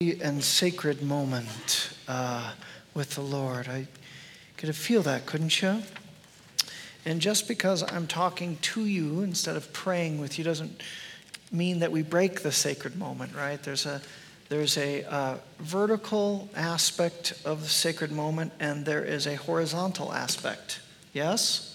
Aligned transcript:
and 0.00 0.44
sacred 0.44 1.02
moment 1.02 1.90
uh, 2.06 2.52
with 2.94 3.16
the 3.16 3.20
Lord. 3.20 3.66
I 3.66 3.88
could 4.56 4.72
feel 4.76 5.02
that, 5.02 5.26
couldn't 5.26 5.60
you? 5.60 5.82
And 7.04 7.20
just 7.20 7.48
because 7.48 7.82
I'm 7.82 8.06
talking 8.06 8.58
to 8.62 8.84
you 8.84 9.22
instead 9.22 9.56
of 9.56 9.72
praying 9.72 10.20
with 10.20 10.38
you 10.38 10.44
doesn't 10.44 10.84
mean 11.50 11.80
that 11.80 11.90
we 11.90 12.02
break 12.02 12.42
the 12.42 12.52
sacred 12.52 12.96
moment, 12.96 13.34
right? 13.34 13.60
There's 13.60 13.86
a 13.86 14.00
there's 14.48 14.78
a 14.78 15.02
uh, 15.02 15.38
vertical 15.58 16.48
aspect 16.54 17.32
of 17.44 17.62
the 17.62 17.68
sacred 17.68 18.12
moment, 18.12 18.52
and 18.60 18.86
there 18.86 19.02
is 19.02 19.26
a 19.26 19.34
horizontal 19.34 20.12
aspect. 20.12 20.78
Yes. 21.12 21.67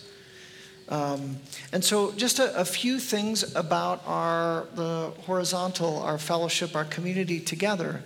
Um, 0.89 1.37
and 1.71 1.83
so, 1.83 2.11
just 2.13 2.39
a, 2.39 2.55
a, 2.59 2.65
few 2.65 2.99
things 2.99 3.55
about 3.55 4.03
our 4.05 4.67
the 4.75 5.11
horizontal, 5.25 6.01
our 6.01 6.17
fellowship, 6.17 6.75
our 6.75 6.85
community 6.85 7.39
together. 7.39 8.03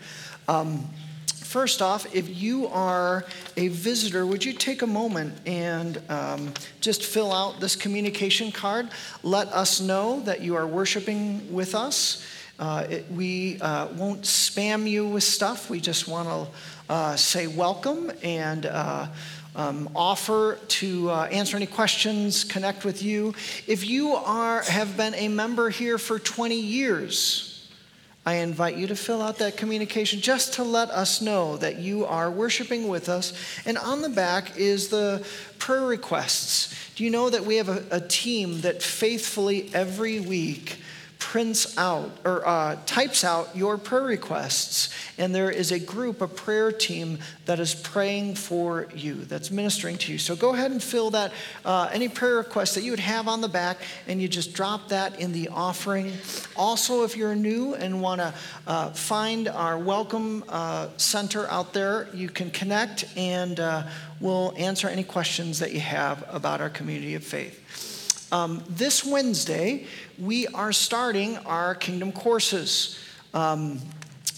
Um, 0.47 0.87
first 1.25 1.81
off, 1.81 2.13
if 2.13 2.29
you 2.29 2.67
are 2.67 3.25
a 3.55 3.69
visitor, 3.69 4.25
would 4.25 4.45
you 4.45 4.53
take 4.53 4.83
a 4.83 4.87
moment 4.87 5.33
and 5.47 5.99
um, 6.09 6.53
just 6.79 7.03
fill 7.03 7.33
out 7.33 7.59
this 7.59 7.75
communication 7.75 8.51
card? 8.51 8.89
Let 9.23 9.47
us 9.47 9.81
know 9.81 10.19
that 10.21 10.41
you 10.41 10.55
are 10.55 10.67
worshiping 10.67 11.51
with 11.51 11.73
us. 11.73 12.23
Uh, 12.59 12.87
it, 12.89 13.11
we 13.11 13.59
uh, 13.61 13.87
won't 13.93 14.21
spam 14.21 14.89
you 14.89 15.07
with 15.07 15.23
stuff. 15.23 15.69
We 15.69 15.79
just 15.79 16.07
want 16.07 16.27
to 16.27 16.47
uh, 16.89 17.15
say 17.15 17.47
welcome 17.47 18.11
and 18.23 18.65
uh, 18.65 19.07
um, 19.57 19.89
offer 19.95 20.59
to 20.67 21.09
uh, 21.09 21.25
answer 21.25 21.57
any 21.57 21.65
questions, 21.65 22.43
connect 22.43 22.85
with 22.85 23.01
you. 23.03 23.33
If 23.65 23.85
you 23.85 24.13
are, 24.13 24.61
have 24.61 24.95
been 24.95 25.15
a 25.15 25.27
member 25.27 25.69
here 25.69 25.97
for 25.97 26.19
20 26.19 26.55
years, 26.55 27.67
I 28.23 28.35
invite 28.35 28.75
you 28.75 28.87
to 28.87 28.95
fill 28.95 29.21
out 29.21 29.37
that 29.37 29.57
communication 29.57 30.21
just 30.21 30.53
to 30.55 30.63
let 30.63 30.89
us 30.91 31.21
know 31.21 31.57
that 31.57 31.79
you 31.79 32.05
are 32.05 32.29
worshiping 32.29 32.87
with 32.87 33.09
us. 33.09 33.33
And 33.65 33.77
on 33.77 34.01
the 34.01 34.09
back 34.09 34.57
is 34.57 34.89
the 34.89 35.25
prayer 35.57 35.85
requests. 35.85 36.75
Do 36.95 37.03
you 37.03 37.09
know 37.09 37.29
that 37.29 37.45
we 37.45 37.55
have 37.55 37.69
a, 37.69 37.83
a 37.89 38.01
team 38.01 38.61
that 38.61 38.83
faithfully 38.83 39.71
every 39.73 40.19
week 40.19 40.77
prints 41.19 41.77
out 41.77 42.11
or 42.23 42.47
uh, 42.47 42.77
types 42.85 43.23
out 43.23 43.55
your 43.55 43.77
prayer 43.77 44.03
requests. 44.03 44.93
And 45.17 45.33
there 45.33 45.49
is 45.49 45.71
a 45.71 45.79
group, 45.79 46.21
a 46.21 46.27
prayer 46.27 46.71
team 46.71 47.19
that 47.45 47.59
is 47.59 47.73
praying 47.73 48.35
for 48.35 48.87
you, 48.95 49.15
that's 49.15 49.51
ministering 49.51 49.97
to 49.99 50.11
you. 50.11 50.17
So 50.17 50.35
go 50.35 50.53
ahead 50.53 50.71
and 50.71 50.81
fill 50.81 51.09
that, 51.11 51.31
uh, 51.65 51.89
any 51.91 52.07
prayer 52.07 52.35
requests 52.35 52.75
that 52.75 52.83
you 52.83 52.91
would 52.91 52.99
have 52.99 53.27
on 53.27 53.41
the 53.41 53.47
back, 53.47 53.77
and 54.07 54.21
you 54.21 54.27
just 54.27 54.53
drop 54.53 54.89
that 54.89 55.19
in 55.19 55.31
the 55.31 55.49
offering. 55.49 56.13
Also, 56.55 57.03
if 57.03 57.17
you're 57.17 57.35
new 57.35 57.73
and 57.75 58.01
want 58.01 58.21
to 58.21 58.33
uh, 58.67 58.91
find 58.91 59.47
our 59.47 59.77
welcome 59.77 60.43
uh, 60.49 60.89
center 60.97 61.49
out 61.49 61.73
there, 61.73 62.07
you 62.13 62.29
can 62.29 62.51
connect 62.51 63.05
and 63.17 63.59
uh, 63.59 63.83
we'll 64.19 64.53
answer 64.57 64.87
any 64.87 65.03
questions 65.03 65.59
that 65.59 65.73
you 65.73 65.79
have 65.79 66.23
about 66.31 66.61
our 66.61 66.69
community 66.69 67.15
of 67.15 67.23
faith. 67.23 67.63
Um, 68.29 68.61
this 68.67 69.05
Wednesday, 69.05 69.85
we 70.19 70.47
are 70.47 70.73
starting 70.73 71.37
our 71.37 71.73
kingdom 71.75 72.11
courses. 72.11 72.99
Um, 73.33 73.79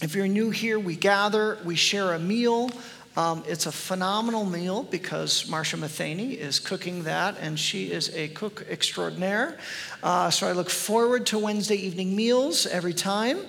if 0.00 0.14
you're 0.14 0.28
new 0.28 0.50
here, 0.50 0.78
we 0.78 0.94
gather, 0.94 1.58
we 1.64 1.74
share 1.74 2.14
a 2.14 2.18
meal. 2.18 2.70
Um, 3.16 3.42
it's 3.48 3.66
a 3.66 3.72
phenomenal 3.72 4.44
meal 4.44 4.84
because 4.84 5.48
Marcia 5.48 5.76
Matheny 5.76 6.34
is 6.34 6.60
cooking 6.60 7.02
that, 7.02 7.36
and 7.40 7.58
she 7.58 7.90
is 7.90 8.14
a 8.14 8.28
cook 8.28 8.64
extraordinaire. 8.70 9.58
Uh, 10.04 10.30
so 10.30 10.46
I 10.46 10.52
look 10.52 10.70
forward 10.70 11.26
to 11.26 11.38
Wednesday 11.40 11.74
evening 11.74 12.14
meals 12.14 12.66
every 12.66 12.94
time. 12.94 13.40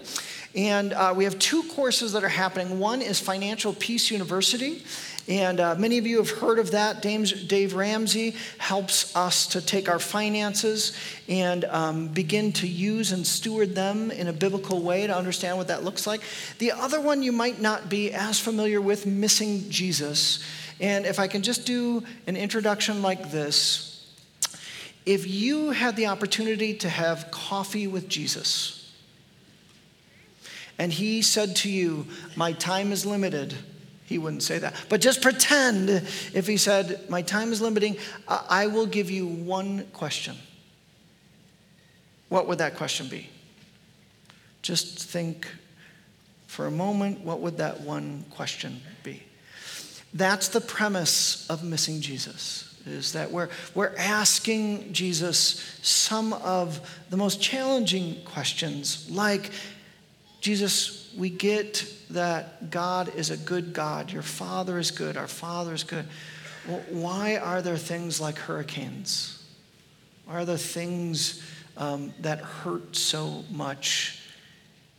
And 0.56 0.92
uh, 0.92 1.14
we 1.16 1.24
have 1.24 1.40
two 1.40 1.64
courses 1.64 2.12
that 2.14 2.24
are 2.24 2.30
happening. 2.30 2.80
One 2.80 3.02
is 3.02 3.20
Financial 3.20 3.74
Peace 3.74 4.12
University, 4.12 4.84
and 5.28 5.60
uh, 5.60 5.76
many 5.76 5.98
of 5.98 6.08
you 6.08 6.18
have 6.18 6.30
heard 6.30 6.60
of 6.60 6.72
that. 6.72 7.02
Dave 7.02 7.76
Ramsey 7.76 8.36
helps 8.58 9.16
us 9.16 9.48
to 9.48 9.62
take 9.62 9.88
our 9.88 10.00
finances 10.00 10.98
and 11.28 11.66
um, 11.66 12.08
begin 12.08 12.52
to 12.54 12.68
use 12.68 13.12
and 13.12 13.26
steward 13.26 13.76
them 13.76 14.12
in 14.12 14.28
a 14.28 14.34
biblical 14.34 14.82
way 14.82 15.06
to 15.06 15.16
understand 15.16 15.58
what 15.58 15.68
that 15.68 15.84
looks 15.84 16.08
like. 16.08 16.22
The 16.58 16.72
other 16.72 17.00
one 17.00 17.22
you 17.22 17.32
might 17.32 17.62
not 17.62 17.90
be 17.90 18.12
as 18.12 18.40
familiar 18.40 18.82
with, 18.82 19.06
Missing 19.06 19.70
Jesus. 19.70 20.44
And 20.80 21.06
if 21.06 21.20
I 21.20 21.28
can 21.28 21.44
just 21.44 21.66
do 21.66 22.04
an 22.26 22.36
introduction 22.36 23.02
like 23.02 23.32
this 23.32 23.88
if 25.06 25.28
you 25.28 25.72
had 25.72 25.96
the 25.96 26.06
opportunity 26.06 26.76
to 26.76 26.90
have 26.90 27.32
coffee 27.32 27.88
with 27.88 28.08
Jesus, 28.08 28.94
and 30.78 30.94
he 30.94 31.22
said 31.22 31.56
to 31.58 31.70
you, 31.70 32.06
My 32.36 32.54
time 32.54 32.92
is 32.92 33.06
limited 33.06 33.56
he 34.12 34.18
wouldn't 34.18 34.44
say 34.44 34.60
that. 34.60 34.76
But 34.90 35.02
just 35.02 35.22
pretend 35.22 35.90
if 35.90 36.46
he 36.46 36.58
said, 36.58 37.10
My 37.10 37.22
time 37.22 37.52
is 37.52 37.62
limiting, 37.62 37.98
I 38.28 38.68
will 38.68 38.86
give 38.86 39.10
you 39.10 39.26
one 39.26 39.86
question. 39.94 40.36
What 42.30 42.48
would 42.48 42.60
that 42.60 42.76
question 42.76 43.08
be? 43.08 43.30
Just 44.62 45.00
think 45.10 45.48
for 46.48 46.68
a 46.68 46.72
moment, 46.72 47.22
what 47.22 47.40
would 47.40 47.58
that 47.58 47.82
one 47.82 48.26
question 48.30 48.82
be? 49.04 49.24
That's 50.14 50.50
the 50.50 50.62
premise 50.62 51.50
of 51.50 51.64
missing 51.64 52.02
Jesus 52.02 52.68
is 52.86 53.14
that 53.14 53.32
we're, 53.32 53.50
we're 53.76 53.94
asking 53.98 54.92
Jesus 54.92 55.80
some 55.82 56.34
of 56.34 57.00
the 57.10 57.18
most 57.18 57.42
challenging 57.42 58.18
questions, 58.26 59.10
like, 59.10 59.52
Jesus, 60.42 61.01
we 61.18 61.30
get 61.30 61.86
that 62.12 62.70
God 62.70 63.14
is 63.16 63.30
a 63.30 63.38
good 63.38 63.74
God. 63.74 64.12
Your 64.12 64.22
Father 64.22 64.80
is 64.80 64.92
good. 64.92 65.18
Our 65.18 65.28
Father 65.28 65.74
is 65.74 65.84
good. 65.84 66.06
Well, 66.68 66.84
why 66.90 67.38
are 67.38 67.62
there 67.62 67.78
things 67.78 68.22
like 68.22 68.38
hurricanes? 68.38 69.44
Why 70.26 70.36
are 70.36 70.46
there 70.46 70.58
things 70.58 71.42
um, 71.78 72.14
that 72.20 72.40
hurt 72.40 72.96
so 72.96 73.44
much 73.50 74.22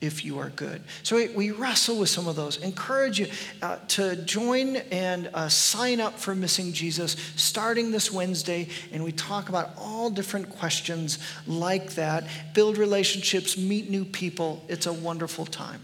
if 0.03 0.25
you 0.25 0.41
are 0.41 0.51
good. 0.51 0.83
So 1.05 1.15
we, 1.15 1.29
we 1.29 1.51
wrestle 1.53 2.01
with 2.01 2.09
some 2.09 2.27
of 2.27 2.35
those. 2.35 2.57
Encourage 2.59 3.21
you 3.21 3.29
uh, 3.63 3.77
to 3.89 4.17
join 4.17 4.77
and 4.77 5.31
uh, 5.33 5.49
sign 5.49 6.01
up 6.01 6.19
for 6.19 6.35
Missing 6.35 6.73
Jesus 6.73 7.17
starting 7.37 7.93
this 7.93 8.11
Wednesday. 8.11 8.69
And 8.91 9.05
we 9.05 9.13
talk 9.13 9.49
about 9.49 9.71
all 9.79 10.11
different 10.11 10.51
questions 10.51 11.21
like 11.47 11.93
that. 11.93 12.27
Build 12.53 12.79
relationships, 12.79 13.57
meet 13.57 13.89
new 13.89 14.05
people. 14.05 14.65
It's 14.69 14.87
a 14.87 14.93
wonderful 14.93 15.47
time. 15.47 15.81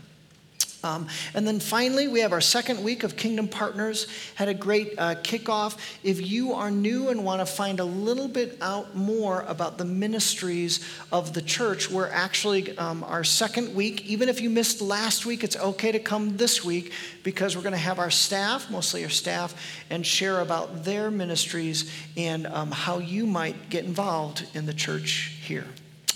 Um, 0.85 1.09
and 1.35 1.47
then 1.47 1.59
finally, 1.59 2.07
we 2.07 2.21
have 2.21 2.33
our 2.33 2.41
second 2.41 2.83
week 2.85 3.03
of 3.03 3.17
Kingdom 3.17 3.49
Partners. 3.49 4.07
Had 4.37 4.49
a 4.49 4.55
great 4.55 4.95
uh, 4.97 5.17
kickoff. 5.17 5.77
If 6.05 6.25
you 6.25 6.53
are 6.53 6.71
new 6.71 7.09
and 7.09 7.25
want 7.25 7.41
to 7.41 7.47
find 7.47 7.81
a 7.81 7.85
little 7.85 8.29
bit 8.29 8.57
out 8.61 8.95
more 8.95 9.43
about 9.43 9.77
the 9.79 9.85
ministries 9.85 10.87
of 11.11 11.35
the 11.35 11.43
church, 11.43 11.91
we're 11.91 12.09
actually 12.09 12.77
um, 12.79 13.03
our 13.05 13.25
second 13.25 13.75
week. 13.75 14.07
Even 14.07 14.29
if 14.29 14.41
you 14.41 14.51
missed 14.51 14.81
last 14.81 15.27
week, 15.27 15.43
it's 15.43 15.57
okay 15.57 15.91
to 15.91 15.99
come 15.99 16.37
this 16.37 16.65
week 16.65 16.93
because 17.25 17.57
we're 17.57 17.63
going 17.63 17.73
to 17.73 17.79
have 17.79 17.99
our 17.99 18.11
staff, 18.11 18.71
mostly 18.71 19.03
our 19.03 19.11
staff, 19.11 19.61
and 19.91 20.07
share 20.07 20.41
about 20.41 20.85
their 20.85 21.11
ministries 21.11 21.93
and 22.17 22.47
um, 22.47 22.71
how 22.71 22.99
you 22.99 23.27
might 23.27 23.69
get 23.69 23.85
involved 23.85 24.47
in 24.55 24.65
the 24.67 24.75
church 24.75 25.35
here. 25.43 25.67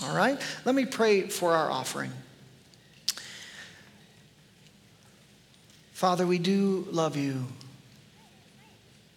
All 0.05 0.17
right? 0.17 0.41
Let 0.65 0.75
me 0.75 0.85
pray 0.85 1.23
for 1.29 1.55
our 1.55 1.71
offering. 1.71 2.13
Father, 6.03 6.27
we 6.27 6.39
do 6.39 6.85
love 6.91 7.17
you. 7.17 7.45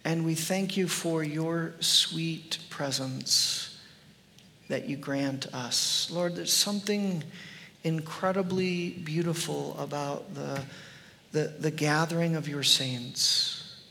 And 0.04 0.24
we 0.24 0.36
thank 0.36 0.76
you 0.76 0.86
for 0.86 1.24
your 1.24 1.74
sweet 1.80 2.58
presence 2.70 3.76
that 4.68 4.88
you 4.88 4.96
grant 4.96 5.52
us. 5.52 6.08
Lord, 6.12 6.36
there's 6.36 6.52
something 6.52 7.24
incredibly 7.82 8.90
beautiful 8.90 9.76
about 9.80 10.32
the, 10.32 10.62
the, 11.32 11.54
the 11.58 11.72
gathering 11.72 12.36
of 12.36 12.46
your 12.46 12.62
saints. 12.62 13.82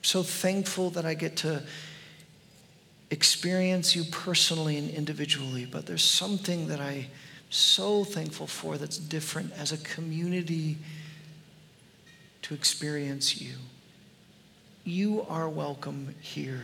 so 0.00 0.22
thankful 0.22 0.88
that 0.88 1.04
I 1.04 1.12
get 1.12 1.36
to 1.36 1.62
experience 3.10 3.94
you 3.94 4.04
personally 4.04 4.78
and 4.78 4.88
individually, 4.88 5.66
but 5.70 5.84
there's 5.84 6.02
something 6.02 6.68
that 6.68 6.80
I'm 6.80 7.04
so 7.50 8.04
thankful 8.04 8.46
for 8.46 8.78
that's 8.78 8.96
different 8.96 9.52
as 9.52 9.70
a 9.70 9.76
community 9.76 10.78
to 12.48 12.54
experience 12.54 13.40
you. 13.40 13.54
You 14.84 15.26
are 15.28 15.48
welcome 15.48 16.14
here 16.20 16.62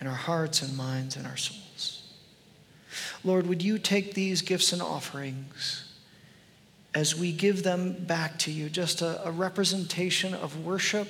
in 0.00 0.06
our 0.06 0.14
hearts 0.14 0.60
and 0.60 0.76
minds 0.76 1.16
and 1.16 1.26
our 1.26 1.36
souls. 1.36 2.02
Lord, 3.24 3.46
would 3.46 3.62
you 3.62 3.78
take 3.78 4.14
these 4.14 4.42
gifts 4.42 4.72
and 4.72 4.82
offerings 4.82 5.84
as 6.94 7.16
we 7.16 7.32
give 7.32 7.62
them 7.62 7.92
back 8.04 8.38
to 8.40 8.50
you, 8.50 8.68
just 8.68 9.00
a, 9.00 9.26
a 9.26 9.30
representation 9.30 10.34
of 10.34 10.64
worship, 10.64 11.08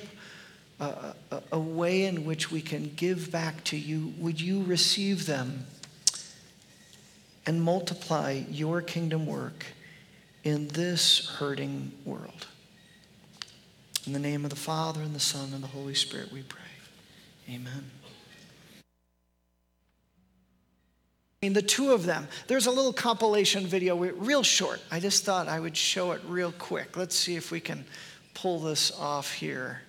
a, 0.79 1.13
a, 1.31 1.41
a 1.51 1.59
way 1.59 2.05
in 2.05 2.25
which 2.25 2.51
we 2.51 2.61
can 2.61 2.93
give 2.95 3.31
back 3.31 3.63
to 3.65 3.77
you? 3.77 4.13
Would 4.17 4.39
you 4.39 4.63
receive 4.63 5.25
them 5.25 5.65
and 7.45 7.61
multiply 7.61 8.43
your 8.49 8.81
kingdom 8.81 9.25
work 9.25 9.65
in 10.43 10.67
this 10.69 11.27
hurting 11.27 11.91
world. 12.05 12.47
In 14.09 14.13
the 14.13 14.17
name 14.17 14.43
of 14.43 14.49
the 14.49 14.55
Father, 14.55 15.03
and 15.03 15.13
the 15.13 15.19
Son, 15.19 15.51
and 15.53 15.61
the 15.61 15.67
Holy 15.67 15.93
Spirit, 15.93 16.31
we 16.31 16.41
pray. 16.41 16.61
Amen. 17.47 17.91
I 21.43 21.45
mean, 21.45 21.53
the 21.53 21.61
two 21.61 21.91
of 21.91 22.07
them. 22.07 22.27
There's 22.47 22.65
a 22.65 22.71
little 22.71 22.91
compilation 22.91 23.67
video, 23.67 23.95
real 23.95 24.41
short. 24.41 24.81
I 24.89 24.99
just 24.99 25.25
thought 25.25 25.47
I 25.47 25.59
would 25.59 25.77
show 25.77 26.13
it 26.13 26.21
real 26.27 26.51
quick. 26.53 26.97
Let's 26.97 27.15
see 27.15 27.35
if 27.35 27.51
we 27.51 27.59
can 27.59 27.85
pull 28.33 28.57
this 28.57 28.91
off 28.97 29.31
here. 29.31 29.81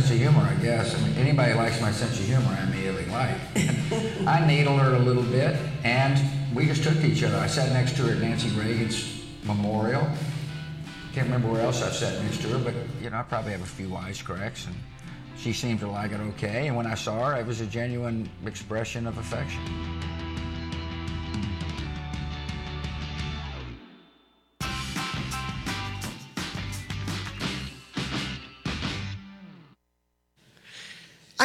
Sense 0.00 0.12
of 0.12 0.18
humor, 0.18 0.40
I 0.40 0.54
guess. 0.62 0.94
I 0.94 1.06
mean, 1.06 1.16
anybody 1.18 1.52
likes 1.52 1.80
my 1.80 1.90
sense 1.90 2.18
of 2.18 2.24
humor, 2.24 2.56
I 2.58 2.62
immediately 2.64 3.04
like. 3.06 3.36
I 4.26 4.46
needled 4.46 4.80
her 4.80 4.94
a 4.94 4.98
little 4.98 5.22
bit, 5.22 5.56
and 5.84 6.18
we 6.54 6.66
just 6.66 6.82
took 6.82 6.94
to 6.94 7.06
each 7.06 7.22
other. 7.22 7.36
I 7.36 7.46
sat 7.46 7.72
next 7.72 7.96
to 7.96 8.04
her 8.04 8.12
at 8.12 8.18
Nancy 8.18 8.48
Reagan's 8.50 9.24
memorial. 9.44 10.08
Can't 11.12 11.26
remember 11.26 11.48
where 11.48 11.60
else 11.60 11.82
I 11.82 11.90
sat 11.90 12.22
next 12.22 12.40
to 12.42 12.48
her, 12.48 12.58
but 12.58 12.74
you 13.02 13.10
know, 13.10 13.18
I 13.18 13.22
probably 13.24 13.52
have 13.52 13.62
a 13.62 13.66
few 13.66 13.88
wisecracks, 13.88 14.66
and 14.66 14.76
she 15.36 15.52
seemed 15.52 15.80
to 15.80 15.88
like 15.88 16.12
it 16.12 16.20
okay. 16.20 16.68
And 16.68 16.76
when 16.76 16.86
I 16.86 16.94
saw 16.94 17.26
her, 17.26 17.36
it 17.38 17.46
was 17.46 17.60
a 17.60 17.66
genuine 17.66 18.30
expression 18.46 19.06
of 19.06 19.18
affection. 19.18 19.60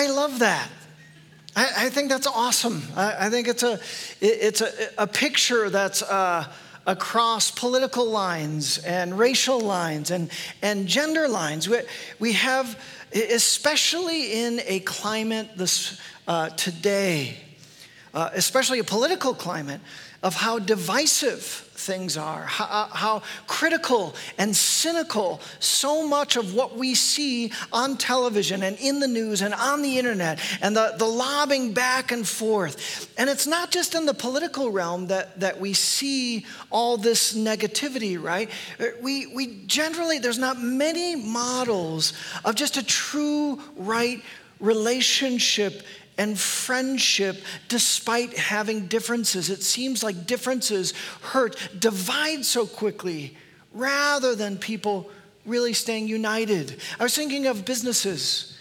I 0.06 0.12
love 0.12 0.40
that. 0.40 0.70
I, 1.56 1.86
I 1.86 1.90
think 1.90 2.10
that's 2.10 2.28
awesome. 2.28 2.84
I, 2.96 3.26
I, 3.26 3.30
think 3.32 3.48
it's 3.48 3.64
a, 3.64 3.80
it's 4.22 4.62
a, 4.62 4.70
a 5.00 5.08
picture 5.08 5.72
that's 5.72 6.04
uh, 6.04 6.46
across 6.86 7.50
political 7.50 8.06
lines 8.06 8.78
and 8.80 9.18
racial 9.18 9.60
lines 9.60 10.12
and, 10.12 10.30
and 10.62 10.88
gender 10.88 11.28
lines. 11.28 11.68
We, 11.68 11.80
we 12.20 12.34
have, 12.34 12.80
especially 13.14 14.44
in 14.44 14.62
a 14.68 14.82
climate 14.82 15.50
this, 15.56 16.00
uh, 16.28 16.50
today, 16.50 17.38
uh, 18.14 18.30
especially 18.34 18.78
a 18.78 18.84
political 18.84 19.34
climate, 19.34 19.82
of 20.22 20.36
how 20.36 20.60
divisive 20.60 21.65
things 21.86 22.18
are, 22.18 22.42
how, 22.42 22.90
how, 22.92 23.22
critical 23.48 24.16
and 24.38 24.56
cynical 24.56 25.40
so 25.60 26.08
much 26.08 26.36
of 26.36 26.54
what 26.56 26.76
we 26.76 26.96
see 26.96 27.52
on 27.72 27.96
television 27.96 28.64
and 28.64 28.78
in 28.80 29.00
the 29.00 29.08
news 29.08 29.42
and 29.42 29.54
on 29.54 29.82
the 29.82 29.98
internet 29.98 30.40
and 30.62 30.76
the, 30.76 30.96
the 30.98 31.06
lobbing 31.06 31.74
back 31.74 32.12
and 32.12 32.28
forth. 32.28 33.14
And 33.18 33.30
it's 33.30 33.48
not 33.48 33.72
just 33.72 33.94
in 33.94 34.06
the 34.06 34.14
political 34.14 34.72
realm 34.72 35.08
that, 35.08 35.40
that 35.40 35.60
we 35.60 35.74
see 35.74 36.46
all 36.72 36.98
this 36.98 37.36
negativity, 37.38 38.22
right? 38.22 38.50
We, 39.02 39.28
we 39.28 39.64
generally, 39.68 40.20
there's 40.20 40.40
not 40.40 40.60
many 40.60 41.16
models 41.16 42.14
of 42.44 42.56
just 42.56 42.78
a 42.78 42.84
true, 42.84 43.62
right 43.76 44.22
relationship 44.60 45.84
and 46.18 46.40
friendship 46.40 47.44
despite 47.68 48.38
having 48.38 48.88
differences. 48.88 49.50
It 49.50 49.64
seems 49.64 50.04
like 50.04 50.28
differences 50.28 50.94
hurt, 51.22 51.58
divide 51.78 52.46
so 52.46 52.66
quickly 52.66 53.38
rather 53.74 54.36
than 54.36 54.58
people 54.58 55.10
really 55.46 55.74
staying 55.74 56.08
united. 56.08 56.80
I 57.00 57.04
was 57.04 57.16
thinking 57.16 57.48
of 57.48 57.66
businesses. 57.66 58.58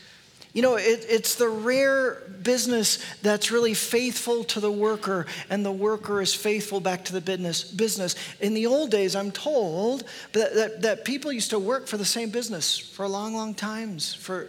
You 0.53 0.63
know, 0.63 0.77
it, 0.77 1.05
it's 1.09 1.35
the 1.35 1.49
rare 1.49 2.23
business 2.43 3.05
that's 3.23 3.51
really 3.51 3.75
faithful 3.75 4.45
to 4.45 4.61
the 4.61 4.71
worker, 4.71 5.27
and 5.51 5.65
the 5.65 5.73
worker 5.73 6.21
is 6.21 6.33
faithful 6.33 6.79
back 6.79 7.05
to 7.07 7.13
the 7.13 7.21
business. 7.21 7.65
Business. 7.65 8.15
In 8.41 8.55
the 8.55 8.67
old 8.67 8.91
days, 8.91 9.17
I'm 9.17 9.33
told 9.33 10.05
that, 10.33 10.55
that, 10.55 10.83
that 10.83 11.05
people 11.05 11.33
used 11.33 11.51
to 11.51 11.59
work 11.59 11.89
for 11.89 11.97
the 11.97 12.05
same 12.05 12.31
business 12.31 12.79
for 12.79 13.09
long, 13.09 13.35
long 13.35 13.55
times. 13.55 14.15
For 14.15 14.49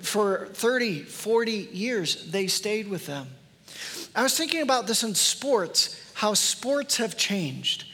for 0.00 0.48
30, 0.52 1.02
40 1.02 1.52
years, 1.72 2.30
they 2.30 2.46
stayed 2.46 2.88
with 2.88 3.06
them. 3.06 3.28
I 4.14 4.22
was 4.22 4.36
thinking 4.36 4.62
about 4.62 4.86
this 4.86 5.02
in 5.02 5.14
sports, 5.14 5.98
how 6.14 6.34
sports 6.34 6.96
have 6.98 7.16
changed. 7.16 7.84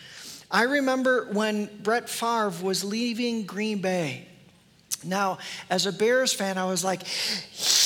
I 0.50 0.62
remember 0.62 1.28
when 1.32 1.68
Brett 1.82 2.08
Favre 2.08 2.52
was 2.62 2.82
leaving 2.84 3.44
Green 3.44 3.80
Bay. 3.80 4.26
Now, 5.04 5.38
as 5.70 5.86
a 5.86 5.92
Bears 5.92 6.32
fan, 6.32 6.58
I 6.58 6.64
was 6.64 6.82
like, 6.82 7.02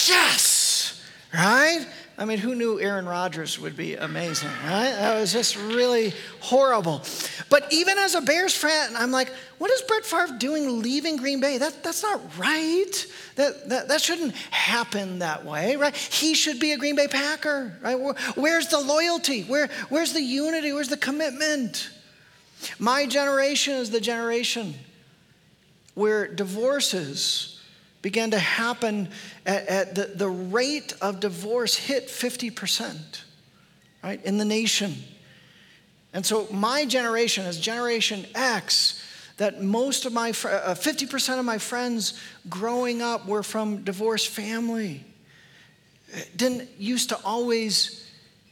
yes, 0.09 1.03
right? 1.35 1.87
I 2.19 2.25
mean, 2.27 2.39
who 2.39 2.55
knew 2.55 2.79
Aaron 2.79 3.07
Rodgers 3.07 3.59
would 3.59 3.77
be 3.77 3.95
amazing, 3.95 4.51
right? 4.65 4.91
That 4.91 5.19
was 5.19 5.33
just 5.33 5.57
really 5.57 6.13
horrible. 6.41 7.03
But 7.49 7.73
even 7.73 7.97
as 7.99 8.15
a 8.15 8.21
Bears 8.21 8.55
fan, 8.55 8.91
I'm 8.97 9.11
like, 9.11 9.31
what 9.59 9.71
is 9.71 9.81
Brett 9.83 10.05
Favre 10.05 10.37
doing 10.39 10.83
leaving 10.83 11.17
Green 11.17 11.41
Bay? 11.41 11.59
That, 11.59 11.83
that's 11.83 12.03
not 12.03 12.21
right. 12.39 13.07
That, 13.37 13.69
that, 13.71 13.89
that 13.89 14.01
shouldn't 14.01 14.35
happen 14.51 15.21
that 15.21 15.45
way, 15.45 15.77
right? 15.77 15.97
He 15.97 16.35
should 16.35 16.61
be 16.61 16.73
a 16.73 16.77
Green 16.77 16.97
Bay 16.97 17.09
Packer, 17.09 17.77
right? 17.81 17.95
Where's 18.35 18.69
the 18.69 18.81
loyalty? 18.81 19.43
Where, 19.45 19.69
where's 19.89 20.13
the 20.13 20.23
unity? 20.23 20.73
Where's 20.73 20.89
the 20.89 20.97
commitment? 20.99 21.91
My 22.79 23.07
generation 23.07 23.75
is 23.75 23.91
the 23.91 24.01
generation 24.01 24.75
where 25.95 26.29
divorces 26.29 27.52
began 28.03 28.33
to 28.33 28.39
happen 28.39 29.09
at, 29.47 29.67
at 29.69 29.95
the, 29.95 30.07
the 30.07 30.29
rate 30.29 30.93
of 31.01 31.21
divorce 31.21 31.77
hit 31.77 32.09
50%, 32.09 33.21
right, 34.03 34.23
in 34.25 34.39
the 34.39 34.45
nation. 34.45 34.95
And 36.13 36.27
so 36.27 36.49
my 36.51 36.85
generation 36.85 37.47
is 37.47 37.59
Generation 37.59 38.27
X, 38.35 39.03
that 39.39 39.63
most 39.63 40.05
of 40.05 40.13
my, 40.13 40.31
uh, 40.31 40.75
50% 40.75 41.39
of 41.39 41.45
my 41.45 41.59
friends 41.59 42.21
growing 42.49 43.01
up 43.01 43.27
were 43.27 43.43
from 43.43 43.85
divorced 43.85 44.29
family. 44.29 45.05
It 46.09 46.37
didn't 46.37 46.69
used 46.79 47.09
to 47.11 47.19
always 47.25 48.07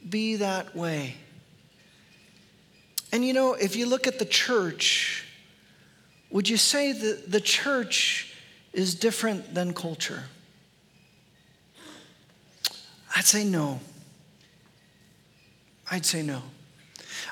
be 0.09 0.37
that 0.37 0.75
way. 0.75 1.15
And 3.11 3.25
you 3.25 3.33
know, 3.33 3.53
if 3.53 3.75
you 3.75 3.85
look 3.85 4.07
at 4.07 4.17
the 4.17 4.25
church, 4.25 5.27
would 6.31 6.47
you 6.47 6.57
say 6.57 6.93
that 6.93 7.29
the 7.29 7.41
church 7.41 8.30
is 8.73 8.95
different 8.95 9.53
than 9.53 9.73
culture? 9.73 10.23
I'd 13.15 13.25
say 13.25 13.43
no. 13.43 13.79
I'd 15.89 16.05
say 16.05 16.21
no. 16.21 16.41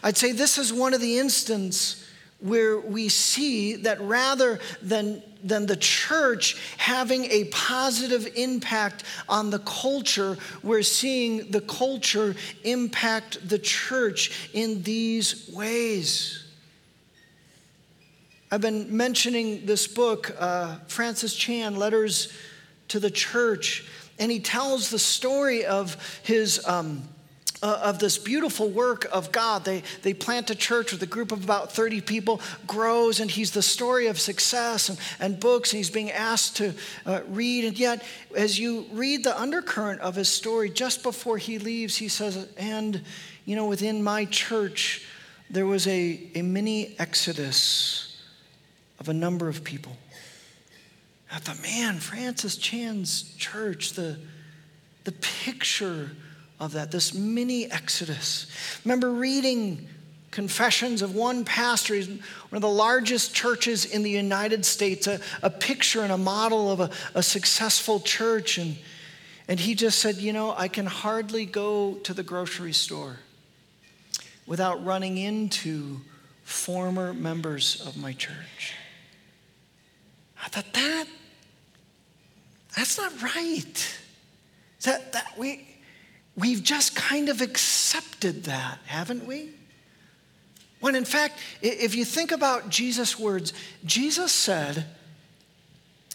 I'd 0.03 0.17
say 0.17 0.31
this 0.31 0.57
is 0.57 0.73
one 0.73 0.93
of 0.93 1.01
the 1.01 1.19
instances 1.19 2.05
where 2.41 2.79
we 2.79 3.09
see 3.09 3.75
that 3.75 3.99
rather 4.01 4.59
than, 4.81 5.21
than 5.43 5.65
the 5.65 5.75
church 5.75 6.57
having 6.77 7.25
a 7.25 7.45
positive 7.45 8.27
impact 8.35 9.03
on 9.27 9.49
the 9.49 9.59
culture, 9.59 10.37
we're 10.63 10.81
seeing 10.81 11.51
the 11.51 11.61
culture 11.61 12.35
impact 12.63 13.47
the 13.47 13.59
church 13.59 14.49
in 14.53 14.81
these 14.83 15.49
ways. 15.53 16.38
I've 18.51 18.61
been 18.61 18.97
mentioning 18.97 19.67
this 19.67 19.85
book, 19.85 20.35
uh, 20.39 20.77
Francis 20.87 21.35
Chan, 21.35 21.75
Letters 21.75 22.33
to 22.87 22.99
the 22.99 23.11
Church, 23.11 23.85
and 24.17 24.31
he 24.31 24.39
tells 24.39 24.89
the 24.89 24.97
story 24.99 25.65
of 25.65 25.95
his. 26.23 26.65
Um, 26.67 27.03
uh, 27.61 27.77
of 27.83 27.99
this 27.99 28.17
beautiful 28.17 28.69
work 28.69 29.05
of 29.11 29.33
God. 29.33 29.65
They, 29.65 29.83
they 30.01 30.13
plant 30.13 30.49
a 30.49 30.55
church 30.55 30.93
with 30.93 31.03
a 31.03 31.05
group 31.05 31.33
of 31.33 31.43
about 31.43 31.73
30 31.73 31.99
people, 31.99 32.39
grows, 32.65 33.19
and 33.19 33.29
he's 33.29 33.51
the 33.51 33.61
story 33.61 34.07
of 34.07 34.17
success 34.17 34.87
and, 34.87 34.97
and 35.19 35.37
books, 35.41 35.73
and 35.73 35.77
he's 35.77 35.89
being 35.89 36.09
asked 36.09 36.55
to 36.55 36.73
uh, 37.05 37.19
read. 37.27 37.65
And 37.65 37.77
yet, 37.77 38.01
as 38.33 38.57
you 38.57 38.85
read 38.93 39.25
the 39.25 39.37
undercurrent 39.37 39.99
of 39.99 40.15
his 40.15 40.29
story, 40.29 40.69
just 40.69 41.03
before 41.03 41.37
he 41.37 41.59
leaves, 41.59 41.97
he 41.97 42.07
says, 42.07 42.47
And, 42.55 43.01
you 43.43 43.57
know, 43.57 43.65
within 43.65 44.01
my 44.01 44.23
church, 44.23 45.05
there 45.49 45.65
was 45.65 45.85
a, 45.85 46.31
a 46.35 46.41
mini 46.41 46.95
exodus 46.97 48.08
of 48.99 49.09
a 49.09 49.13
number 49.13 49.47
of 49.47 49.63
people. 49.63 49.95
I 51.31 51.37
thought, 51.39 51.61
man, 51.61 51.99
Francis 51.99 52.57
Chan's 52.57 53.35
church, 53.37 53.93
the, 53.93 54.17
the 55.03 55.11
picture 55.11 56.11
of 56.59 56.73
that, 56.73 56.91
this 56.91 57.13
mini 57.13 57.71
exodus. 57.71 58.47
Remember 58.83 59.11
reading 59.11 59.87
confessions 60.31 61.01
of 61.01 61.15
one 61.15 61.45
pastor. 61.45 61.95
He's 61.95 62.07
one 62.07 62.21
of 62.53 62.61
the 62.61 62.69
largest 62.69 63.33
churches 63.33 63.85
in 63.85 64.03
the 64.03 64.09
United 64.09 64.65
States, 64.65 65.07
a, 65.07 65.19
a 65.41 65.49
picture 65.49 66.01
and 66.01 66.11
a 66.11 66.17
model 66.17 66.71
of 66.71 66.79
a, 66.79 66.89
a 67.15 67.23
successful 67.23 67.99
church. 67.99 68.57
And, 68.57 68.77
and 69.47 69.59
he 69.59 69.75
just 69.75 69.99
said, 69.99 70.17
You 70.17 70.33
know, 70.33 70.53
I 70.55 70.67
can 70.67 70.85
hardly 70.85 71.45
go 71.45 71.95
to 72.03 72.13
the 72.13 72.23
grocery 72.23 72.73
store 72.73 73.17
without 74.45 74.83
running 74.83 75.17
into 75.17 76.01
former 76.43 77.13
members 77.13 77.81
of 77.85 77.97
my 77.97 78.13
church. 78.13 78.73
I 80.43 80.47
thought 80.47 80.71
that 80.73 81.05
that's 82.75 82.97
not 82.97 83.21
right. 83.21 83.99
That, 84.83 85.11
that 85.11 85.37
we, 85.37 85.67
we've 86.37 86.63
just 86.63 86.95
kind 86.95 87.29
of 87.29 87.41
accepted 87.41 88.45
that, 88.45 88.79
haven't 88.85 89.25
we? 89.25 89.49
When 90.79 90.95
in 90.95 91.03
fact, 91.03 91.39
if 91.61 91.93
you 91.93 92.05
think 92.05 92.31
about 92.31 92.69
Jesus' 92.69 93.19
words, 93.19 93.53
Jesus 93.83 94.31
said, 94.31 94.85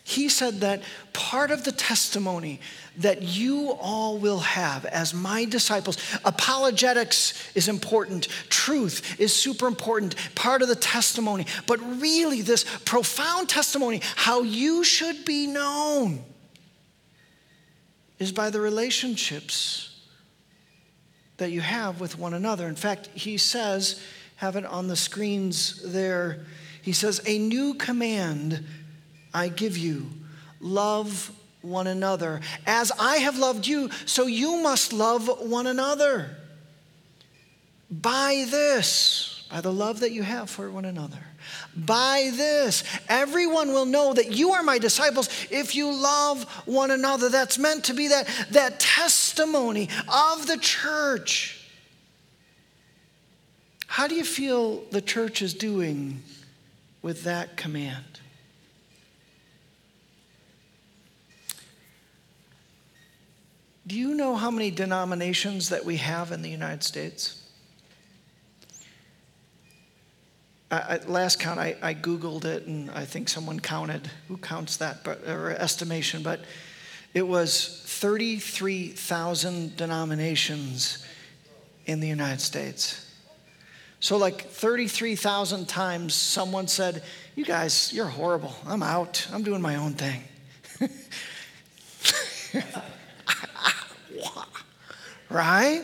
He 0.06 0.28
said 0.28 0.60
that 0.60 0.82
part 1.14 1.50
of 1.50 1.64
the 1.64 1.72
testimony 1.72 2.60
that 2.98 3.22
you 3.22 3.72
all 3.80 4.18
will 4.18 4.40
have 4.40 4.84
as 4.84 5.14
my 5.14 5.46
disciples, 5.46 5.96
apologetics 6.26 7.50
is 7.54 7.68
important, 7.68 8.28
truth 8.50 9.18
is 9.18 9.32
super 9.32 9.66
important, 9.66 10.14
part 10.34 10.60
of 10.60 10.68
the 10.68 10.76
testimony, 10.76 11.46
but 11.66 11.80
really, 12.00 12.42
this 12.42 12.64
profound 12.84 13.48
testimony, 13.48 14.02
how 14.14 14.42
you 14.42 14.84
should 14.84 15.24
be 15.24 15.46
known, 15.46 16.22
is 18.18 18.30
by 18.30 18.50
the 18.50 18.60
relationships 18.60 20.02
that 21.38 21.50
you 21.50 21.62
have 21.62 21.98
with 21.98 22.18
one 22.18 22.34
another. 22.34 22.68
In 22.68 22.76
fact, 22.76 23.08
He 23.14 23.38
says, 23.38 24.02
have 24.36 24.56
it 24.56 24.66
on 24.66 24.88
the 24.88 24.96
screens 24.96 25.80
there. 25.82 26.44
He 26.82 26.92
says, 26.92 27.22
A 27.26 27.38
new 27.38 27.72
command 27.72 28.64
I 29.34 29.48
give 29.48 29.76
you 29.76 30.06
love 30.60 31.30
one 31.60 31.88
another. 31.88 32.40
As 32.66 32.92
I 32.98 33.16
have 33.16 33.36
loved 33.36 33.66
you, 33.66 33.90
so 34.06 34.26
you 34.26 34.62
must 34.62 34.92
love 34.92 35.28
one 35.40 35.66
another. 35.66 36.36
By 37.90 38.46
this, 38.48 39.44
by 39.50 39.60
the 39.60 39.72
love 39.72 40.00
that 40.00 40.12
you 40.12 40.22
have 40.22 40.48
for 40.48 40.70
one 40.70 40.84
another, 40.84 41.18
by 41.76 42.30
this, 42.34 42.84
everyone 43.08 43.72
will 43.72 43.86
know 43.86 44.12
that 44.12 44.32
you 44.32 44.52
are 44.52 44.62
my 44.62 44.78
disciples 44.78 45.28
if 45.50 45.74
you 45.74 45.92
love 45.92 46.44
one 46.66 46.90
another. 46.90 47.28
That's 47.28 47.58
meant 47.58 47.84
to 47.84 47.94
be 47.94 48.08
that, 48.08 48.28
that 48.50 48.80
testimony 48.80 49.88
of 50.08 50.46
the 50.46 50.56
church. 50.58 51.60
How 53.86 54.06
do 54.06 54.14
you 54.14 54.24
feel 54.24 54.82
the 54.90 55.02
church 55.02 55.42
is 55.42 55.54
doing 55.54 56.22
with 57.02 57.24
that 57.24 57.56
command? 57.56 58.20
Do 63.86 63.96
you 63.96 64.14
know 64.14 64.34
how 64.34 64.50
many 64.50 64.70
denominations 64.70 65.68
that 65.68 65.84
we 65.84 65.96
have 65.98 66.32
in 66.32 66.40
the 66.40 66.48
United 66.48 66.82
States? 66.82 67.42
I, 70.70 70.98
last 71.06 71.38
count, 71.38 71.60
I, 71.60 71.76
I, 71.82 71.94
Googled 71.94 72.46
it 72.46 72.66
and 72.66 72.90
I 72.90 73.04
think 73.04 73.28
someone 73.28 73.60
counted. 73.60 74.10
Who 74.28 74.38
counts 74.38 74.78
that? 74.78 75.04
But, 75.04 75.22
or 75.28 75.50
estimation, 75.50 76.22
but 76.22 76.40
it 77.12 77.22
was 77.22 77.82
33,000 77.86 79.76
denominations 79.76 81.06
in 81.86 82.00
the 82.00 82.08
United 82.08 82.40
States. 82.40 83.08
So, 84.00 84.16
like 84.16 84.48
33,000 84.48 85.68
times, 85.68 86.14
someone 86.14 86.66
said, 86.66 87.04
You 87.36 87.44
guys, 87.44 87.92
you're 87.92 88.06
horrible. 88.06 88.54
I'm 88.66 88.82
out. 88.82 89.28
I'm 89.32 89.44
doing 89.44 89.62
my 89.62 89.76
own 89.76 89.92
thing. 89.92 90.24
right? 95.34 95.82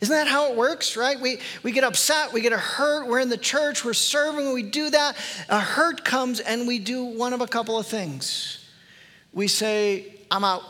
Isn't 0.00 0.14
that 0.14 0.28
how 0.28 0.50
it 0.50 0.56
works, 0.56 0.96
right? 0.96 1.20
We, 1.20 1.40
we 1.62 1.72
get 1.72 1.84
upset, 1.84 2.32
we 2.32 2.40
get 2.40 2.52
hurt, 2.52 3.06
we're 3.08 3.18
in 3.18 3.28
the 3.28 3.36
church, 3.36 3.84
we're 3.84 3.94
serving, 3.94 4.52
we 4.52 4.62
do 4.62 4.90
that. 4.90 5.16
A 5.48 5.58
hurt 5.58 6.04
comes 6.04 6.40
and 6.40 6.68
we 6.68 6.78
do 6.78 7.04
one 7.04 7.32
of 7.32 7.40
a 7.40 7.46
couple 7.46 7.78
of 7.78 7.86
things. 7.86 8.64
We 9.32 9.48
say, 9.48 10.06
I'm 10.30 10.44
out, 10.44 10.62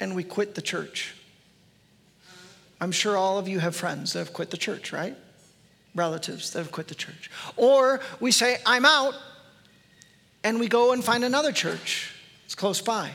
and 0.00 0.14
we 0.14 0.22
quit 0.24 0.54
the 0.54 0.62
church. 0.62 1.14
I'm 2.80 2.92
sure 2.92 3.16
all 3.16 3.38
of 3.38 3.48
you 3.48 3.58
have 3.58 3.76
friends 3.76 4.12
that 4.14 4.20
have 4.20 4.32
quit 4.32 4.50
the 4.50 4.56
church, 4.56 4.92
right? 4.92 5.16
Relatives 5.94 6.52
that 6.52 6.60
have 6.60 6.72
quit 6.72 6.88
the 6.88 6.94
church. 6.94 7.30
Or 7.56 8.00
we 8.20 8.32
say, 8.32 8.58
I'm 8.64 8.86
out, 8.86 9.14
and 10.44 10.58
we 10.58 10.68
go 10.68 10.92
and 10.92 11.04
find 11.04 11.24
another 11.24 11.52
church. 11.52 12.14
It's 12.46 12.54
close 12.54 12.80
by. 12.80 13.10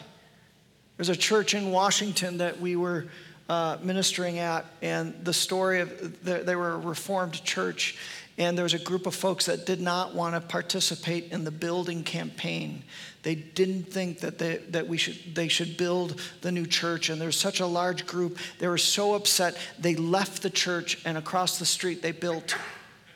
There's 0.97 1.09
a 1.09 1.15
church 1.15 1.53
in 1.53 1.71
Washington 1.71 2.37
that 2.37 2.59
we 2.59 2.75
were 2.75 3.07
uh, 3.49 3.77
ministering 3.81 4.39
at, 4.39 4.65
and 4.81 5.13
the 5.23 5.33
story 5.33 5.81
of 5.81 6.23
they 6.23 6.55
were 6.55 6.73
a 6.73 6.77
Reformed 6.79 7.43
church, 7.43 7.97
and 8.37 8.57
there 8.57 8.63
was 8.63 8.73
a 8.73 8.79
group 8.79 9.05
of 9.05 9.13
folks 9.13 9.45
that 9.45 9.65
did 9.65 9.81
not 9.81 10.15
want 10.15 10.35
to 10.35 10.41
participate 10.41 11.31
in 11.31 11.43
the 11.43 11.51
building 11.51 12.03
campaign. 12.03 12.83
They 13.23 13.35
didn't 13.35 13.91
think 13.91 14.19
that, 14.19 14.37
they, 14.37 14.57
that 14.69 14.87
we 14.87 14.97
should, 14.97 15.35
they 15.35 15.47
should 15.47 15.77
build 15.77 16.21
the 16.41 16.51
new 16.51 16.65
church. 16.65 17.09
And 17.09 17.19
there's 17.19 17.39
such 17.39 17.59
a 17.59 17.65
large 17.65 18.05
group. 18.05 18.37
They 18.59 18.67
were 18.67 18.77
so 18.77 19.15
upset, 19.15 19.57
they 19.79 19.95
left 19.95 20.41
the 20.41 20.49
church, 20.49 21.01
and 21.05 21.17
across 21.17 21.57
the 21.57 21.65
street, 21.65 22.01
they 22.01 22.11
built 22.11 22.55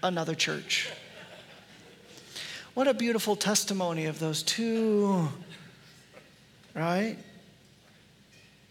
another 0.01 0.35
church. 0.35 0.89
What 2.73 2.87
a 2.87 2.93
beautiful 2.93 3.35
testimony 3.35 4.05
of 4.05 4.19
those 4.19 4.41
two, 4.41 5.27
right? 6.73 7.17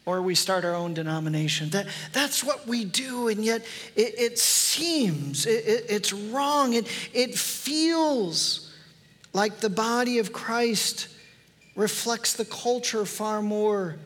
Or 0.09 0.23
we 0.23 0.35
start 0.35 0.65
our 0.65 0.75
own 0.75 0.95
denomination. 0.95 1.69
That, 1.69 1.87
that's 2.15 2.43
what 2.43 2.67
we 2.67 2.87
do, 2.87 3.29
and 3.29 3.45
yet 3.45 3.63
it, 3.95 4.19
it 4.19 4.39
seems 4.39 5.45
it, 5.45 5.67
it, 5.67 5.85
it's 5.91 6.15
wrong. 6.15 6.73
It, 6.73 6.87
it 7.13 7.35
feels 7.35 8.73
like 9.35 9.61
the 9.61 9.69
body 9.69 10.19
of 10.19 10.33
Christ 10.33 11.09
reflects 11.77 12.33
the 12.33 12.47
culture 12.47 13.05
far 13.05 13.43
more 13.43 13.97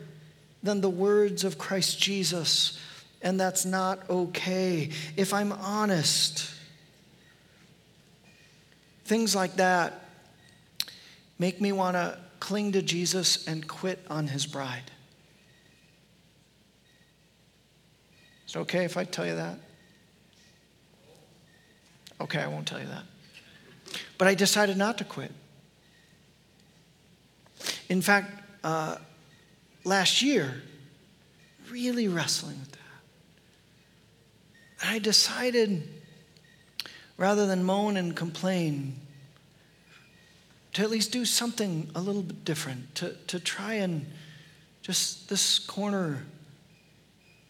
than 0.65 0.81
the 0.81 0.91
words 0.91 1.45
of 1.45 1.57
Christ 1.57 2.01
Jesus, 2.01 2.81
and 3.23 3.39
that's 3.39 3.65
not 3.65 4.11
okay. 4.11 4.91
If 5.17 5.33
I'm 5.33 5.53
honest, 5.53 6.51
things 9.05 9.37
like 9.37 9.55
that 9.55 10.05
make 11.39 11.61
me 11.61 11.71
want 11.71 11.95
to 11.95 12.19
cling 12.41 12.73
to 12.73 12.83
Jesus 12.83 13.47
and 13.47 13.69
quit 13.69 14.05
on 14.11 14.27
his 14.27 14.47
bride. 14.47 14.92
Is 18.53 18.57
it 18.57 18.59
okay 18.59 18.85
if 18.85 18.99
I 18.99 19.05
tell 19.05 19.27
you 19.27 19.35
that? 19.37 19.59
Okay, 22.21 22.39
I 22.39 22.49
won't 22.49 22.69
tell 22.69 22.79
you 22.79 22.87
that. 22.87 23.05
But 24.19 24.29
I 24.29 24.35
decided 24.35 24.77
not 24.77 24.99
to 24.99 25.05
quit. 25.05 25.33
In 27.89 28.03
fact, 28.03 28.43
uh, 28.63 28.97
last 29.85 30.21
year, 30.21 30.63
really 31.71 32.09
wrestling 32.09 32.61
with 32.61 32.73
that. 32.73 32.79
I 34.85 34.99
decided, 34.99 35.89
rather 37.17 37.47
than 37.47 37.65
moan 37.65 37.97
and 37.97 38.15
complain, 38.15 39.01
to 40.75 40.83
at 40.83 40.91
least 40.91 41.11
do 41.11 41.25
something 41.25 41.91
a 41.95 42.03
little 42.03 42.23
bit 42.23 42.45
different, 42.45 42.95
to, 42.97 43.15
to 43.29 43.41
try 43.41 43.77
and 43.77 44.05
just 44.83 45.31
this 45.31 45.59
corner 45.59 46.27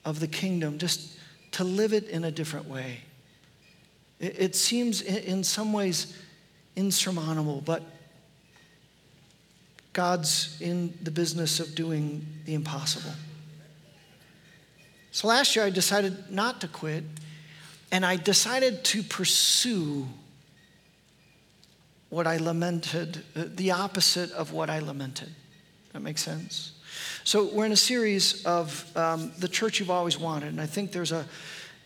of 0.04 0.20
the 0.20 0.26
kingdom, 0.26 0.78
just 0.78 1.18
to 1.52 1.64
live 1.64 1.92
it 1.92 2.08
in 2.08 2.24
a 2.24 2.30
different 2.30 2.66
way. 2.68 3.00
It, 4.18 4.40
it 4.40 4.56
seems 4.56 5.00
in 5.00 5.44
some 5.44 5.72
ways 5.72 6.16
insurmountable, 6.76 7.62
but 7.64 7.82
God's 9.92 10.56
in 10.60 10.94
the 11.02 11.10
business 11.10 11.60
of 11.60 11.74
doing 11.74 12.26
the 12.46 12.54
impossible. 12.54 13.12
So 15.10 15.28
last 15.28 15.54
year 15.54 15.66
I 15.66 15.70
decided 15.70 16.30
not 16.30 16.60
to 16.62 16.68
quit, 16.68 17.04
and 17.90 18.06
I 18.06 18.16
decided 18.16 18.84
to 18.84 19.02
pursue 19.02 20.08
what 22.08 22.26
I 22.26 22.38
lamented, 22.38 23.22
uh, 23.36 23.44
the 23.54 23.70
opposite 23.70 24.30
of 24.32 24.52
what 24.52 24.70
I 24.70 24.78
lamented. 24.80 25.30
That 25.92 26.00
makes 26.00 26.22
sense? 26.22 26.72
So 27.24 27.44
we're 27.52 27.66
in 27.66 27.72
a 27.72 27.76
series 27.76 28.44
of 28.44 28.90
um, 28.96 29.32
the 29.38 29.48
church 29.48 29.80
you've 29.80 29.90
always 29.90 30.18
wanted, 30.18 30.48
and 30.48 30.60
I 30.60 30.66
think 30.66 30.92
there's 30.92 31.12
a 31.12 31.24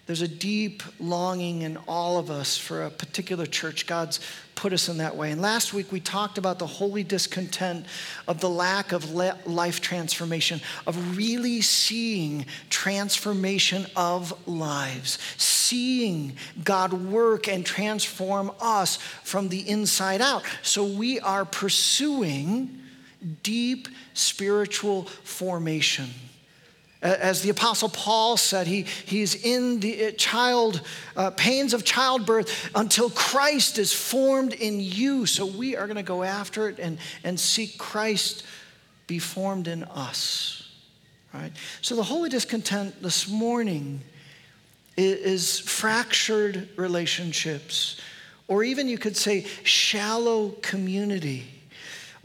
There's 0.06 0.22
a 0.22 0.28
deep 0.28 0.84
longing 1.00 1.62
in 1.62 1.78
all 1.88 2.16
of 2.16 2.30
us 2.30 2.56
for 2.56 2.84
a 2.84 2.90
particular 2.90 3.44
church. 3.44 3.88
God's 3.88 4.20
put 4.54 4.72
us 4.72 4.88
in 4.88 4.98
that 4.98 5.16
way. 5.16 5.32
And 5.32 5.42
last 5.42 5.74
week 5.74 5.90
we 5.90 6.00
talked 6.00 6.38
about 6.38 6.58
the 6.58 6.66
holy 6.78 7.02
discontent 7.02 7.86
of 8.28 8.38
the 8.38 8.48
lack 8.48 8.92
of 8.92 9.10
life 9.10 9.80
transformation, 9.80 10.60
of 10.86 11.16
really 11.16 11.60
seeing 11.60 12.46
transformation 12.70 13.86
of 13.96 14.32
lives, 14.46 15.18
seeing 15.36 16.36
God 16.62 16.92
work 16.92 17.48
and 17.48 17.66
transform 17.66 18.52
us 18.60 18.98
from 19.24 19.48
the 19.48 19.68
inside 19.68 20.20
out. 20.20 20.44
So 20.62 20.84
we 20.84 21.18
are 21.18 21.44
pursuing 21.44 22.78
deep 23.42 23.88
spiritual 24.14 25.04
formation. 25.04 26.06
As 27.02 27.42
the 27.42 27.50
Apostle 27.50 27.90
Paul 27.90 28.36
said, 28.36 28.66
he, 28.66 28.82
he's 28.82 29.34
in 29.44 29.80
the 29.80 30.06
uh, 30.06 30.10
child 30.12 30.80
uh, 31.14 31.30
pains 31.30 31.74
of 31.74 31.84
childbirth 31.84 32.70
until 32.74 33.10
Christ 33.10 33.78
is 33.78 33.92
formed 33.92 34.54
in 34.54 34.80
you. 34.80 35.26
So 35.26 35.44
we 35.46 35.76
are 35.76 35.86
going 35.86 35.96
to 35.96 36.02
go 36.02 36.22
after 36.22 36.68
it 36.68 36.78
and, 36.78 36.98
and 37.22 37.38
seek 37.38 37.78
Christ 37.78 38.44
be 39.06 39.18
formed 39.18 39.68
in 39.68 39.84
us. 39.84 40.72
Right? 41.34 41.52
So 41.82 41.96
the 41.96 42.02
holy 42.02 42.30
discontent 42.30 43.02
this 43.02 43.28
morning 43.28 44.00
is, 44.96 45.18
is 45.18 45.58
fractured 45.60 46.70
relationships, 46.76 48.00
or 48.48 48.64
even 48.64 48.88
you 48.88 48.96
could 48.96 49.16
say 49.16 49.46
shallow 49.64 50.50
community 50.62 51.55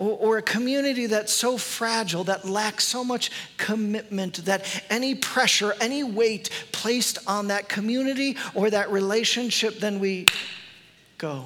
or, 0.02 0.18
or 0.18 0.38
a 0.40 0.42
community 0.42 1.06
that's 1.06 1.32
so 1.32 1.58
fragile, 1.58 2.24
that 2.24 2.44
lacks 2.44 2.86
so 2.86 3.04
much 3.04 3.30
commitment, 3.58 4.44
that 4.46 4.84
any 4.90 5.14
pressure, 5.14 5.76
any 5.80 6.04
weight 6.04 6.50
placed 6.72 7.20
on 7.28 7.48
that 7.48 7.70
community 7.70 8.36
or 8.56 8.72
that 8.72 8.92
relationship, 8.92 9.80
then 9.80 10.00
we 10.00 10.26
go 11.20 11.46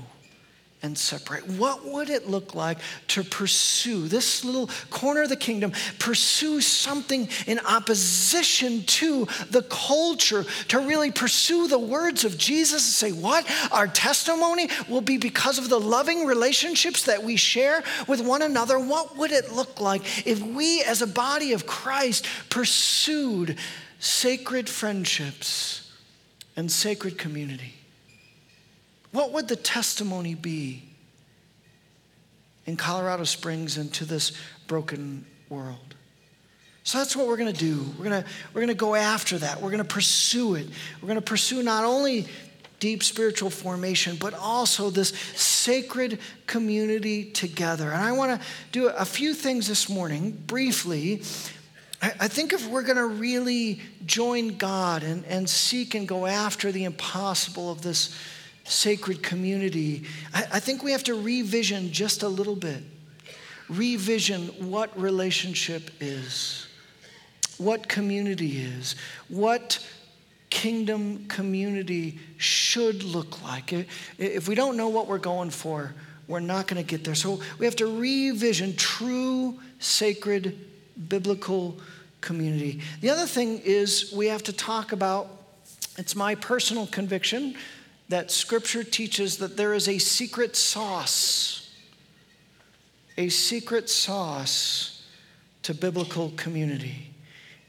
and 0.83 0.97
separate. 0.97 1.47
What 1.47 1.85
would 1.85 2.09
it 2.09 2.29
look 2.29 2.53
like 2.53 2.77
to 3.09 3.23
pursue 3.23 4.07
this 4.07 4.43
little 4.43 4.69
corner 4.89 5.23
of 5.23 5.29
the 5.29 5.35
kingdom, 5.35 5.71
pursue 5.97 6.61
something 6.61 7.27
in 7.47 7.59
opposition 7.59 8.83
to 8.83 9.27
the 9.49 9.63
culture, 9.63 10.45
to 10.67 10.79
really 10.79 11.11
pursue 11.11 11.67
the 11.67 11.79
words 11.79 12.23
of 12.23 12.37
Jesus 12.37 13.03
and 13.03 13.13
say, 13.13 13.19
What? 13.19 13.49
Our 13.71 13.87
testimony 13.87 14.69
will 14.87 15.01
be 15.01 15.17
because 15.17 15.57
of 15.57 15.69
the 15.69 15.79
loving 15.79 16.25
relationships 16.25 17.03
that 17.05 17.23
we 17.23 17.35
share 17.35 17.83
with 18.07 18.21
one 18.21 18.41
another. 18.41 18.77
What 18.77 19.17
would 19.17 19.31
it 19.31 19.51
look 19.51 19.81
like 19.81 20.27
if 20.27 20.41
we, 20.41 20.83
as 20.83 21.01
a 21.01 21.07
body 21.07 21.53
of 21.53 21.65
Christ, 21.65 22.27
pursued 22.49 23.57
sacred 23.99 24.69
friendships 24.69 25.91
and 26.55 26.71
sacred 26.71 27.17
community? 27.17 27.73
What 29.15 29.31
would 29.31 29.47
the 29.47 29.55
testimony 29.55 30.35
be 30.35 30.83
in 32.65 32.75
Colorado 32.75 33.23
Springs 33.23 33.77
and 33.77 33.93
to 33.93 34.03
this 34.03 34.33
broken 34.67 35.25
world? 35.47 35.95
So 36.83 36.97
that's 36.97 37.15
what 37.15 37.25
we're 37.25 37.37
going 37.37 37.53
to 37.53 37.57
do. 37.57 37.85
We're 37.97 38.09
going 38.09 38.23
to, 38.23 38.29
we're 38.53 38.59
going 38.59 38.67
to 38.67 38.73
go 38.73 38.93
after 38.93 39.37
that. 39.37 39.61
We're 39.61 39.71
going 39.71 39.81
to 39.81 39.85
pursue 39.85 40.55
it. 40.55 40.67
We're 41.01 41.07
going 41.07 41.15
to 41.15 41.21
pursue 41.21 41.63
not 41.63 41.85
only 41.85 42.27
deep 42.81 43.03
spiritual 43.03 43.49
formation, 43.49 44.17
but 44.17 44.33
also 44.33 44.89
this 44.89 45.11
sacred 45.33 46.19
community 46.45 47.31
together. 47.31 47.85
And 47.91 48.03
I 48.03 48.11
want 48.11 48.37
to 48.37 48.47
do 48.73 48.89
a 48.89 49.05
few 49.05 49.33
things 49.33 49.65
this 49.65 49.87
morning, 49.87 50.31
briefly. 50.45 51.21
I 52.01 52.27
think 52.27 52.51
if 52.51 52.67
we're 52.67 52.83
going 52.83 52.97
to 52.97 53.07
really 53.07 53.79
join 54.05 54.57
God 54.57 55.03
and, 55.03 55.23
and 55.25 55.49
seek 55.49 55.95
and 55.95 56.05
go 56.05 56.25
after 56.25 56.73
the 56.73 56.83
impossible 56.83 57.71
of 57.71 57.81
this 57.81 58.13
sacred 58.65 59.23
community, 59.23 60.03
I, 60.33 60.45
I 60.53 60.59
think 60.59 60.83
we 60.83 60.91
have 60.91 61.03
to 61.05 61.13
revision 61.13 61.91
just 61.91 62.23
a 62.23 62.27
little 62.27 62.55
bit. 62.55 62.83
Revision 63.69 64.47
what 64.69 64.99
relationship 64.99 65.89
is, 65.99 66.67
what 67.57 67.87
community 67.87 68.57
is, 68.57 68.95
what 69.29 69.83
kingdom 70.49 71.25
community 71.27 72.19
should 72.37 73.03
look 73.03 73.41
like. 73.43 73.73
If 74.17 74.47
we 74.47 74.55
don't 74.55 74.77
know 74.77 74.89
what 74.89 75.07
we're 75.07 75.17
going 75.17 75.49
for, 75.49 75.93
we're 76.27 76.39
not 76.39 76.67
going 76.67 76.83
to 76.83 76.87
get 76.87 77.03
there. 77.03 77.15
So 77.15 77.39
we 77.59 77.65
have 77.65 77.75
to 77.77 77.99
revision 77.99 78.75
true, 78.75 79.59
sacred, 79.79 80.57
biblical 81.09 81.79
community. 82.21 82.81
The 83.01 83.09
other 83.09 83.25
thing 83.25 83.59
is 83.59 84.11
we 84.15 84.27
have 84.27 84.43
to 84.43 84.53
talk 84.53 84.91
about, 84.91 85.27
it's 85.97 86.15
my 86.15 86.35
personal 86.35 86.87
conviction, 86.87 87.55
that 88.09 88.31
scripture 88.31 88.83
teaches 88.83 89.37
that 89.37 89.57
there 89.57 89.73
is 89.73 89.87
a 89.87 89.97
secret 89.97 90.55
sauce, 90.55 91.73
a 93.17 93.29
secret 93.29 93.89
sauce 93.89 95.03
to 95.63 95.73
biblical 95.73 96.31
community. 96.35 97.09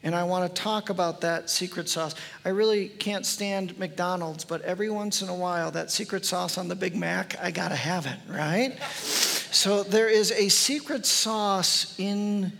And 0.03 0.13
I 0.13 0.23
want 0.23 0.53
to 0.53 0.61
talk 0.61 0.89
about 0.89 1.21
that 1.21 1.49
secret 1.49 1.89
sauce. 1.89 2.13
I 2.45 2.49
really 2.49 2.87
can't 2.87 3.25
stand 3.25 3.77
McDonald's, 3.79 4.45
but 4.45 4.61
every 4.61 4.89
once 4.89 5.21
in 5.21 5.29
a 5.29 5.35
while, 5.35 5.71
that 5.71 5.89
secret 5.89 6.23
sauce 6.23 6.57
on 6.57 6.67
the 6.67 6.75
Big 6.75 6.95
Mac, 6.95 7.35
I 7.41 7.49
got 7.49 7.69
to 7.69 7.75
have 7.75 8.05
it, 8.05 8.17
right? 8.29 8.79
So 8.93 9.83
there 9.83 10.07
is 10.07 10.31
a 10.31 10.49
secret 10.49 11.05
sauce 11.05 11.95
in 11.97 12.53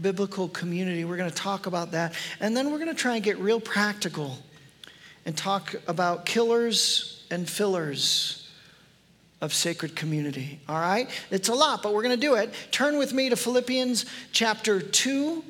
biblical 0.00 0.48
community. 0.48 1.04
We're 1.04 1.16
going 1.16 1.30
to 1.30 1.34
talk 1.34 1.66
about 1.66 1.92
that. 1.92 2.12
And 2.40 2.56
then 2.56 2.70
we're 2.70 2.78
going 2.78 2.94
to 2.94 2.94
try 2.94 3.14
and 3.14 3.24
get 3.24 3.38
real 3.38 3.60
practical 3.60 4.38
and 5.26 5.36
talk 5.36 5.74
about 5.86 6.26
killers 6.26 7.24
and 7.30 7.48
fillers 7.48 8.48
of 9.40 9.52
sacred 9.52 9.94
community. 9.94 10.60
All 10.68 10.80
right? 10.80 11.08
It's 11.30 11.48
a 11.48 11.54
lot, 11.54 11.82
but 11.82 11.92
we're 11.92 12.02
going 12.02 12.18
to 12.18 12.26
do 12.26 12.34
it. 12.34 12.52
Turn 12.70 12.98
with 12.98 13.12
me 13.12 13.28
to 13.30 13.36
Philippians 13.36 14.06
chapter 14.32 14.80
2. 14.80 15.44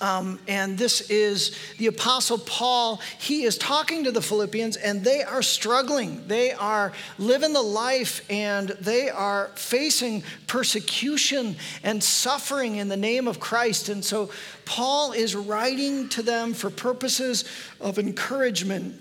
Um, 0.00 0.40
and 0.48 0.76
this 0.76 1.02
is 1.10 1.56
the 1.78 1.86
Apostle 1.86 2.38
Paul. 2.38 3.00
He 3.18 3.44
is 3.44 3.56
talking 3.56 4.04
to 4.04 4.12
the 4.12 4.20
Philippians, 4.20 4.76
and 4.76 5.04
they 5.04 5.22
are 5.22 5.42
struggling. 5.42 6.26
They 6.26 6.52
are 6.52 6.92
living 7.18 7.52
the 7.52 7.62
life, 7.62 8.24
and 8.30 8.70
they 8.80 9.08
are 9.08 9.50
facing 9.54 10.24
persecution 10.46 11.56
and 11.82 12.02
suffering 12.02 12.76
in 12.76 12.88
the 12.88 12.96
name 12.96 13.28
of 13.28 13.40
Christ. 13.40 13.88
And 13.88 14.04
so, 14.04 14.30
Paul 14.64 15.12
is 15.12 15.36
writing 15.36 16.08
to 16.10 16.22
them 16.22 16.54
for 16.54 16.70
purposes 16.70 17.44
of 17.80 17.98
encouragement 17.98 19.00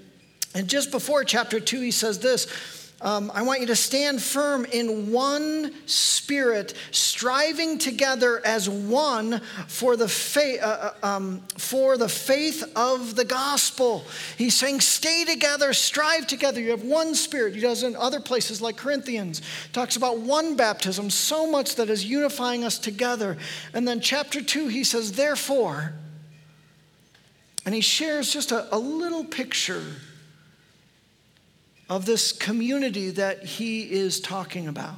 and 0.53 0.67
just 0.67 0.91
before 0.91 1.23
chapter 1.23 1.59
2, 1.59 1.81
he 1.81 1.91
says 1.91 2.19
this 2.19 2.82
um, 3.03 3.29
I 3.33 3.41
want 3.41 3.59
you 3.59 3.67
to 3.67 3.75
stand 3.75 4.21
firm 4.21 4.63
in 4.63 5.11
one 5.11 5.73
spirit, 5.85 6.73
striving 6.91 7.77
together 7.77 8.41
as 8.45 8.69
one 8.69 9.41
for 9.67 9.97
the, 9.97 10.07
faith, 10.07 10.63
uh, 10.63 10.93
uh, 11.03 11.05
um, 11.05 11.41
for 11.57 11.97
the 11.97 12.07
faith 12.07 12.63
of 12.77 13.15
the 13.15 13.25
gospel. 13.25 14.05
He's 14.37 14.55
saying, 14.55 14.79
stay 14.79 15.25
together, 15.25 15.73
strive 15.73 16.27
together. 16.27 16.61
You 16.61 16.71
have 16.71 16.83
one 16.83 17.13
spirit. 17.13 17.55
He 17.55 17.61
does 17.61 17.83
in 17.83 17.97
other 17.97 18.21
places 18.21 18.61
like 18.61 18.77
Corinthians. 18.77 19.41
Talks 19.73 19.97
about 19.97 20.19
one 20.19 20.55
baptism, 20.55 21.09
so 21.09 21.45
much 21.45 21.75
that 21.75 21.89
is 21.89 22.05
unifying 22.05 22.63
us 22.63 22.79
together. 22.79 23.37
And 23.73 23.85
then 23.85 23.99
chapter 23.99 24.41
2, 24.41 24.69
he 24.69 24.85
says, 24.85 25.11
therefore, 25.11 25.93
and 27.65 27.75
he 27.75 27.81
shares 27.81 28.31
just 28.31 28.53
a, 28.53 28.73
a 28.73 28.79
little 28.79 29.25
picture 29.25 29.83
of 31.93 32.07
this 32.07 32.31
community 32.31 33.11
that 33.11 33.43
he 33.45 33.83
is 33.83 34.19
talking 34.19 34.67
about. 34.67 34.95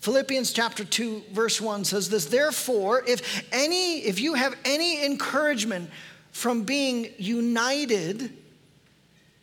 Philippians 0.00 0.52
chapter 0.52 0.84
2 0.84 1.22
verse 1.32 1.62
1 1.62 1.86
says 1.86 2.10
this 2.10 2.26
therefore 2.26 3.02
if 3.06 3.42
any 3.50 4.00
if 4.00 4.20
you 4.20 4.34
have 4.34 4.54
any 4.66 5.04
encouragement 5.04 5.90
from 6.30 6.62
being 6.64 7.08
united 7.16 8.36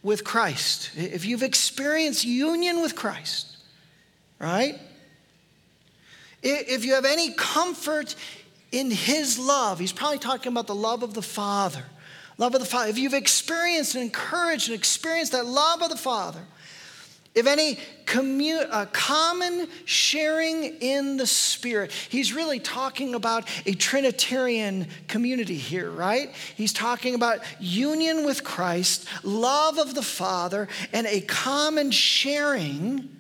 with 0.04 0.24
Christ 0.24 0.92
if 0.96 1.26
you've 1.26 1.44
experienced 1.44 2.24
union 2.24 2.82
with 2.82 2.96
Christ 2.96 3.58
right 4.40 4.80
if 6.44 6.86
you 6.86 6.94
have 6.94 7.06
any 7.06 7.32
comfort 7.34 8.16
in 8.72 8.92
his 8.92 9.40
love 9.40 9.80
he's 9.80 9.92
probably 9.92 10.20
talking 10.20 10.52
about 10.52 10.68
the 10.68 10.76
love 10.76 11.02
of 11.02 11.16
the 11.16 11.24
father 11.24 11.84
Love 12.38 12.54
of 12.56 12.62
the 12.62 12.68
Father. 12.68 12.90
If 12.90 12.98
you've 12.98 13.14
experienced 13.14 13.96
and 13.96 14.04
encouraged 14.04 14.70
and 14.70 14.78
experienced 14.78 15.32
that 15.32 15.46
love 15.46 15.82
of 15.82 15.90
the 15.90 15.98
Father, 15.98 16.42
if 17.34 17.48
any 17.48 17.78
commu- 18.06 18.68
uh, 18.72 18.86
common 18.94 19.68
sharing 19.84 20.64
in 20.64 21.18
the 21.18 21.28
Spirit, 21.28 21.92
he's 21.92 22.32
really 22.32 22.60
talking 22.60 23.14
about 23.14 23.48
a 23.66 23.74
Trinitarian 23.74 24.88
community 25.10 25.58
here, 25.58 25.92
right? 25.92 26.34
He's 26.56 26.72
talking 26.72 27.14
about 27.14 27.40
union 27.60 28.26
with 28.26 28.46
Christ, 28.46 29.06
love 29.24 29.78
of 29.78 29.96
the 29.96 30.02
Father, 30.02 30.70
and 30.94 31.06
a 31.08 31.22
common 31.22 31.92
sharing 31.92 33.15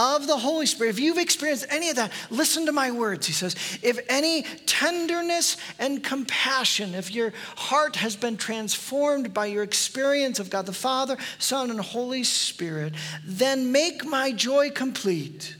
of 0.00 0.26
the 0.26 0.38
Holy 0.38 0.64
Spirit, 0.64 0.90
if 0.90 0.98
you've 0.98 1.18
experienced 1.18 1.66
any 1.68 1.90
of 1.90 1.96
that, 1.96 2.10
listen 2.30 2.64
to 2.64 2.72
my 2.72 2.90
words. 2.90 3.26
He 3.26 3.34
says, 3.34 3.54
if 3.82 4.00
any 4.08 4.44
tenderness 4.64 5.58
and 5.78 6.02
compassion, 6.02 6.94
if 6.94 7.14
your 7.14 7.34
heart 7.54 7.96
has 7.96 8.16
been 8.16 8.38
transformed 8.38 9.34
by 9.34 9.44
your 9.44 9.62
experience 9.62 10.38
of 10.38 10.48
God 10.48 10.64
the 10.64 10.72
Father, 10.72 11.18
Son, 11.38 11.70
and 11.70 11.78
Holy 11.78 12.24
Spirit, 12.24 12.94
then 13.26 13.72
make 13.72 14.06
my 14.06 14.32
joy 14.32 14.70
complete 14.70 15.54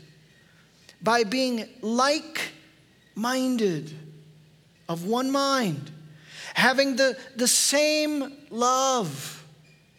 by 1.02 1.22
being 1.24 1.68
like 1.82 2.40
minded, 3.14 3.92
of 4.88 5.04
one 5.04 5.30
mind, 5.30 5.90
having 6.54 6.96
the, 6.96 7.14
the 7.36 7.46
same 7.46 8.32
love 8.48 9.39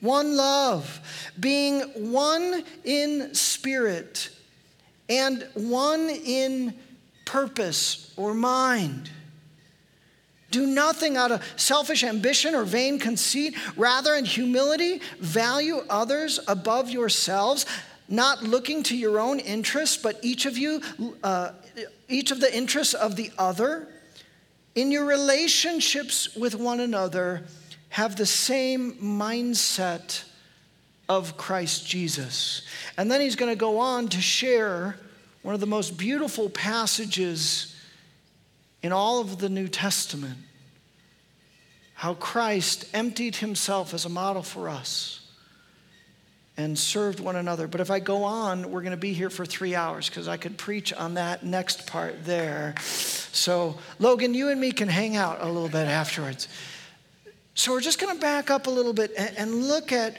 one 0.01 0.35
love, 0.35 0.99
being 1.39 1.81
one 2.11 2.63
in 2.83 3.33
spirit 3.33 4.29
and 5.07 5.47
one 5.53 6.09
in 6.09 6.73
purpose 7.25 8.13
or 8.17 8.33
mind. 8.33 9.09
Do 10.49 10.65
nothing 10.65 11.15
out 11.15 11.31
of 11.31 11.43
selfish 11.55 12.03
ambition 12.03 12.55
or 12.55 12.65
vain 12.65 12.99
conceit. 12.99 13.55
Rather, 13.77 14.15
in 14.15 14.25
humility, 14.25 15.01
value 15.19 15.81
others 15.89 16.39
above 16.47 16.89
yourselves, 16.89 17.65
not 18.09 18.43
looking 18.43 18.83
to 18.83 18.97
your 18.97 19.19
own 19.19 19.39
interests, 19.39 19.95
but 19.95 20.19
each 20.21 20.45
of 20.45 20.57
you, 20.57 20.81
uh, 21.23 21.51
each 22.09 22.31
of 22.31 22.41
the 22.41 22.53
interests 22.53 22.93
of 22.93 23.15
the 23.15 23.31
other. 23.37 23.87
In 24.75 24.91
your 24.91 25.05
relationships 25.05 26.35
with 26.35 26.55
one 26.55 26.81
another, 26.81 27.43
have 27.91 28.15
the 28.15 28.25
same 28.25 28.93
mindset 28.93 30.23
of 31.07 31.37
Christ 31.37 31.85
Jesus. 31.85 32.63
And 32.97 33.11
then 33.11 33.21
he's 33.21 33.35
going 33.35 33.51
to 33.51 33.57
go 33.57 33.79
on 33.79 34.07
to 34.09 34.21
share 34.21 34.95
one 35.41 35.53
of 35.53 35.59
the 35.59 35.67
most 35.67 35.97
beautiful 35.97 36.49
passages 36.49 37.75
in 38.81 38.93
all 38.93 39.19
of 39.19 39.39
the 39.39 39.49
New 39.49 39.67
Testament 39.67 40.37
how 41.93 42.15
Christ 42.15 42.85
emptied 42.95 43.35
himself 43.35 43.93
as 43.93 44.05
a 44.05 44.09
model 44.09 44.41
for 44.41 44.69
us 44.69 45.19
and 46.57 46.79
served 46.79 47.19
one 47.19 47.35
another. 47.35 47.67
But 47.67 47.81
if 47.81 47.91
I 47.91 47.99
go 47.99 48.23
on, 48.23 48.71
we're 48.71 48.81
going 48.81 48.91
to 48.91 48.97
be 48.97 49.13
here 49.13 49.29
for 49.29 49.45
three 49.45 49.75
hours 49.75 50.09
because 50.09 50.27
I 50.27 50.37
could 50.37 50.57
preach 50.57 50.93
on 50.93 51.13
that 51.15 51.43
next 51.43 51.85
part 51.85 52.25
there. 52.25 52.73
So, 52.79 53.77
Logan, 53.99 54.33
you 54.33 54.49
and 54.49 54.59
me 54.59 54.71
can 54.71 54.87
hang 54.87 55.15
out 55.15 55.41
a 55.41 55.45
little 55.45 55.69
bit 55.69 55.87
afterwards. 55.87 56.47
So 57.61 57.73
we're 57.73 57.79
just 57.79 57.99
going 57.99 58.15
to 58.15 58.19
back 58.19 58.49
up 58.49 58.65
a 58.65 58.71
little 58.71 58.91
bit 58.91 59.11
and, 59.15 59.37
and 59.37 59.63
look 59.67 59.91
at 59.91 60.17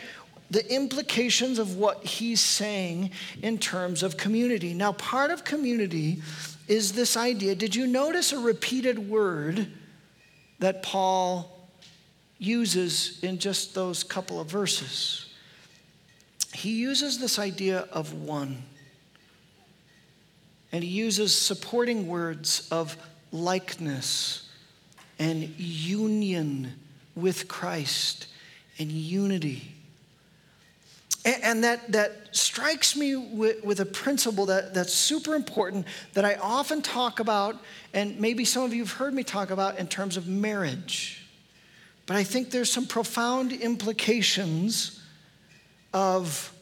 the 0.52 0.72
implications 0.72 1.59
of 1.59 1.76
what 1.76 2.05
he's 2.05 2.40
saying 2.40 3.11
in 3.42 3.59
terms 3.59 4.05
of 4.05 4.16
community. 4.16 4.74
Now, 4.74 4.92
part 4.92 5.33
of 5.33 5.42
community 5.42 6.22
is 6.68 6.92
this 6.92 7.16
idea. 7.16 7.57
Did 7.57 7.74
you 7.74 7.88
notice 7.88 8.33
a 8.33 8.38
repeated 8.38 9.11
word 9.11 9.66
that 10.61 10.85
Paul 10.85 11.68
uses 12.38 13.18
in 13.24 13.40
just 13.40 13.74
those 13.74 14.05
couple 14.05 14.38
of 14.38 14.46
verses? 14.46 15.26
He 16.55 16.76
uses 16.76 17.18
this 17.18 17.40
idea 17.40 17.88
of 17.90 18.12
one. 18.12 18.62
And 20.70 20.85
he 20.85 20.90
uses 20.90 21.37
supporting 21.37 22.07
words 22.07 22.68
of 22.70 22.96
likeness 23.33 24.48
and 25.18 25.42
union 25.59 26.74
with 27.14 27.48
Christ 27.48 28.27
and 28.79 28.90
unity. 28.90 29.72
And 31.25 31.62
that, 31.62 31.92
that 31.92 32.29
strikes 32.33 32.96
me 32.96 33.14
with, 33.14 33.62
with, 33.62 33.79
a 33.79 33.87
principle 33.87 34.46
that, 34.46 34.75
that's 34.75 34.92
super 34.92 35.37
important 35.37 35.87
that 36.14 36.25
I 36.25 36.35
often 36.35 36.83
talk 36.83 37.20
about, 37.20 37.62
and 37.94 38.18
maybe 38.18 38.44
some 38.44 38.64
of 38.64 38.75
you 38.75 38.83
have 38.83 38.92
heard 38.92 39.14
me 39.14 39.22
talk 39.22 39.51
about 39.51 39.79
in 39.79 39.87
terms 39.87 40.16
of 40.16 40.27
marriage. 40.27 41.25
But 42.07 42.16
I 42.16 42.25
think 42.25 42.51
there's 42.51 42.72
some 42.72 42.87
profound 42.87 43.53
implications 43.53 45.01
of 45.94 46.53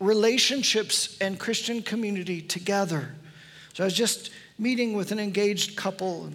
relationships 0.00 1.16
and 1.20 1.38
Christian 1.38 1.80
community 1.80 2.42
together. 2.42 3.14
So 3.74 3.84
I 3.84 3.86
was 3.86 3.94
just 3.94 4.30
meeting 4.58 4.94
with 4.94 5.12
an 5.12 5.20
engaged 5.20 5.76
couple, 5.76 6.30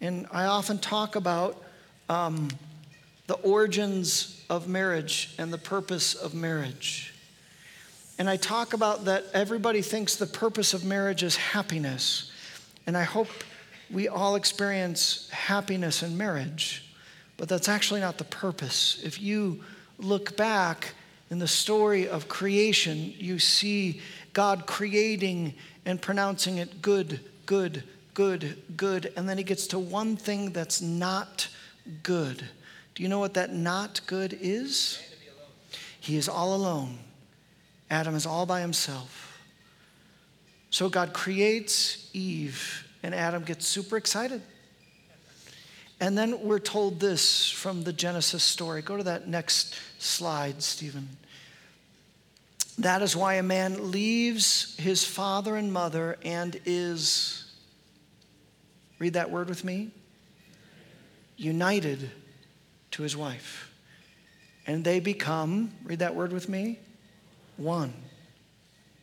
and 0.00 0.26
I 0.32 0.46
often 0.46 0.78
talk 0.78 1.14
about 1.14 1.62
um, 2.10 2.48
the 3.28 3.34
origins 3.34 4.44
of 4.50 4.66
marriage 4.68 5.32
and 5.38 5.52
the 5.52 5.58
purpose 5.58 6.14
of 6.14 6.34
marriage. 6.34 7.14
And 8.18 8.28
I 8.28 8.36
talk 8.36 8.74
about 8.74 9.04
that 9.04 9.24
everybody 9.32 9.80
thinks 9.80 10.16
the 10.16 10.26
purpose 10.26 10.74
of 10.74 10.84
marriage 10.84 11.22
is 11.22 11.36
happiness. 11.36 12.32
And 12.86 12.96
I 12.96 13.04
hope 13.04 13.28
we 13.90 14.08
all 14.08 14.34
experience 14.34 15.30
happiness 15.30 16.02
in 16.02 16.16
marriage, 16.16 16.84
but 17.36 17.48
that's 17.48 17.68
actually 17.68 18.00
not 18.00 18.18
the 18.18 18.24
purpose. 18.24 19.00
If 19.04 19.22
you 19.22 19.62
look 19.98 20.36
back 20.36 20.94
in 21.30 21.38
the 21.38 21.48
story 21.48 22.08
of 22.08 22.26
creation, 22.26 23.14
you 23.16 23.38
see 23.38 24.00
God 24.32 24.66
creating 24.66 25.54
and 25.86 26.02
pronouncing 26.02 26.58
it 26.58 26.82
good, 26.82 27.20
good, 27.46 27.84
good, 28.14 28.60
good. 28.76 29.12
And 29.16 29.28
then 29.28 29.38
he 29.38 29.44
gets 29.44 29.68
to 29.68 29.78
one 29.78 30.16
thing 30.16 30.50
that's 30.50 30.82
not 30.82 31.48
good. 32.02 32.44
Do 32.94 33.02
you 33.02 33.08
know 33.08 33.18
what 33.18 33.34
that 33.34 33.52
not 33.52 34.00
good 34.06 34.36
is? 34.40 35.00
He 36.00 36.16
is 36.16 36.28
all 36.28 36.54
alone. 36.54 36.98
Adam 37.90 38.14
is 38.14 38.26
all 38.26 38.46
by 38.46 38.60
himself. 38.60 39.38
So 40.70 40.88
God 40.88 41.12
creates 41.12 42.08
Eve, 42.12 42.86
and 43.02 43.14
Adam 43.14 43.42
gets 43.42 43.66
super 43.66 43.96
excited. 43.96 44.40
And 46.00 46.16
then 46.16 46.40
we're 46.40 46.60
told 46.60 47.00
this 47.00 47.50
from 47.50 47.82
the 47.82 47.92
Genesis 47.92 48.42
story. 48.42 48.80
Go 48.80 48.96
to 48.96 49.02
that 49.02 49.28
next 49.28 49.74
slide, 49.98 50.62
Stephen. 50.62 51.08
That 52.78 53.02
is 53.02 53.14
why 53.14 53.34
a 53.34 53.42
man 53.42 53.90
leaves 53.90 54.74
his 54.78 55.04
father 55.04 55.56
and 55.56 55.70
mother 55.70 56.16
and 56.24 56.58
is, 56.64 57.52
read 58.98 59.12
that 59.12 59.30
word 59.30 59.50
with 59.50 59.64
me, 59.64 59.90
united 61.40 62.10
to 62.90 63.02
his 63.02 63.16
wife. 63.16 63.72
And 64.66 64.84
they 64.84 65.00
become, 65.00 65.72
read 65.84 66.00
that 66.00 66.14
word 66.14 66.32
with 66.32 66.48
me, 66.48 66.78
one 67.56 67.94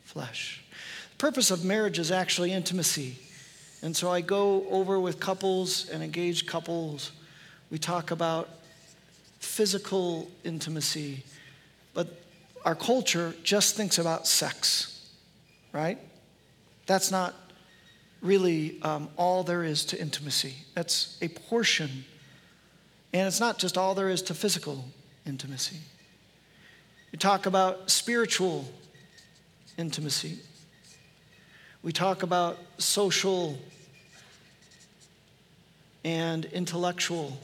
flesh. 0.03 0.63
The 1.11 1.17
purpose 1.17 1.51
of 1.51 1.65
marriage 1.65 1.97
is 1.99 2.11
actually 2.11 2.53
intimacy. 2.53 3.17
And 3.81 3.95
so 3.95 4.11
I 4.11 4.21
go 4.21 4.67
over 4.69 4.99
with 4.99 5.19
couples 5.19 5.89
and 5.89 6.03
engaged 6.03 6.47
couples. 6.47 7.11
We 7.71 7.79
talk 7.79 8.11
about 8.11 8.49
physical 9.39 10.29
intimacy, 10.43 11.23
but 11.93 12.21
our 12.65 12.75
culture 12.75 13.33
just 13.43 13.75
thinks 13.75 13.97
about 13.97 14.27
sex, 14.27 15.09
right? 15.73 15.97
That's 16.85 17.11
not 17.11 17.33
really 18.21 18.81
um, 18.83 19.09
all 19.17 19.43
there 19.43 19.63
is 19.63 19.85
to 19.85 19.99
intimacy. 19.99 20.55
That's 20.75 21.17
a 21.21 21.27
portion 21.27 22.05
and 23.13 23.27
it's 23.27 23.39
not 23.39 23.57
just 23.57 23.77
all 23.77 23.95
there 23.95 24.09
is 24.09 24.21
to 24.23 24.33
physical 24.33 24.85
intimacy. 25.25 25.77
We 27.11 27.17
talk 27.17 27.45
about 27.45 27.89
spiritual 27.89 28.65
intimacy. 29.77 30.39
We 31.83 31.91
talk 31.91 32.23
about 32.23 32.57
social 32.77 33.57
and 36.03 36.45
intellectual. 36.45 37.37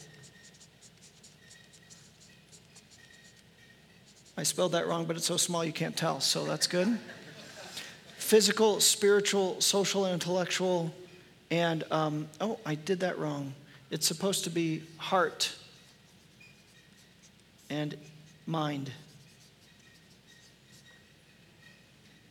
I 4.36 4.44
spelled 4.44 4.72
that 4.72 4.88
wrong, 4.88 5.06
but 5.06 5.16
it's 5.16 5.26
so 5.26 5.38
small 5.38 5.64
you 5.64 5.72
can't 5.72 5.96
tell, 5.96 6.20
so 6.20 6.44
that's 6.46 6.68
good. 6.68 6.98
Physical, 8.18 8.80
spiritual, 8.80 9.62
social, 9.62 10.06
and 10.06 10.14
intellectual. 10.14 10.94
And, 11.52 11.84
um, 11.92 12.28
oh, 12.42 12.58
I 12.66 12.76
did 12.76 13.02
that 13.02 13.20
wrong. 13.20 13.54
It's 13.94 14.08
supposed 14.08 14.46
to 14.46 14.50
be 14.50 14.82
heart 14.98 15.56
and 17.70 17.96
mind. 18.48 18.92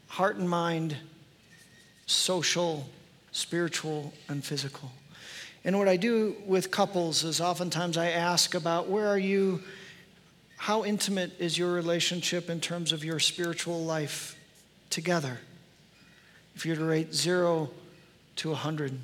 Heart 0.08 0.38
and 0.38 0.50
mind, 0.50 0.96
social, 2.06 2.88
spiritual, 3.30 4.12
and 4.28 4.44
physical. 4.44 4.90
And 5.64 5.78
what 5.78 5.86
I 5.86 5.96
do 5.96 6.34
with 6.48 6.72
couples 6.72 7.22
is 7.22 7.40
oftentimes 7.40 7.96
I 7.96 8.08
ask 8.08 8.56
about 8.56 8.88
where 8.88 9.06
are 9.06 9.16
you, 9.16 9.62
how 10.56 10.84
intimate 10.84 11.30
is 11.38 11.56
your 11.56 11.72
relationship 11.72 12.50
in 12.50 12.60
terms 12.60 12.90
of 12.90 13.04
your 13.04 13.20
spiritual 13.20 13.84
life 13.84 14.36
together? 14.90 15.38
If 16.56 16.66
you're 16.66 16.74
to 16.74 16.84
rate 16.84 17.14
zero 17.14 17.70
to 18.34 18.48
100. 18.48 18.98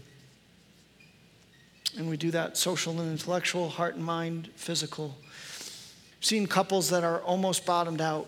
And 1.96 2.08
we 2.08 2.16
do 2.16 2.30
that 2.32 2.56
social 2.56 3.00
and 3.00 3.10
intellectual, 3.10 3.68
heart 3.68 3.94
and 3.94 4.04
mind, 4.04 4.50
physical. 4.56 5.16
I've 5.22 6.24
seen 6.24 6.46
couples 6.46 6.90
that 6.90 7.04
are 7.04 7.20
almost 7.20 7.64
bottomed 7.64 8.00
out, 8.00 8.26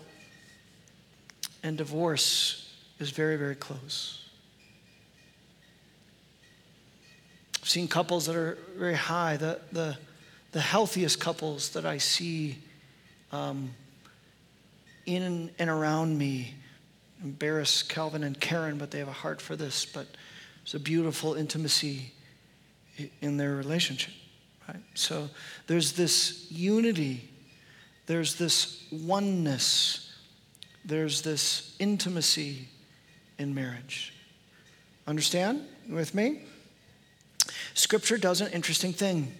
and 1.63 1.77
divorce 1.77 2.73
is 2.99 3.11
very, 3.11 3.35
very 3.35 3.55
close. 3.55 4.25
I've 7.61 7.69
seen 7.69 7.87
couples 7.87 8.25
that 8.25 8.35
are 8.35 8.57
very 8.75 8.95
high, 8.95 9.37
the, 9.37 9.59
the, 9.71 9.97
the 10.51 10.61
healthiest 10.61 11.19
couples 11.19 11.69
that 11.69 11.85
I 11.85 11.99
see 11.99 12.57
um, 13.31 13.71
in 15.05 15.51
and 15.59 15.69
around 15.69 16.17
me. 16.17 16.55
Embarrass 17.23 17.83
Calvin 17.83 18.23
and 18.23 18.39
Karen, 18.39 18.79
but 18.79 18.89
they 18.89 18.97
have 18.97 19.07
a 19.07 19.13
heart 19.13 19.41
for 19.41 19.55
this. 19.55 19.85
But 19.85 20.07
it's 20.63 20.73
a 20.73 20.79
beautiful 20.79 21.35
intimacy 21.35 22.13
in 23.21 23.37
their 23.37 23.55
relationship. 23.55 24.13
Right? 24.67 24.81
So 24.93 25.29
there's 25.67 25.93
this 25.93 26.47
unity, 26.51 27.29
there's 28.05 28.35
this 28.35 28.85
oneness, 28.91 30.13
there's 30.85 31.21
this 31.21 31.75
intimacy 31.79 32.67
in 33.37 33.53
marriage. 33.55 34.13
Understand? 35.07 35.63
You 35.87 35.95
with 35.95 36.13
me? 36.13 36.41
Scripture 37.73 38.17
does 38.17 38.41
an 38.41 38.51
interesting 38.51 38.93
thing. 38.93 39.33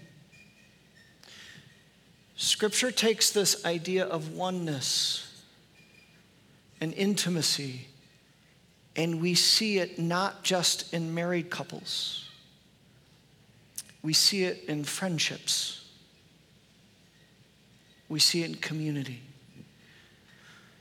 Scripture 2.35 2.91
takes 2.91 3.29
this 3.29 3.63
idea 3.65 4.05
of 4.05 4.33
oneness 4.33 5.43
and 6.79 6.93
intimacy, 6.95 7.87
and 8.95 9.21
we 9.21 9.35
see 9.35 9.77
it 9.77 9.99
not 9.99 10.43
just 10.43 10.91
in 10.91 11.13
married 11.13 11.51
couples, 11.51 12.27
we 14.03 14.13
see 14.13 14.43
it 14.43 14.63
in 14.67 14.83
friendships, 14.83 15.87
we 18.09 18.19
see 18.19 18.43
it 18.43 18.49
in 18.49 18.55
community. 18.55 19.21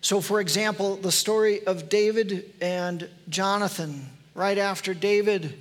So, 0.02 0.20
for 0.22 0.40
example, 0.40 0.96
the 0.96 1.12
story 1.12 1.64
of 1.66 1.90
David 1.90 2.54
and 2.62 3.06
Jonathan, 3.28 4.08
right 4.34 4.56
after 4.56 4.94
David, 4.94 5.60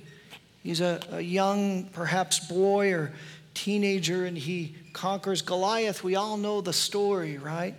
he's 0.62 0.80
a, 0.80 1.00
a 1.12 1.20
young, 1.20 1.84
perhaps 1.92 2.38
boy 2.38 2.92
or 2.94 3.12
teenager, 3.52 4.24
and 4.24 4.38
he 4.38 4.74
conquers 4.94 5.42
Goliath. 5.42 6.02
We 6.02 6.16
all 6.16 6.38
know 6.38 6.62
the 6.62 6.72
story, 6.72 7.36
right? 7.36 7.74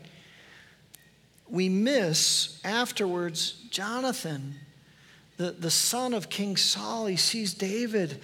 We 1.50 1.68
miss 1.68 2.62
afterwards 2.64 3.54
Jonathan, 3.72 4.56
the, 5.38 5.52
the 5.52 5.72
son 5.72 6.14
of 6.14 6.30
King 6.30 6.58
Saul. 6.58 7.08
He 7.08 7.18
sees 7.18 7.56
David 7.56 8.22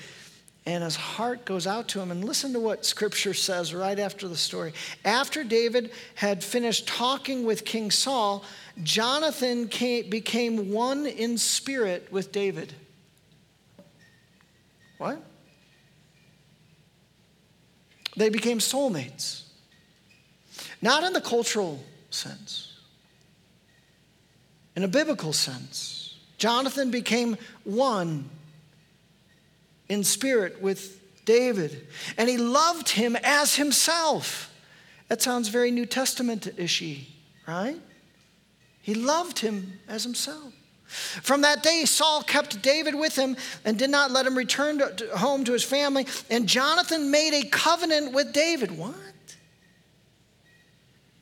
and 0.67 0.83
his 0.83 0.97
heart 0.97 1.45
goes 1.45 1.65
out 1.65 1.87
to 1.87 2.01
him. 2.01 2.11
And 2.11 2.25
listen 2.25 2.51
to 2.51 2.59
what 2.59 2.85
scripture 2.85 3.33
says 3.33 3.73
right 3.73 3.97
after 3.97 4.27
the 4.27 4.35
story. 4.35 4.73
After 5.05 5.45
David 5.45 5.91
had 6.13 6.43
finished 6.43 6.85
talking 6.85 7.45
with 7.45 7.63
King 7.63 7.89
Saul, 7.89 8.43
Jonathan 8.83 9.69
came, 9.69 10.09
became 10.09 10.73
one 10.73 11.05
in 11.05 11.37
spirit 11.37 12.11
with 12.11 12.33
David. 12.33 12.73
What? 14.97 15.23
They 18.17 18.27
became 18.27 18.59
soulmates. 18.59 19.43
Not 20.81 21.05
in 21.05 21.13
the 21.13 21.21
cultural 21.21 21.81
sense, 22.09 22.77
in 24.75 24.83
a 24.83 24.87
biblical 24.89 25.31
sense. 25.31 26.17
Jonathan 26.37 26.91
became 26.91 27.37
one 27.63 28.29
in 29.89 30.03
spirit 30.03 30.61
with 30.61 31.25
David, 31.25 31.87
and 32.17 32.29
he 32.29 32.37
loved 32.37 32.89
him 32.89 33.17
as 33.23 33.55
himself. 33.55 34.53
That 35.09 35.21
sounds 35.21 35.49
very 35.49 35.71
New 35.71 35.85
Testament 35.85 36.47
ishy, 36.57 37.05
right? 37.47 37.79
He 38.81 38.93
loved 38.93 39.39
him 39.39 39.79
as 39.87 40.03
himself. 40.03 40.53
From 40.87 41.41
that 41.41 41.63
day, 41.63 41.83
Saul 41.83 42.23
kept 42.23 42.61
David 42.61 42.95
with 42.95 43.15
him 43.15 43.35
and 43.65 43.77
did 43.77 43.89
not 43.89 44.11
let 44.11 44.25
him 44.25 44.37
return 44.37 44.77
to, 44.77 45.17
home 45.17 45.43
to 45.43 45.51
his 45.51 45.63
family. 45.63 46.07
And 46.29 46.47
Jonathan 46.47 47.11
made 47.11 47.33
a 47.33 47.45
covenant 47.49 48.13
with 48.13 48.31
David. 48.31 48.77
What? 48.77 48.95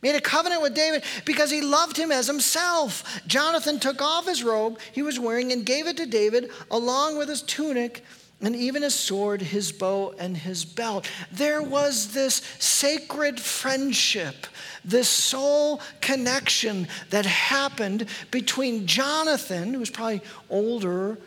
Made 0.04 0.14
a 0.14 0.22
covenant 0.22 0.62
with 0.62 0.76
David 0.76 1.04
because 1.26 1.50
he 1.50 1.62
loved 1.62 1.98
him 1.98 2.12
as 2.12 2.28
himself. 2.28 3.22
Jonathan 3.26 3.80
took 3.80 4.04
off 4.04 4.28
his 4.28 4.44
robe 4.44 4.78
he 4.92 5.02
was 5.02 5.20
wearing 5.20 5.52
and 5.52 5.66
gave 5.66 5.88
it 5.88 5.98
to 5.98 6.06
David 6.06 6.52
along 6.70 7.18
with 7.18 7.28
his 7.28 7.42
tunic 7.42 8.04
and 8.42 8.56
even 8.56 8.82
his 8.82 8.94
sword, 8.94 9.42
his 9.42 9.72
bow, 9.72 10.14
and 10.20 10.36
his 10.36 10.66
belt. 10.66 11.10
There 11.32 11.62
was 11.62 12.14
this 12.14 12.36
sacred 12.60 13.40
friendship, 13.40 14.48
this 14.84 15.08
soul 15.08 15.82
connection 16.02 16.88
that 17.12 17.26
happened 17.26 18.08
between 18.32 18.88
Jonathan, 18.88 19.74
who 19.74 19.80
was 19.80 19.90
probably 19.90 20.22
older, 20.50 21.18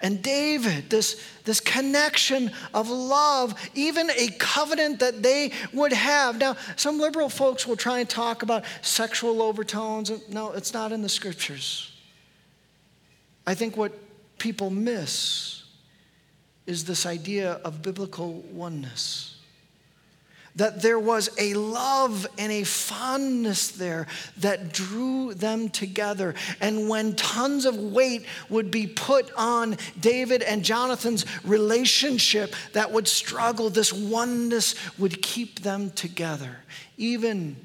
and 0.00 0.20
David, 0.20 0.90
this, 0.90 1.22
this 1.44 1.60
connection 1.60 2.50
of 2.74 2.90
love, 2.90 3.54
even 3.74 4.10
a 4.10 4.28
covenant 4.38 4.98
that 4.98 5.22
they 5.22 5.52
would 5.72 5.92
have. 5.92 6.38
Now, 6.38 6.56
some 6.74 6.98
liberal 6.98 7.28
folks 7.28 7.68
will 7.68 7.76
try 7.76 8.00
and 8.00 8.08
talk 8.08 8.42
about 8.42 8.64
sexual 8.80 9.40
overtones. 9.40 10.10
No, 10.28 10.50
it's 10.52 10.74
not 10.74 10.90
in 10.90 11.02
the 11.02 11.08
scriptures. 11.08 11.92
I 13.46 13.54
think 13.54 13.76
what 13.76 13.92
people 14.38 14.70
miss 14.70 15.61
is 16.66 16.84
this 16.84 17.06
idea 17.06 17.52
of 17.64 17.82
biblical 17.82 18.40
oneness. 18.52 19.28
That 20.54 20.82
there 20.82 20.98
was 20.98 21.30
a 21.38 21.54
love 21.54 22.26
and 22.36 22.52
a 22.52 22.64
fondness 22.64 23.68
there 23.68 24.06
that 24.36 24.72
drew 24.72 25.32
them 25.32 25.70
together. 25.70 26.34
And 26.60 26.90
when 26.90 27.16
tons 27.16 27.64
of 27.64 27.78
weight 27.78 28.26
would 28.50 28.70
be 28.70 28.86
put 28.86 29.32
on 29.34 29.78
David 29.98 30.42
and 30.42 30.62
Jonathan's 30.62 31.24
relationship 31.42 32.54
that 32.74 32.92
would 32.92 33.08
struggle, 33.08 33.70
this 33.70 33.94
oneness 33.94 34.74
would 34.98 35.22
keep 35.22 35.60
them 35.60 35.90
together. 35.90 36.58
Even 36.98 37.56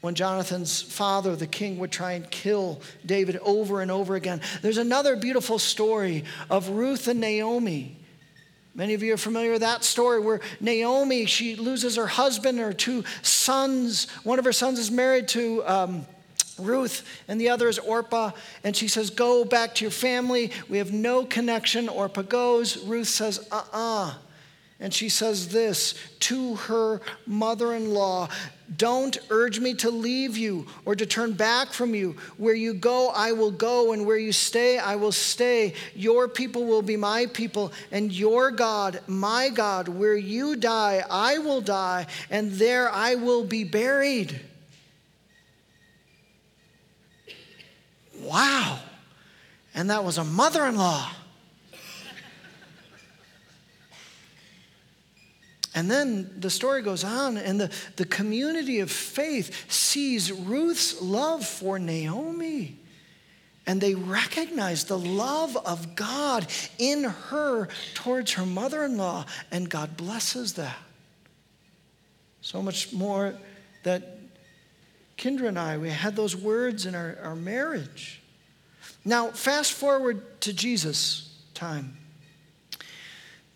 when 0.00 0.14
Jonathan's 0.14 0.80
father, 0.80 1.36
the 1.36 1.46
king, 1.46 1.78
would 1.78 1.92
try 1.92 2.12
and 2.12 2.30
kill 2.30 2.80
David 3.04 3.36
over 3.42 3.82
and 3.82 3.90
over 3.90 4.14
again. 4.14 4.40
There's 4.62 4.78
another 4.78 5.16
beautiful 5.16 5.58
story 5.58 6.24
of 6.48 6.70
Ruth 6.70 7.06
and 7.08 7.20
Naomi. 7.20 7.96
Many 8.74 8.94
of 8.94 9.02
you 9.02 9.12
are 9.12 9.18
familiar 9.18 9.52
with 9.52 9.60
that 9.60 9.84
story 9.84 10.20
where 10.20 10.40
Naomi, 10.60 11.26
she 11.26 11.56
loses 11.56 11.96
her 11.96 12.06
husband, 12.06 12.58
and 12.58 12.66
her 12.66 12.72
two 12.72 13.04
sons. 13.20 14.08
One 14.22 14.38
of 14.38 14.44
her 14.44 14.52
sons 14.52 14.78
is 14.78 14.90
married 14.90 15.28
to 15.28 15.66
um, 15.66 16.06
Ruth, 16.58 17.04
and 17.28 17.40
the 17.40 17.50
other 17.50 17.68
is 17.68 17.78
Orpah. 17.78 18.30
And 18.64 18.74
she 18.74 18.88
says, 18.88 19.10
Go 19.10 19.44
back 19.44 19.74
to 19.76 19.84
your 19.84 19.90
family. 19.90 20.52
We 20.68 20.78
have 20.78 20.92
no 20.92 21.24
connection. 21.24 21.88
Orpah 21.88 22.22
goes. 22.22 22.78
Ruth 22.84 23.08
says, 23.08 23.46
Uh 23.50 23.56
uh-uh. 23.56 24.06
uh 24.08 24.14
and 24.80 24.94
she 24.94 25.10
says 25.10 25.48
this 25.48 25.94
to 26.20 26.54
her 26.56 27.02
mother 27.26 27.74
in 27.74 27.92
law 27.92 28.28
Don't 28.76 29.18
urge 29.30 29.58
me 29.58 29.74
to 29.74 29.90
leave 29.90 30.36
you 30.36 30.66
or 30.84 30.94
to 30.94 31.04
turn 31.04 31.32
back 31.32 31.72
from 31.72 31.94
you. 31.94 32.16
Where 32.36 32.54
you 32.54 32.72
go, 32.72 33.08
I 33.08 33.32
will 33.32 33.50
go, 33.50 33.92
and 33.92 34.06
where 34.06 34.16
you 34.16 34.32
stay, 34.32 34.78
I 34.78 34.96
will 34.96 35.12
stay. 35.12 35.74
Your 35.94 36.28
people 36.28 36.64
will 36.64 36.82
be 36.82 36.96
my 36.96 37.26
people, 37.26 37.72
and 37.90 38.12
your 38.12 38.50
God, 38.50 39.00
my 39.06 39.48
God. 39.48 39.88
Where 39.88 40.16
you 40.16 40.54
die, 40.54 41.02
I 41.10 41.38
will 41.38 41.60
die, 41.60 42.06
and 42.30 42.52
there 42.52 42.90
I 42.90 43.16
will 43.16 43.44
be 43.44 43.64
buried. 43.64 44.40
Wow. 48.20 48.78
And 49.74 49.90
that 49.90 50.04
was 50.04 50.18
a 50.18 50.24
mother 50.24 50.64
in 50.66 50.76
law. 50.76 51.10
And 55.74 55.90
then 55.90 56.34
the 56.38 56.50
story 56.50 56.82
goes 56.82 57.04
on, 57.04 57.36
and 57.36 57.60
the, 57.60 57.72
the 57.96 58.04
community 58.04 58.80
of 58.80 58.90
faith 58.90 59.70
sees 59.70 60.32
Ruth's 60.32 61.00
love 61.00 61.46
for 61.46 61.78
Naomi. 61.78 62.76
And 63.66 63.80
they 63.80 63.94
recognize 63.94 64.84
the 64.84 64.98
love 64.98 65.56
of 65.56 65.94
God 65.94 66.46
in 66.78 67.04
her 67.04 67.68
towards 67.94 68.32
her 68.32 68.46
mother 68.46 68.84
in 68.84 68.96
law, 68.96 69.26
and 69.52 69.70
God 69.70 69.96
blesses 69.96 70.54
that. 70.54 70.76
So 72.40 72.62
much 72.62 72.92
more 72.92 73.34
that 73.84 74.18
Kendra 75.16 75.48
and 75.48 75.58
I, 75.58 75.76
we 75.78 75.90
had 75.90 76.16
those 76.16 76.34
words 76.34 76.86
in 76.86 76.94
our, 76.94 77.16
our 77.22 77.36
marriage. 77.36 78.20
Now, 79.04 79.28
fast 79.28 79.74
forward 79.74 80.40
to 80.40 80.52
Jesus' 80.52 81.32
time. 81.54 81.96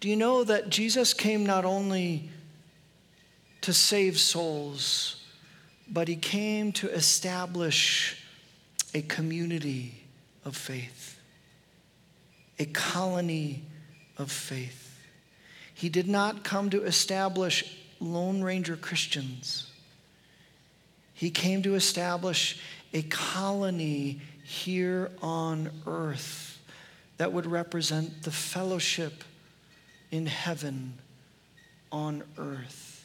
Do 0.04 0.10
you 0.10 0.16
know 0.16 0.44
that 0.44 0.68
Jesus 0.68 1.14
came 1.14 1.46
not 1.46 1.64
only 1.64 2.28
to 3.62 3.72
save 3.72 4.18
souls, 4.18 5.24
but 5.90 6.08
he 6.08 6.16
came 6.16 6.72
to 6.72 6.90
establish 6.90 8.22
a 8.92 9.00
community 9.00 10.04
of 10.44 10.58
faith, 10.58 11.18
a 12.58 12.66
colony 12.66 13.64
of 14.18 14.30
faith. 14.30 14.94
He 15.72 15.88
did 15.88 16.06
not 16.06 16.44
come 16.44 16.68
to 16.68 16.84
establish 16.84 17.78
Lone 17.98 18.42
Ranger 18.42 18.76
Christians. 18.76 19.70
He 21.14 21.30
came 21.30 21.62
to 21.62 21.76
establish 21.76 22.60
a 22.92 23.00
colony 23.04 24.20
here 24.42 25.10
on 25.22 25.70
earth 25.86 26.60
that 27.16 27.32
would 27.32 27.46
represent 27.46 28.24
the 28.24 28.30
fellowship 28.30 29.24
in 30.14 30.26
heaven 30.26 30.94
on 31.90 32.22
earth. 32.38 33.04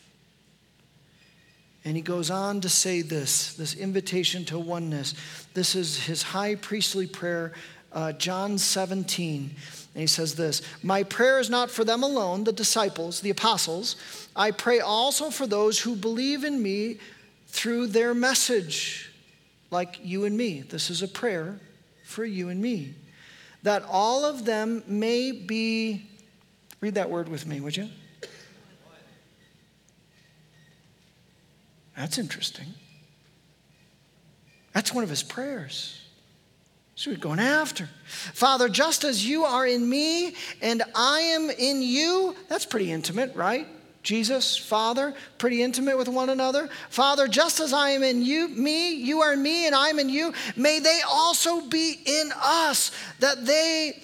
And 1.83 1.95
he 1.95 2.03
goes 2.03 2.29
on 2.29 2.61
to 2.61 2.69
say 2.69 3.01
this 3.01 3.55
this 3.55 3.73
invitation 3.73 4.45
to 4.45 4.59
oneness. 4.59 5.15
This 5.55 5.73
is 5.73 6.05
his 6.05 6.21
high 6.21 6.53
priestly 6.53 7.07
prayer, 7.07 7.53
uh, 7.91 8.11
John 8.11 8.59
17. 8.59 9.55
And 9.95 10.01
he 10.01 10.05
says 10.05 10.35
this 10.35 10.61
My 10.83 11.01
prayer 11.01 11.39
is 11.39 11.49
not 11.49 11.71
for 11.71 11.83
them 11.83 12.03
alone, 12.03 12.43
the 12.43 12.51
disciples, 12.51 13.21
the 13.21 13.31
apostles. 13.31 13.95
I 14.35 14.51
pray 14.51 14.79
also 14.79 15.31
for 15.31 15.47
those 15.47 15.79
who 15.79 15.95
believe 15.95 16.43
in 16.43 16.61
me 16.61 16.99
through 17.47 17.87
their 17.87 18.13
message, 18.13 19.11
like 19.71 19.99
you 20.03 20.25
and 20.25 20.37
me. 20.37 20.61
This 20.61 20.91
is 20.91 21.01
a 21.01 21.07
prayer 21.07 21.59
for 22.03 22.23
you 22.23 22.49
and 22.49 22.61
me. 22.61 22.93
That 23.63 23.83
all 23.89 24.25
of 24.25 24.45
them 24.45 24.83
may 24.85 25.31
be, 25.31 26.08
read 26.81 26.95
that 26.95 27.09
word 27.09 27.29
with 27.29 27.45
me, 27.45 27.59
would 27.59 27.75
you? 27.75 27.89
That's 31.95 32.17
interesting. 32.17 32.67
That's 34.73 34.93
one 34.93 35.03
of 35.03 35.09
his 35.09 35.23
prayers. 35.23 36.01
So 36.95 37.11
we're 37.11 37.17
going 37.17 37.39
after. 37.39 37.89
Father, 38.33 38.69
just 38.69 39.03
as 39.03 39.25
you 39.25 39.43
are 39.43 39.65
in 39.65 39.89
me 39.89 40.35
and 40.61 40.83
I 40.95 41.19
am 41.19 41.49
in 41.49 41.81
you, 41.81 42.35
that's 42.47 42.65
pretty 42.65 42.91
intimate, 42.91 43.35
right? 43.35 43.67
Jesus, 44.03 44.55
Father, 44.55 45.13
pretty 45.37 45.61
intimate 45.61 45.97
with 45.97 46.07
one 46.07 46.29
another. 46.29 46.69
Father, 46.89 47.27
just 47.27 47.59
as 47.59 47.73
I 47.73 47.91
am 47.91 48.03
in 48.03 48.23
you, 48.23 48.47
me, 48.47 48.93
you 48.93 49.21
are 49.21 49.33
in 49.33 49.43
me, 49.43 49.65
and 49.65 49.75
I'm 49.75 49.99
in 49.99 50.09
you, 50.09 50.33
may 50.55 50.79
they 50.79 51.01
also 51.07 51.61
be 51.61 51.99
in 52.05 52.31
us, 52.41 52.91
that 53.19 53.45
they 53.45 54.01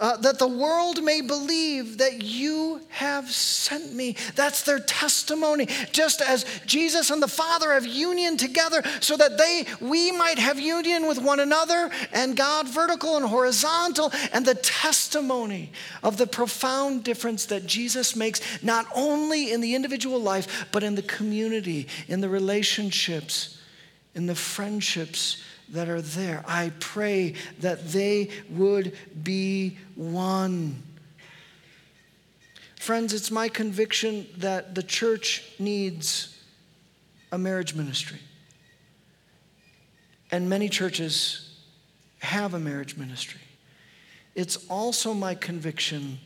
uh, 0.00 0.16
that 0.16 0.38
the 0.38 0.48
world 0.48 1.02
may 1.04 1.20
believe 1.20 1.98
that 1.98 2.22
you 2.22 2.80
have 2.88 3.30
sent 3.30 3.94
me. 3.94 4.16
That's 4.34 4.62
their 4.62 4.80
testimony. 4.80 5.68
Just 5.92 6.20
as 6.20 6.44
Jesus 6.66 7.10
and 7.10 7.22
the 7.22 7.28
Father 7.28 7.72
have 7.72 7.86
union 7.86 8.36
together, 8.36 8.82
so 9.00 9.16
that 9.16 9.38
they 9.38 9.66
we 9.80 10.10
might 10.10 10.38
have 10.38 10.58
union 10.58 11.06
with 11.06 11.18
one 11.18 11.38
another, 11.38 11.90
and 12.12 12.36
God 12.36 12.68
vertical 12.68 13.16
and 13.16 13.26
horizontal, 13.26 14.12
and 14.32 14.44
the 14.44 14.56
testimony 14.56 15.70
of 16.02 16.16
the 16.16 16.26
profound 16.26 17.04
difference 17.04 17.46
that 17.46 17.66
Jesus 17.66 18.16
makes, 18.16 18.62
not 18.62 18.86
only 18.94 19.52
in 19.52 19.60
the 19.60 19.74
individual 19.76 20.18
life, 20.18 20.66
but 20.72 20.82
in 20.82 20.96
the 20.96 21.02
community, 21.02 21.86
in 22.08 22.20
the 22.20 22.28
relationships, 22.28 23.58
in 24.14 24.26
the 24.26 24.34
friendships 24.34 25.42
that 25.70 25.88
are 25.88 26.02
there. 26.02 26.44
I 26.46 26.72
pray 26.80 27.34
that 27.60 27.88
they 27.88 28.30
would 28.50 28.96
be 29.22 29.78
one. 29.94 30.82
Friends, 32.76 33.12
it's 33.12 33.30
my 33.30 33.48
conviction 33.48 34.26
that 34.36 34.74
the 34.74 34.82
church 34.82 35.42
needs 35.58 36.38
a 37.32 37.38
marriage 37.38 37.74
ministry. 37.74 38.18
And 40.30 40.48
many 40.48 40.68
churches 40.68 41.58
have 42.18 42.54
a 42.54 42.58
marriage 42.58 42.96
ministry. 42.96 43.40
It's 44.34 44.56
also 44.68 45.14
my 45.14 45.34
conviction 45.34 46.18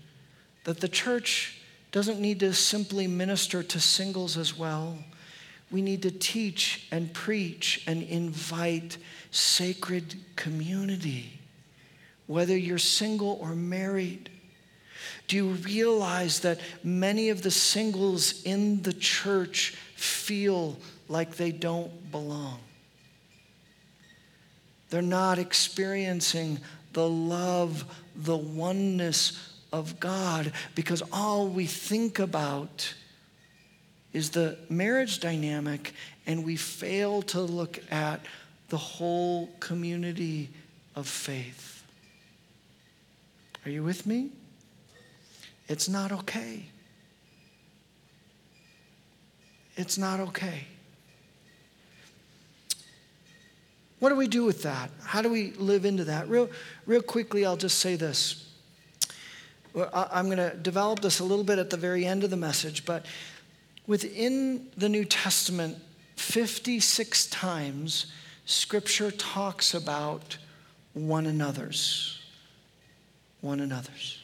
that 0.65 0.81
the 0.81 0.89
church 0.89 1.61
doesn't 1.93 2.21
need 2.21 2.41
to 2.41 2.53
simply 2.53 3.07
minister 3.07 3.63
to 3.63 3.81
singles 3.81 4.37
as 4.37 4.57
well. 4.57 4.99
We 5.71 5.83
need 5.83 6.03
to 6.03 6.11
teach 6.11 6.87
and 6.91 7.13
preach 7.13 7.85
and 7.87 8.03
invite 8.03 8.97
sacred 9.31 10.17
community, 10.37 11.39
whether 12.27 12.57
you're 12.57 12.79
single 12.79 13.39
or 13.41 13.55
married. 13.55 14.31
Do 15.27 15.37
you 15.37 15.49
realize 15.51 16.41
that 16.41 16.61
many 16.83 17.29
of 17.29 17.43
the 17.43 17.51
singles 17.51 18.43
in 18.45 18.83
the 18.83 18.95
church 18.95 19.77
feel 19.95 20.79
like 21.09 21.37
they 21.37 21.53
don't 21.53 22.11
belong? 22.11 22.61
They're 24.91 25.03
not 25.03 25.39
experiencing 25.39 26.61
the 26.95 27.09
love, 27.09 27.85
the 28.17 28.37
oneness 28.37 29.39
of 29.73 30.01
God 30.01 30.53
because 30.75 31.03
all 31.13 31.47
we 31.49 31.67
think 31.67 32.19
about 32.19 32.95
is 34.13 34.31
the 34.31 34.59
marriage 34.69 35.21
dynamic 35.21 35.93
and 36.27 36.45
we 36.45 36.57
fail 36.57 37.23
to 37.23 37.41
look 37.41 37.81
at 37.91 38.21
the 38.69 38.77
whole 38.77 39.49
community 39.61 40.51
of 40.95 41.07
faith. 41.07 41.85
Are 43.65 43.71
you 43.71 43.83
with 43.83 44.07
me? 44.07 44.31
It's 45.69 45.89
not 45.89 46.13
okay. 46.13 46.65
It's 49.77 49.99
not 49.99 50.21
okay. 50.21 50.65
What 54.01 54.11
do 54.11 54.17
we 54.17 54.29
do 54.29 54.45
with 54.45 54.63
that? 54.63 54.91
How 55.03 55.23
do 55.23 55.29
we 55.29 55.53
live 55.53 55.85
into 55.85 56.05
that? 56.05 56.29
Real, 56.29 56.49
real 56.87 57.03
quickly, 57.03 57.45
I'll 57.45 57.57
just 57.57 57.79
say 57.79 57.97
this. 57.97 58.49
I'm 59.93 60.27
going 60.27 60.39
to 60.39 60.57
develop 60.57 61.01
this 61.01 61.21
a 61.21 61.25
little 61.25 61.45
bit 61.45 61.59
at 61.59 61.71
the 61.71 61.77
very 61.77 62.05
end 62.05 62.25
of 62.25 62.31
the 62.31 62.37
message, 62.37 62.85
but 62.85 63.07
within 63.89 64.69
the 64.77 64.89
New 64.89 65.05
Testament, 65.05 65.79
56 66.15 67.27
times, 67.27 68.07
Scripture 68.45 69.11
talks 69.11 69.75
about 69.75 70.39
one 70.95 71.27
another's. 71.27 72.21
One 73.41 73.59
another's. 73.61 74.21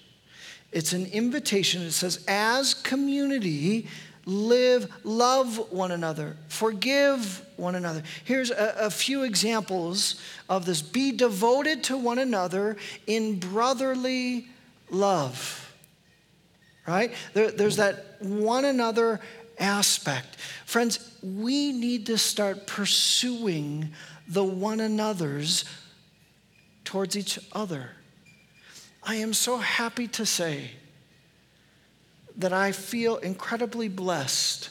It's 0.70 0.92
an 0.92 1.06
invitation. 1.06 1.82
It 1.82 1.92
says, 1.92 2.24
as 2.28 2.74
community, 2.74 3.88
live, 4.26 4.92
love 5.04 5.70
one 5.70 5.92
another, 5.92 6.36
forgive 6.48 7.44
one 7.56 7.74
another. 7.74 8.02
Here's 8.24 8.50
a, 8.50 8.74
a, 8.80 8.90
few 8.90 9.22
examples 9.22 10.20
of 10.48 10.66
this 10.66 10.82
be 10.82 11.12
devoted 11.12 11.84
to 11.84 11.96
one 11.96 12.18
another 12.18 12.76
in 13.06 13.38
brotherly 13.38 14.48
love. 14.90 15.60
Right? 16.86 17.12
There, 17.34 17.50
there's 17.50 17.76
that 17.76 18.16
one 18.20 18.64
another 18.64 19.20
aspect. 19.58 20.36
Friends, 20.66 21.16
we 21.22 21.72
need 21.72 22.06
to 22.06 22.18
start 22.18 22.66
pursuing 22.66 23.92
the 24.28 24.44
one 24.44 24.80
another's 24.80 25.64
towards 26.84 27.16
each 27.16 27.38
other. 27.52 27.90
I 29.02 29.16
am 29.16 29.34
so 29.34 29.58
happy 29.58 30.08
to 30.08 30.24
say 30.24 30.70
that 32.36 32.52
I 32.52 32.72
feel 32.72 33.16
incredibly 33.16 33.88
blessed 33.88 34.70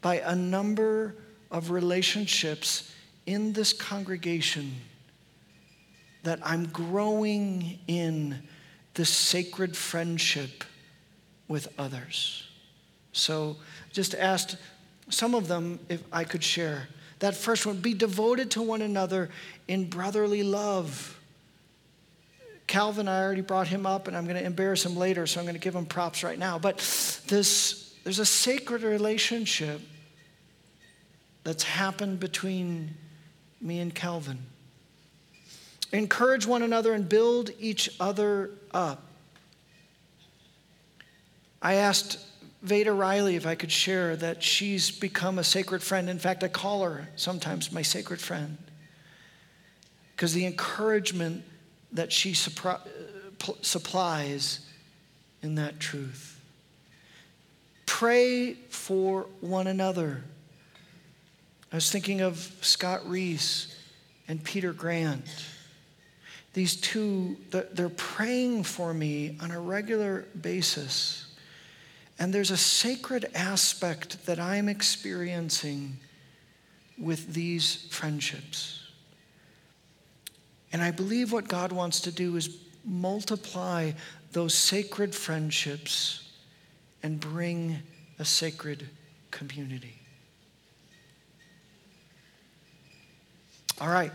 by 0.00 0.16
a 0.20 0.34
number 0.34 1.16
of 1.50 1.70
relationships 1.70 2.94
in 3.26 3.52
this 3.52 3.72
congregation 3.72 4.74
that 6.22 6.40
I'm 6.42 6.66
growing 6.66 7.78
in 7.86 8.42
this 8.94 9.10
sacred 9.10 9.76
friendship 9.76 10.64
with 11.46 11.68
others. 11.78 12.48
So 13.12 13.56
just 13.92 14.14
asked 14.14 14.56
some 15.10 15.34
of 15.34 15.48
them 15.48 15.78
if 15.88 16.02
I 16.12 16.24
could 16.24 16.42
share. 16.42 16.88
That 17.18 17.34
first 17.34 17.66
one, 17.66 17.78
be 17.78 17.94
devoted 17.94 18.50
to 18.52 18.62
one 18.62 18.82
another 18.82 19.30
in 19.66 19.88
brotherly 19.88 20.42
love. 20.42 21.18
Calvin, 22.66 23.08
I 23.08 23.22
already 23.22 23.40
brought 23.40 23.66
him 23.66 23.86
up, 23.86 24.08
and 24.08 24.16
I'm 24.16 24.24
going 24.24 24.36
to 24.36 24.44
embarrass 24.44 24.84
him 24.84 24.94
later, 24.94 25.26
so 25.26 25.40
I'm 25.40 25.46
going 25.46 25.54
to 25.54 25.60
give 25.60 25.74
him 25.74 25.86
props 25.86 26.22
right 26.22 26.38
now. 26.38 26.58
But 26.58 26.78
this, 27.26 27.94
there's 28.04 28.18
a 28.18 28.26
sacred 28.26 28.82
relationship 28.82 29.80
that's 31.44 31.62
happened 31.62 32.20
between 32.20 32.94
me 33.60 33.80
and 33.80 33.94
Calvin. 33.94 34.38
Encourage 35.92 36.46
one 36.46 36.62
another 36.62 36.92
and 36.92 37.08
build 37.08 37.50
each 37.58 37.88
other 37.98 38.50
up. 38.72 39.02
I 41.62 41.74
asked 41.74 42.18
Veda 42.62 42.92
Riley, 42.92 43.36
if 43.36 43.46
I 43.46 43.54
could 43.54 43.70
share, 43.70 44.16
that 44.16 44.42
she's 44.42 44.90
become 44.90 45.38
a 45.38 45.44
sacred 45.44 45.82
friend. 45.82 46.10
In 46.10 46.18
fact, 46.18 46.42
I 46.42 46.48
call 46.48 46.82
her 46.82 47.08
sometimes 47.14 47.70
my 47.70 47.82
sacred 47.82 48.20
friend. 48.20 48.58
Because 50.14 50.34
the 50.34 50.44
encouragement 50.44 51.44
that 51.92 52.12
she 52.12 52.34
uh, 52.64 52.78
supplies 53.62 54.66
in 55.42 55.54
that 55.54 55.78
truth. 55.78 56.40
Pray 57.86 58.54
for 58.68 59.26
one 59.40 59.68
another. 59.68 60.22
I 61.72 61.76
was 61.76 61.90
thinking 61.90 62.20
of 62.20 62.52
Scott 62.60 63.08
Reese 63.08 63.74
and 64.26 64.42
Peter 64.42 64.72
Grant. 64.72 65.24
These 66.54 66.76
two, 66.76 67.36
they're 67.50 67.88
praying 67.88 68.64
for 68.64 68.92
me 68.92 69.38
on 69.40 69.52
a 69.52 69.60
regular 69.60 70.26
basis. 70.40 71.27
And 72.18 72.34
there's 72.34 72.50
a 72.50 72.56
sacred 72.56 73.30
aspect 73.34 74.26
that 74.26 74.40
I'm 74.40 74.68
experiencing 74.68 75.98
with 76.98 77.32
these 77.32 77.86
friendships. 77.90 78.88
And 80.72 80.82
I 80.82 80.90
believe 80.90 81.32
what 81.32 81.48
God 81.48 81.72
wants 81.72 82.00
to 82.00 82.12
do 82.12 82.36
is 82.36 82.58
multiply 82.84 83.92
those 84.32 84.54
sacred 84.54 85.14
friendships 85.14 86.28
and 87.02 87.20
bring 87.20 87.78
a 88.18 88.24
sacred 88.24 88.88
community. 89.30 89.94
All 93.80 93.88
right. 93.88 94.12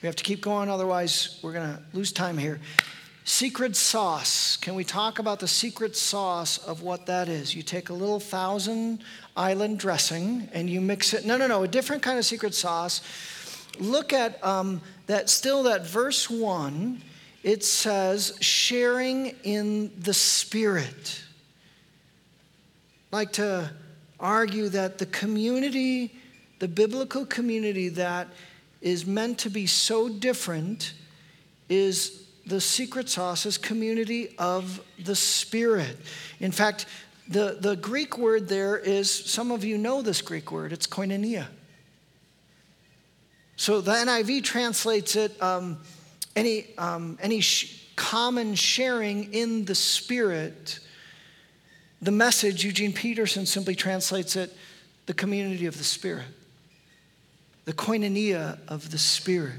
We 0.00 0.06
have 0.06 0.16
to 0.16 0.24
keep 0.24 0.40
going, 0.40 0.70
otherwise, 0.70 1.40
we're 1.42 1.52
going 1.52 1.68
to 1.68 1.82
lose 1.92 2.12
time 2.12 2.38
here. 2.38 2.60
Secret 3.28 3.76
sauce. 3.76 4.56
Can 4.56 4.74
we 4.74 4.84
talk 4.84 5.18
about 5.18 5.38
the 5.38 5.46
secret 5.46 5.94
sauce 5.94 6.56
of 6.56 6.80
what 6.80 7.04
that 7.04 7.28
is? 7.28 7.54
You 7.54 7.62
take 7.62 7.90
a 7.90 7.92
little 7.92 8.20
thousand 8.20 9.04
island 9.36 9.78
dressing 9.78 10.48
and 10.54 10.70
you 10.70 10.80
mix 10.80 11.12
it. 11.12 11.26
No, 11.26 11.36
no, 11.36 11.46
no, 11.46 11.62
a 11.62 11.68
different 11.68 12.02
kind 12.02 12.18
of 12.18 12.24
secret 12.24 12.54
sauce. 12.54 13.02
Look 13.78 14.14
at 14.14 14.42
um, 14.42 14.80
that, 15.08 15.28
still 15.28 15.64
that 15.64 15.86
verse 15.86 16.30
one. 16.30 17.02
It 17.42 17.62
says, 17.62 18.38
sharing 18.40 19.36
in 19.44 19.92
the 20.00 20.14
Spirit. 20.14 21.22
like 23.12 23.32
to 23.32 23.70
argue 24.18 24.70
that 24.70 24.96
the 24.96 25.04
community, 25.04 26.14
the 26.60 26.68
biblical 26.68 27.26
community 27.26 27.90
that 27.90 28.28
is 28.80 29.04
meant 29.04 29.36
to 29.40 29.50
be 29.50 29.66
so 29.66 30.08
different 30.08 30.94
is 31.68 32.24
the 32.48 32.60
secret 32.60 33.08
sauce 33.08 33.46
is 33.46 33.58
community 33.58 34.34
of 34.38 34.80
the 34.98 35.14
Spirit. 35.14 35.96
In 36.40 36.50
fact, 36.50 36.86
the, 37.28 37.58
the 37.60 37.76
Greek 37.76 38.16
word 38.18 38.48
there 38.48 38.76
is, 38.76 39.10
some 39.10 39.50
of 39.50 39.64
you 39.64 39.76
know 39.76 40.02
this 40.02 40.22
Greek 40.22 40.50
word, 40.50 40.72
it's 40.72 40.86
koinonia. 40.86 41.46
So 43.56 43.80
the 43.80 43.92
NIV 43.92 44.44
translates 44.44 45.16
it 45.16 45.40
um, 45.42 45.78
any, 46.34 46.66
um, 46.78 47.18
any 47.20 47.40
sh- 47.40 47.86
common 47.96 48.54
sharing 48.54 49.34
in 49.34 49.64
the 49.64 49.74
Spirit. 49.74 50.78
The 52.00 52.12
message, 52.12 52.64
Eugene 52.64 52.92
Peterson 52.92 53.46
simply 53.46 53.74
translates 53.74 54.36
it 54.36 54.56
the 55.06 55.14
community 55.14 55.66
of 55.66 55.76
the 55.76 55.84
Spirit 55.84 56.26
the 57.68 57.74
koinonia 57.74 58.58
of 58.66 58.90
the 58.90 58.96
Spirit. 58.96 59.58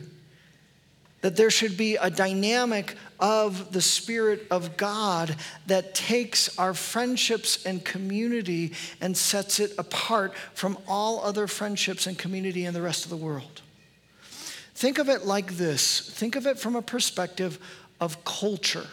That 1.21 1.35
there 1.35 1.49
should 1.49 1.75
be 1.75 1.95
a 1.95 2.09
dynamic 2.09 2.95
of 3.19 3.73
the 3.73 3.81
Spirit 3.81 4.47
of 4.49 4.77
God 4.77 5.35
that 5.67 5.93
takes 5.93 6.57
our 6.57 6.73
friendships 6.73 7.65
and 7.65 7.83
community 7.83 8.73
and 9.01 9.15
sets 9.15 9.59
it 9.59 9.73
apart 9.77 10.33
from 10.53 10.77
all 10.87 11.21
other 11.21 11.47
friendships 11.47 12.07
and 12.07 12.17
community 12.17 12.65
in 12.65 12.73
the 12.73 12.81
rest 12.81 13.03
of 13.03 13.09
the 13.09 13.17
world. 13.17 13.61
Think 14.73 14.97
of 14.97 15.09
it 15.09 15.25
like 15.25 15.57
this 15.57 15.99
think 15.99 16.37
of 16.37 16.47
it 16.47 16.57
from 16.57 16.77
a 16.77 16.81
perspective 16.81 17.59
of 17.99 18.23
culture. 18.23 18.87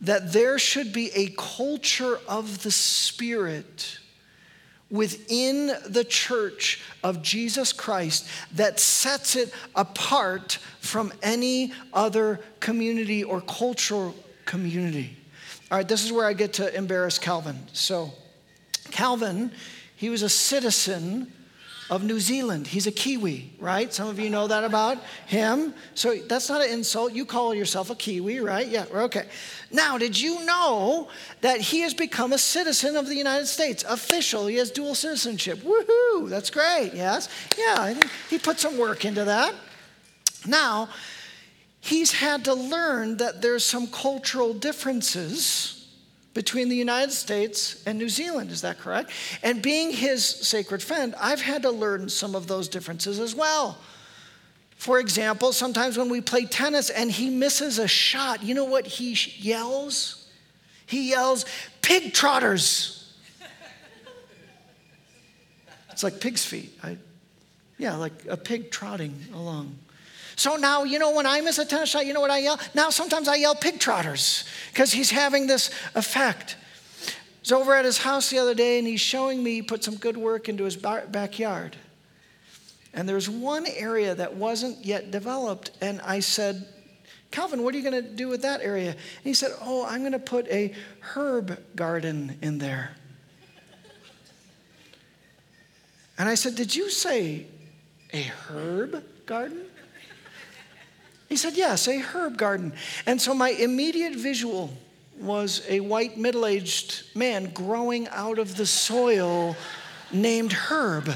That 0.00 0.32
there 0.32 0.60
should 0.60 0.92
be 0.92 1.10
a 1.16 1.34
culture 1.36 2.20
of 2.28 2.62
the 2.62 2.70
Spirit 2.70 3.98
within 4.90 5.72
the 5.86 6.04
church 6.04 6.80
of 7.04 7.22
Jesus 7.22 7.72
Christ 7.72 8.26
that 8.54 8.80
sets 8.80 9.36
it 9.36 9.52
apart 9.74 10.58
from 10.80 11.12
any 11.22 11.72
other 11.92 12.40
community 12.60 13.22
or 13.22 13.40
cultural 13.42 14.14
community. 14.44 15.16
All 15.70 15.78
right, 15.78 15.86
this 15.86 16.04
is 16.04 16.12
where 16.12 16.26
I 16.26 16.32
get 16.32 16.54
to 16.54 16.74
embarrass 16.74 17.18
Calvin. 17.18 17.58
So, 17.72 18.12
Calvin, 18.90 19.50
he 19.96 20.08
was 20.08 20.22
a 20.22 20.28
citizen 20.28 21.32
of 21.90 22.04
New 22.04 22.20
Zealand. 22.20 22.66
He's 22.66 22.86
a 22.86 22.92
Kiwi, 22.92 23.50
right? 23.58 23.92
Some 23.92 24.08
of 24.08 24.18
you 24.18 24.28
know 24.28 24.46
that 24.46 24.64
about 24.64 24.98
him. 25.26 25.72
So 25.94 26.14
that's 26.16 26.48
not 26.48 26.62
an 26.62 26.70
insult. 26.70 27.12
You 27.12 27.24
call 27.24 27.54
yourself 27.54 27.90
a 27.90 27.94
Kiwi, 27.94 28.40
right? 28.40 28.66
Yeah, 28.66 28.84
okay. 28.92 29.26
Now, 29.70 29.96
did 29.96 30.18
you 30.18 30.44
know 30.44 31.08
that 31.40 31.60
he 31.60 31.80
has 31.80 31.94
become 31.94 32.32
a 32.32 32.38
citizen 32.38 32.96
of 32.96 33.06
the 33.06 33.14
United 33.14 33.46
States? 33.46 33.84
Official. 33.84 34.46
He 34.46 34.56
has 34.56 34.70
dual 34.70 34.94
citizenship. 34.94 35.60
Woohoo! 35.60 36.28
That's 36.28 36.50
great, 36.50 36.92
yes? 36.94 37.28
Yeah, 37.56 37.94
he 38.28 38.38
put 38.38 38.60
some 38.60 38.76
work 38.76 39.04
into 39.04 39.24
that. 39.24 39.54
Now, 40.46 40.90
he's 41.80 42.12
had 42.12 42.44
to 42.44 42.54
learn 42.54 43.16
that 43.16 43.40
there's 43.40 43.64
some 43.64 43.86
cultural 43.86 44.52
differences 44.52 45.77
between 46.34 46.68
the 46.68 46.76
United 46.76 47.12
States 47.12 47.82
and 47.86 47.98
New 47.98 48.08
Zealand. 48.08 48.50
Is 48.50 48.60
that 48.60 48.78
correct? 48.78 49.10
And 49.42 49.60
being 49.62 49.90
his 49.90 50.24
sacred 50.24 50.82
friend, 50.82 51.14
I've 51.20 51.40
had 51.40 51.62
to 51.62 51.70
learn 51.70 52.08
some 52.08 52.34
of 52.34 52.46
those 52.46 52.68
differences 52.68 53.18
as 53.18 53.34
well. 53.34 53.78
For 54.76 55.00
example, 55.00 55.52
sometimes 55.52 55.98
when 55.98 56.08
we 56.08 56.20
play 56.20 56.44
tennis 56.44 56.90
and 56.90 57.10
he 57.10 57.30
misses 57.30 57.80
a 57.80 57.88
shot, 57.88 58.44
you 58.44 58.54
know 58.54 58.64
what 58.64 58.86
he 58.86 59.16
yells? 59.38 60.28
He 60.86 61.10
yells, 61.10 61.44
pig 61.82 62.14
trotters. 62.14 63.12
it's 65.90 66.04
like 66.04 66.20
pig's 66.20 66.44
feet. 66.44 66.78
I, 66.82 66.96
yeah, 67.76 67.96
like 67.96 68.26
a 68.28 68.36
pig 68.36 68.70
trotting 68.70 69.16
along. 69.34 69.76
So 70.38 70.54
now, 70.54 70.84
you 70.84 71.00
know, 71.00 71.10
when 71.10 71.26
I 71.26 71.40
miss 71.40 71.58
a 71.58 71.64
tennis 71.64 71.88
shot, 71.88 72.06
you 72.06 72.12
know 72.12 72.20
what 72.20 72.30
I 72.30 72.38
yell? 72.38 72.60
Now 72.72 72.90
sometimes 72.90 73.26
I 73.26 73.34
yell 73.34 73.56
pig 73.56 73.80
trotters 73.80 74.44
because 74.72 74.92
he's 74.92 75.10
having 75.10 75.48
this 75.48 75.68
effect. 75.96 76.56
I 77.08 77.12
was 77.40 77.50
over 77.50 77.74
at 77.74 77.84
his 77.84 77.98
house 77.98 78.30
the 78.30 78.38
other 78.38 78.54
day 78.54 78.78
and 78.78 78.86
he's 78.86 79.00
showing 79.00 79.42
me 79.42 79.54
he 79.54 79.62
put 79.62 79.82
some 79.82 79.96
good 79.96 80.16
work 80.16 80.48
into 80.48 80.62
his 80.62 80.76
backyard. 80.76 81.74
And 82.94 83.08
there's 83.08 83.28
one 83.28 83.66
area 83.66 84.14
that 84.14 84.36
wasn't 84.36 84.84
yet 84.84 85.10
developed. 85.10 85.72
And 85.80 86.00
I 86.02 86.20
said, 86.20 86.68
Calvin, 87.32 87.64
what 87.64 87.74
are 87.74 87.78
you 87.78 87.90
going 87.90 88.00
to 88.00 88.08
do 88.08 88.28
with 88.28 88.42
that 88.42 88.60
area? 88.60 88.90
And 88.90 89.24
he 89.24 89.34
said, 89.34 89.50
Oh, 89.60 89.84
I'm 89.84 90.02
going 90.02 90.12
to 90.12 90.20
put 90.20 90.46
a 90.46 90.72
herb 91.00 91.58
garden 91.74 92.38
in 92.42 92.58
there. 92.58 92.92
And 96.16 96.28
I 96.28 96.36
said, 96.36 96.54
Did 96.54 96.76
you 96.76 96.90
say 96.90 97.46
a 98.14 98.22
herb 98.22 99.02
garden? 99.26 99.64
He 101.28 101.36
said, 101.36 101.56
Yes, 101.56 101.86
a 101.88 101.98
herb 101.98 102.36
garden. 102.36 102.72
And 103.06 103.20
so 103.20 103.34
my 103.34 103.50
immediate 103.50 104.14
visual 104.14 104.72
was 105.20 105.64
a 105.68 105.80
white 105.80 106.16
middle 106.16 106.46
aged 106.46 107.02
man 107.14 107.50
growing 107.50 108.08
out 108.08 108.38
of 108.38 108.56
the 108.56 108.66
soil 108.66 109.56
named 110.12 110.52
Herb. 110.52 111.10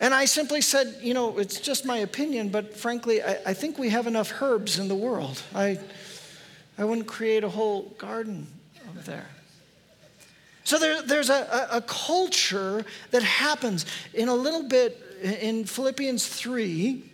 And 0.00 0.14
I 0.14 0.24
simply 0.26 0.60
said, 0.60 0.96
You 1.02 1.12
know, 1.12 1.38
it's 1.38 1.60
just 1.60 1.84
my 1.84 1.98
opinion, 1.98 2.50
but 2.50 2.76
frankly, 2.76 3.22
I, 3.22 3.38
I 3.46 3.54
think 3.54 3.78
we 3.78 3.90
have 3.90 4.06
enough 4.06 4.40
herbs 4.40 4.78
in 4.78 4.88
the 4.88 4.94
world. 4.94 5.42
I, 5.54 5.78
I 6.78 6.84
wouldn't 6.84 7.06
create 7.06 7.42
a 7.42 7.48
whole 7.48 7.82
garden 7.98 8.46
over 8.88 9.00
there. 9.00 9.26
So 10.64 10.78
there, 10.78 11.02
there's 11.02 11.30
a, 11.30 11.68
a, 11.72 11.78
a 11.78 11.80
culture 11.82 12.84
that 13.10 13.22
happens 13.22 13.86
in 14.14 14.28
a 14.28 14.34
little 14.34 14.62
bit 14.62 14.98
in 15.20 15.64
Philippians 15.64 16.26
3 16.26 17.09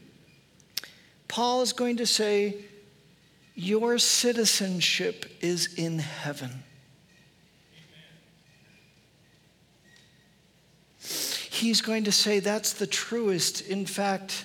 Paul 1.28 1.62
is 1.62 1.72
going 1.72 1.96
to 1.98 2.06
say, 2.06 2.56
Your 3.54 3.98
citizenship 3.98 5.26
is 5.40 5.74
in 5.74 5.98
heaven. 5.98 6.62
He's 10.98 11.80
going 11.80 12.04
to 12.04 12.12
say 12.12 12.40
that's 12.40 12.74
the 12.74 12.86
truest. 12.86 13.62
In 13.62 13.86
fact, 13.86 14.44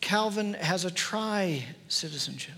Calvin 0.00 0.54
has 0.54 0.84
a 0.84 0.90
tri 0.90 1.64
citizenship. 1.88 2.54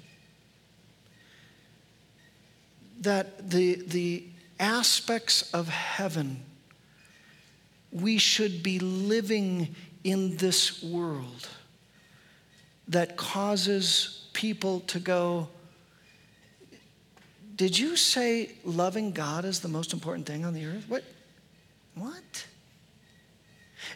That 3.01 3.51
the, 3.51 3.83
the 3.87 4.25
aspects 4.61 5.51
of 5.53 5.69
heaven, 5.69 6.43
we 7.91 8.19
should 8.19 8.63
be 8.63 8.79
living 8.79 9.75
in 10.05 10.37
this 10.37 10.83
world 10.83 11.49
that 12.91 13.17
causes 13.17 14.29
people 14.33 14.81
to 14.81 14.99
go, 14.99 15.49
Did 17.57 17.79
you 17.79 17.97
say 17.97 18.51
loving 18.65 19.13
God 19.13 19.45
is 19.45 19.61
the 19.61 19.69
most 19.69 19.93
important 19.93 20.27
thing 20.27 20.45
on 20.45 20.55
the 20.55 20.67
earth? 20.67 20.85
What? 20.89 21.05
What? 21.95 22.47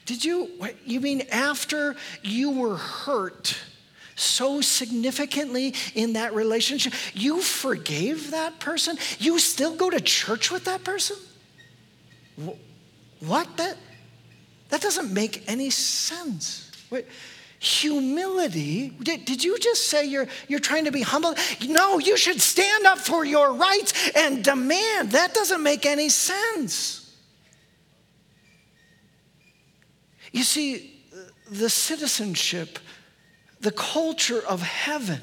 Did 0.06 0.24
you, 0.24 0.50
what, 0.58 0.74
you 0.86 1.00
mean 1.00 1.22
after 1.30 1.96
you 2.22 2.50
were 2.50 2.76
hurt 2.76 3.56
so 4.16 4.60
significantly 4.60 5.74
in 5.94 6.12
that 6.12 6.34
relationship, 6.34 6.92
you 7.14 7.40
forgave 7.42 8.30
that 8.30 8.60
person? 8.60 8.96
You 9.18 9.38
still 9.38 9.74
go 9.74 9.90
to 9.90 10.00
church 10.00 10.50
with 10.50 10.64
that 10.64 10.84
person? 10.84 11.16
What? 13.20 13.56
That, 13.56 13.76
that 14.68 14.80
doesn't 14.80 15.12
make 15.12 15.42
any 15.48 15.70
sense. 15.70 16.70
Wait, 16.90 17.06
humility. 17.64 18.90
Did, 18.90 19.24
did 19.24 19.42
you 19.42 19.58
just 19.58 19.88
say 19.88 20.04
you're, 20.04 20.26
you're 20.48 20.60
trying 20.60 20.84
to 20.84 20.92
be 20.92 21.02
humble? 21.02 21.34
No, 21.66 21.98
you 21.98 22.16
should 22.16 22.40
stand 22.40 22.86
up 22.86 22.98
for 22.98 23.24
your 23.24 23.54
rights 23.54 24.10
and 24.14 24.44
demand. 24.44 25.12
That 25.12 25.32
doesn't 25.34 25.62
make 25.62 25.86
any 25.86 26.08
sense. 26.08 27.00
You 30.32 30.42
see, 30.42 31.00
the 31.50 31.70
citizenship, 31.70 32.78
the 33.60 33.70
culture 33.70 34.42
of 34.46 34.60
heaven 34.60 35.20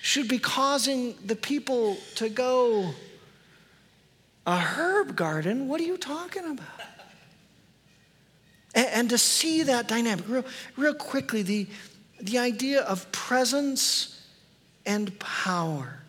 should 0.00 0.28
be 0.28 0.38
causing 0.38 1.14
the 1.24 1.36
people 1.36 1.98
to 2.14 2.28
go, 2.28 2.94
a 4.46 4.56
herb 4.56 5.14
garden? 5.14 5.68
What 5.68 5.80
are 5.80 5.84
you 5.84 5.98
talking 5.98 6.44
about? 6.44 6.89
And, 8.74 8.86
and 8.86 9.10
to 9.10 9.18
see 9.18 9.62
that 9.64 9.88
dynamic, 9.88 10.24
real, 10.28 10.44
real 10.76 10.94
quickly, 10.94 11.42
the, 11.42 11.66
the 12.20 12.38
idea 12.38 12.82
of 12.82 13.10
presence 13.12 14.20
and 14.86 15.18
power. 15.18 16.00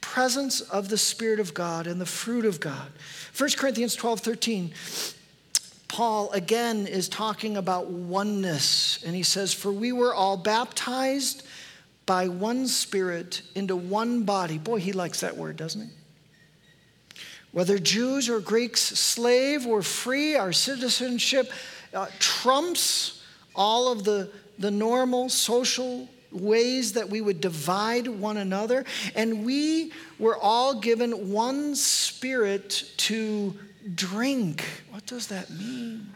Presence 0.00 0.60
of 0.60 0.88
the 0.88 0.98
Spirit 0.98 1.40
of 1.40 1.52
God 1.54 1.86
and 1.86 2.00
the 2.00 2.06
fruit 2.06 2.44
of 2.44 2.60
God. 2.60 2.90
1 3.36 3.50
Corinthians 3.56 3.94
12 3.94 4.20
13. 4.20 4.74
Paul 5.88 6.30
again 6.32 6.86
is 6.86 7.08
talking 7.08 7.56
about 7.56 7.86
oneness, 7.86 9.02
and 9.04 9.14
he 9.14 9.22
says, 9.22 9.54
For 9.54 9.70
we 9.70 9.92
were 9.92 10.14
all 10.14 10.36
baptized 10.36 11.46
by 12.06 12.28
one 12.28 12.66
Spirit 12.66 13.42
into 13.54 13.76
one 13.76 14.24
body. 14.24 14.58
Boy, 14.58 14.78
he 14.78 14.92
likes 14.92 15.20
that 15.20 15.36
word, 15.36 15.56
doesn't 15.56 15.82
he? 15.82 15.88
Whether 17.56 17.78
Jews 17.78 18.28
or 18.28 18.38
Greeks, 18.38 18.82
slave 18.82 19.66
or 19.66 19.80
free, 19.80 20.36
our 20.36 20.52
citizenship 20.52 21.50
uh, 21.94 22.08
trumps 22.18 23.22
all 23.54 23.90
of 23.90 24.04
the, 24.04 24.30
the 24.58 24.70
normal 24.70 25.30
social 25.30 26.06
ways 26.30 26.92
that 26.92 27.08
we 27.08 27.22
would 27.22 27.40
divide 27.40 28.08
one 28.08 28.36
another. 28.36 28.84
And 29.14 29.46
we 29.46 29.90
were 30.18 30.36
all 30.36 30.78
given 30.78 31.32
one 31.32 31.74
spirit 31.74 32.92
to 32.98 33.54
drink. 33.94 34.62
What 34.90 35.06
does 35.06 35.28
that 35.28 35.48
mean? 35.48 36.12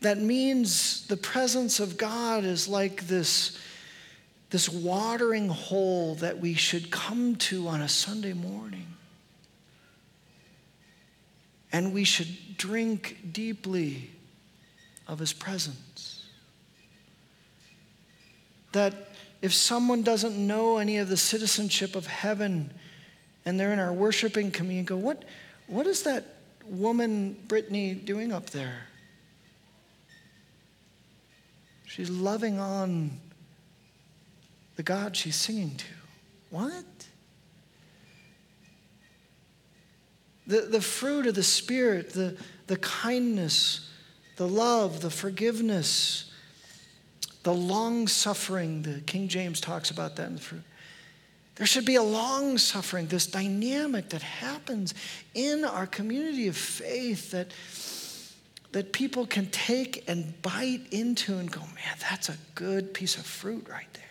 That 0.00 0.18
means 0.18 1.08
the 1.08 1.16
presence 1.16 1.80
of 1.80 1.98
God 1.98 2.44
is 2.44 2.68
like 2.68 3.08
this, 3.08 3.58
this 4.50 4.68
watering 4.68 5.48
hole 5.48 6.14
that 6.14 6.38
we 6.38 6.54
should 6.54 6.92
come 6.92 7.34
to 7.34 7.66
on 7.66 7.80
a 7.80 7.88
Sunday 7.88 8.32
morning. 8.32 8.86
And 11.78 11.92
we 11.92 12.02
should 12.02 12.56
drink 12.56 13.18
deeply 13.30 14.10
of 15.06 15.20
his 15.20 15.32
presence. 15.32 16.26
That 18.72 19.12
if 19.42 19.54
someone 19.54 20.02
doesn't 20.02 20.36
know 20.36 20.78
any 20.78 20.98
of 20.98 21.08
the 21.08 21.16
citizenship 21.16 21.94
of 21.94 22.04
heaven 22.08 22.72
and 23.44 23.60
they're 23.60 23.72
in 23.72 23.78
our 23.78 23.92
worshiping 23.92 24.50
community, 24.50 24.86
go, 24.86 24.96
what, 24.96 25.24
what 25.68 25.86
is 25.86 26.02
that 26.02 26.24
woman, 26.64 27.36
Brittany, 27.46 27.94
doing 27.94 28.32
up 28.32 28.50
there? 28.50 28.80
She's 31.86 32.10
loving 32.10 32.58
on 32.58 33.20
the 34.74 34.82
God 34.82 35.16
she's 35.16 35.36
singing 35.36 35.76
to. 35.76 35.86
What? 36.50 36.97
The, 40.48 40.62
the 40.62 40.80
fruit 40.80 41.26
of 41.26 41.34
the 41.34 41.42
Spirit, 41.44 42.10
the, 42.10 42.36
the 42.66 42.78
kindness, 42.78 43.88
the 44.36 44.48
love, 44.48 45.00
the 45.00 45.10
forgiveness, 45.10 46.32
the 47.44 47.54
long 47.54 48.08
suffering, 48.08 48.82
the 48.82 49.00
King 49.02 49.28
James 49.28 49.60
talks 49.60 49.90
about 49.90 50.16
that 50.16 50.26
in 50.26 50.34
the 50.34 50.40
fruit. 50.40 50.62
There 51.54 51.66
should 51.66 51.84
be 51.84 51.96
a 51.96 52.02
long 52.02 52.58
suffering, 52.58 53.06
this 53.06 53.26
dynamic 53.26 54.08
that 54.10 54.22
happens 54.22 54.94
in 55.34 55.64
our 55.64 55.86
community 55.86 56.48
of 56.48 56.56
faith 56.56 57.30
that 57.30 57.52
that 58.72 58.92
people 58.92 59.26
can 59.26 59.46
take 59.46 60.04
and 60.08 60.40
bite 60.42 60.86
into 60.90 61.36
and 61.38 61.50
go, 61.50 61.60
man, 61.60 61.96
that's 62.00 62.28
a 62.28 62.36
good 62.54 62.92
piece 62.92 63.16
of 63.16 63.24
fruit 63.24 63.66
right 63.68 63.92
there. 63.94 64.04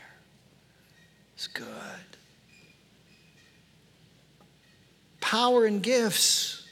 It's 1.36 1.48
good. 1.48 2.16
Power 5.28 5.66
and 5.66 5.84
gifts. 5.84 6.66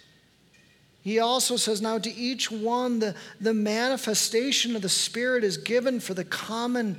He 1.01 1.19
also 1.19 1.57
says, 1.57 1.81
now 1.81 1.97
to 1.99 2.09
each 2.09 2.49
one, 2.49 2.99
the, 2.99 3.13
the 3.41 3.53
manifestation 3.53 4.77
of 4.77 4.81
the 4.81 4.87
Spirit 4.87 5.43
is 5.43 5.57
given 5.57 5.99
for 5.99 6.13
the 6.13 6.23
common 6.23 6.97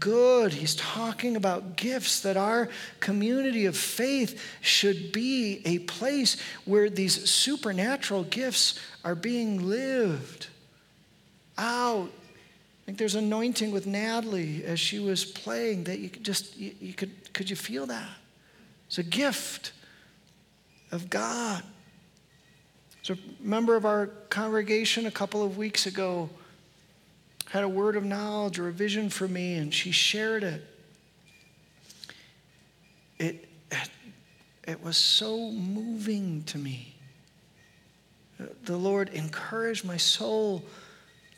good. 0.00 0.52
He's 0.52 0.74
talking 0.74 1.36
about 1.36 1.76
gifts 1.76 2.22
that 2.22 2.36
our 2.36 2.68
community 2.98 3.66
of 3.66 3.76
faith 3.76 4.42
should 4.60 5.12
be 5.12 5.62
a 5.64 5.78
place 5.78 6.36
where 6.64 6.90
these 6.90 7.30
supernatural 7.30 8.24
gifts 8.24 8.80
are 9.04 9.14
being 9.14 9.68
lived 9.68 10.48
out. 11.56 12.10
I 12.10 12.84
think 12.86 12.98
there's 12.98 13.14
anointing 13.14 13.70
with 13.70 13.86
Natalie 13.86 14.64
as 14.64 14.80
she 14.80 14.98
was 14.98 15.24
playing 15.24 15.84
that 15.84 16.00
you 16.00 16.08
could 16.08 16.24
just, 16.24 16.56
you, 16.56 16.74
you 16.80 16.92
could, 16.92 17.32
could 17.32 17.48
you 17.48 17.54
feel 17.54 17.86
that? 17.86 18.10
It's 18.88 18.98
a 18.98 19.04
gift 19.04 19.74
of 20.90 21.10
God. 21.10 21.62
So, 23.02 23.14
a 23.14 23.42
member 23.42 23.76
of 23.76 23.84
our 23.84 24.08
congregation 24.28 25.06
a 25.06 25.10
couple 25.10 25.42
of 25.42 25.56
weeks 25.56 25.86
ago 25.86 26.28
had 27.50 27.64
a 27.64 27.68
word 27.68 27.96
of 27.96 28.04
knowledge 28.04 28.58
or 28.58 28.68
a 28.68 28.72
vision 28.72 29.08
for 29.08 29.26
me, 29.26 29.54
and 29.54 29.72
she 29.72 29.90
shared 29.90 30.44
it. 30.44 30.62
It, 33.18 33.48
it, 33.70 33.90
it 34.66 34.84
was 34.84 34.96
so 34.96 35.50
moving 35.50 36.44
to 36.44 36.58
me. 36.58 36.94
The 38.64 38.76
Lord 38.76 39.08
encouraged 39.08 39.84
my 39.84 39.96
soul 39.96 40.62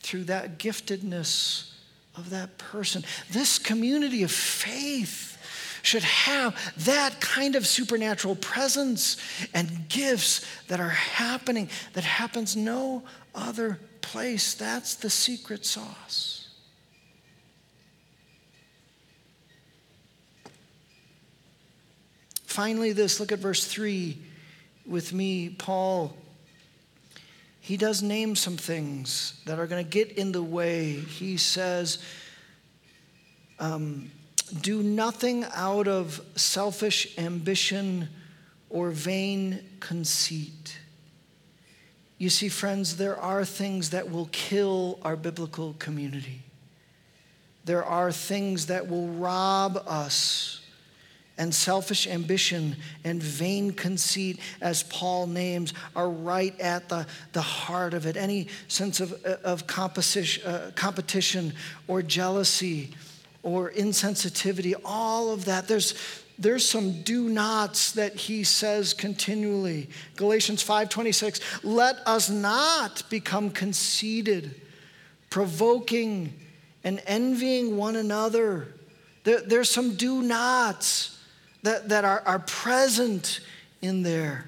through 0.01 0.25
that 0.25 0.59
giftedness 0.59 1.73
of 2.17 2.31
that 2.31 2.59
person. 2.59 3.05
This 3.31 3.59
community 3.59 4.23
of 4.23 4.31
faith 4.31 5.39
should 5.83 6.03
have 6.03 6.57
that 6.85 7.21
kind 7.21 7.57
of 7.57 7.67
supernatural 7.67 8.37
presence 8.37 9.17
and 9.55 9.89
gifts 9.89 10.45
that 10.69 10.81
are 10.81 10.89
happening 10.89 11.69
that 11.93 12.05
happens 12.05 12.57
no 12.57 13.03
other 13.35 13.79
place. 14.01 14.55
That's 14.55 14.95
the 14.95 15.11
secret 15.11 15.65
sauce. 15.65 16.41
Finally, 22.45 22.93
this 22.93 23.21
look 23.21 23.31
at 23.31 23.39
verse 23.39 23.65
3 23.65 24.19
with 24.85 25.13
me. 25.13 25.51
Paul, 25.51 26.17
he 27.61 27.77
does 27.77 28.03
name 28.03 28.35
some 28.35 28.57
things 28.57 29.41
that 29.47 29.59
are 29.61 29.69
going 29.69 29.85
to 29.85 29.89
get 29.89 30.11
in 30.19 30.33
the 30.33 30.43
way. 30.43 30.95
He 30.95 31.37
says, 31.37 32.03
um, 33.61 34.11
Do 34.51 34.83
nothing 34.83 35.45
out 35.55 35.89
of 35.89 36.21
selfish 36.37 37.17
ambition 37.19 38.09
or 38.69 38.91
vain 38.91 39.65
conceit 39.81 40.79
you 42.21 42.29
see, 42.29 42.51
friends, 42.51 42.99
there 42.99 43.19
are 43.19 43.47
things 43.47 43.91
that 43.91 44.11
will 44.11 44.29
kill 44.31 44.99
our 45.01 45.17
biblical 45.17 45.75
community. 45.79 46.43
There 47.65 47.83
are 47.83 48.13
things 48.13 48.67
that 48.67 48.91
will 48.91 49.09
rob 49.09 49.83
us, 49.87 50.61
and 51.39 51.55
selfish 51.55 52.07
ambition 52.07 52.77
and 53.05 53.23
vain 53.23 53.73
conceit, 53.73 54.39
as 54.61 54.83
Paul 54.83 55.29
names, 55.29 55.73
are 55.97 56.11
right 56.11 56.61
at 56.61 56.91
the, 56.91 57.07
the 57.33 57.41
heart 57.41 57.95
of 57.95 58.05
it. 58.05 58.19
Any 58.19 58.49
sense 58.69 59.01
of, 59.01 59.15
of 59.25 59.63
uh, 59.63 60.71
competition 60.75 61.55
or 61.89 62.03
jealousy 62.03 62.93
or 63.43 63.71
insensitivity, 63.71 64.75
all 64.85 65.33
of 65.33 65.47
that. 65.47 65.67
There's, 65.67 65.95
there's 66.39 66.69
some 66.69 67.03
do 67.03 67.29
nots 67.29 67.93
that 67.93 68.15
he 68.15 68.45
says 68.45 68.95
continually. 68.95 69.89
Galatians 70.17 70.65
5:26, 70.65 71.41
let 71.63 71.97
us 72.07 72.29
not 72.29 73.03
become 73.11 73.51
conceited, 73.51 74.61
provoking 75.29 76.33
and 76.85 77.03
envying 77.07 77.77
one 77.77 77.97
another. 77.97 78.69
There, 79.25 79.41
there's 79.41 79.71
some 79.71 79.97
do 79.97 80.23
nots 80.23 81.19
that, 81.63 81.91
that 81.91 82.05
are, 82.05 82.23
are 82.25 82.39
present 82.39 83.41
in 83.83 84.03
there. 84.03 84.47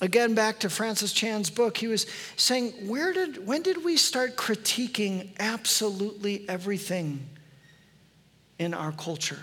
Again, 0.00 0.34
back 0.34 0.60
to 0.60 0.70
Francis 0.70 1.12
Chan's 1.12 1.48
book, 1.48 1.76
he 1.76 1.86
was 1.86 2.06
saying, 2.36 2.72
Where 2.88 3.12
did, 3.12 3.46
when 3.46 3.62
did 3.62 3.84
we 3.84 3.96
start 3.96 4.36
critiquing 4.36 5.28
absolutely 5.38 6.48
everything 6.48 7.28
in 8.62 8.74
our 8.74 8.92
culture? 8.92 9.38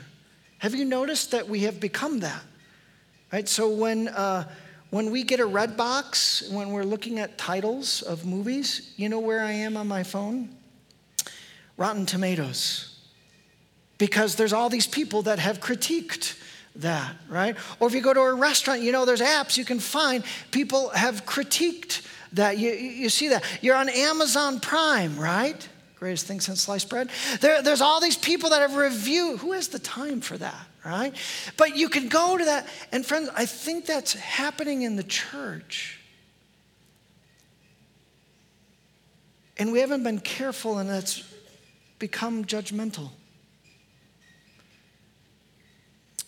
Have 0.60 0.76
you 0.76 0.86
noticed 0.86 1.32
that 1.32 1.48
we 1.48 1.62
have 1.62 1.80
become 1.80 2.20
that? 2.20 2.42
Right? 3.32 3.48
So 3.48 3.70
when, 3.70 4.08
uh, 4.08 4.46
when 4.90 5.12
we 5.12 5.24
get 5.24 5.40
a 5.40 5.48
Redbox, 5.48 6.52
when 6.52 6.72
we're 6.72 6.84
looking 6.84 7.20
at 7.20 7.38
titles 7.38 8.02
of 8.02 8.26
movies, 8.26 8.94
you 8.98 9.08
know 9.08 9.20
where 9.20 9.42
I 9.42 9.52
am 9.52 9.78
on 9.78 9.88
my 9.88 10.04
phone? 10.04 10.50
Rotten 11.78 12.06
Tomatoes. 12.06 12.98
Because 13.98 14.36
there's 14.36 14.54
all 14.54 14.70
these 14.70 14.88
people 14.88 15.22
that 15.24 15.40
have 15.40 15.60
critiqued 15.60 16.38
that, 16.76 17.16
right? 17.30 17.56
Or 17.80 17.88
if 17.88 17.94
you 17.94 18.02
go 18.02 18.14
to 18.14 18.22
a 18.22 18.34
restaurant, 18.34 18.82
you 18.82 18.92
know, 18.92 19.06
there's 19.06 19.22
apps 19.22 19.58
you 19.58 19.66
can 19.66 19.80
find. 19.80 20.24
People 20.52 20.90
have 20.90 21.26
critiqued 21.26 22.06
that. 22.34 22.58
You, 22.58 22.72
you 22.72 23.10
see 23.10 23.30
that. 23.30 23.44
You're 23.62 23.76
on 23.76 23.90
Amazon 23.90 24.60
Prime, 24.60 25.18
right? 25.20 25.68
Greatest 26.00 26.28
thing 26.28 26.40
since 26.40 26.62
sliced 26.62 26.90
bread. 26.90 27.10
There, 27.42 27.62
there's 27.62 27.82
all 27.82 28.00
these 28.00 28.16
people 28.16 28.52
that 28.52 28.62
have 28.62 28.76
reviewed. 28.76 29.40
Who 29.40 29.52
has 29.52 29.68
the 29.68 29.80
time 29.80 30.22
for 30.22 30.38
that, 30.38 30.68
right? 30.86 31.14
But 31.58 31.76
you 31.76 31.90
can 31.90 32.08
go 32.08 32.38
to 32.38 32.46
that. 32.46 32.68
And 32.94 33.06
friends, 33.06 33.30
I 33.36 33.46
think 33.46 33.86
that's 33.86 34.14
happening 34.14 34.84
in 34.84 34.96
the 34.96 35.04
church. 35.04 36.00
And 39.58 39.74
we 39.74 39.82
haven't 39.82 40.04
been 40.04 40.22
careful, 40.22 40.78
and 40.78 40.90
it's 40.90 41.22
become 42.00 42.46
judgmental. 42.46 43.10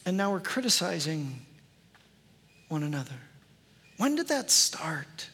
And 0.05 0.17
now 0.17 0.33
we're 0.33 0.41
criticizing 0.41 1.45
one 2.67 2.83
another. 2.83 3.15
When 3.95 4.15
did 4.15 4.27
that 4.27 4.51
start? 4.51 5.29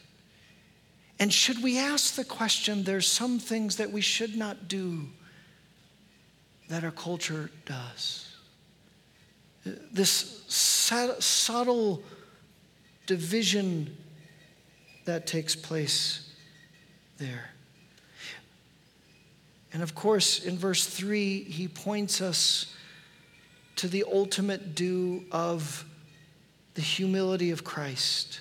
And 1.20 1.32
should 1.32 1.62
we 1.62 1.78
ask 1.78 2.14
the 2.14 2.24
question 2.24 2.84
there's 2.84 3.08
some 3.08 3.38
things 3.38 3.76
that 3.76 3.90
we 3.90 4.00
should 4.00 4.36
not 4.36 4.68
do 4.68 5.06
that 6.68 6.84
our 6.84 6.90
culture 6.90 7.50
does? 7.66 8.36
This 9.64 10.44
subtle 10.48 12.02
division 13.06 13.96
that 15.06 15.26
takes 15.26 15.56
place 15.56 16.32
there. 17.16 17.50
And 19.72 19.82
of 19.82 19.94
course, 19.94 20.44
in 20.44 20.56
verse 20.56 20.86
3, 20.86 21.44
he 21.44 21.68
points 21.68 22.20
us 22.20 22.74
to 23.76 23.88
the 23.88 24.04
ultimate 24.10 24.74
due 24.74 25.24
of 25.30 25.84
the 26.74 26.80
humility 26.80 27.50
of 27.50 27.64
Christ. 27.64 28.40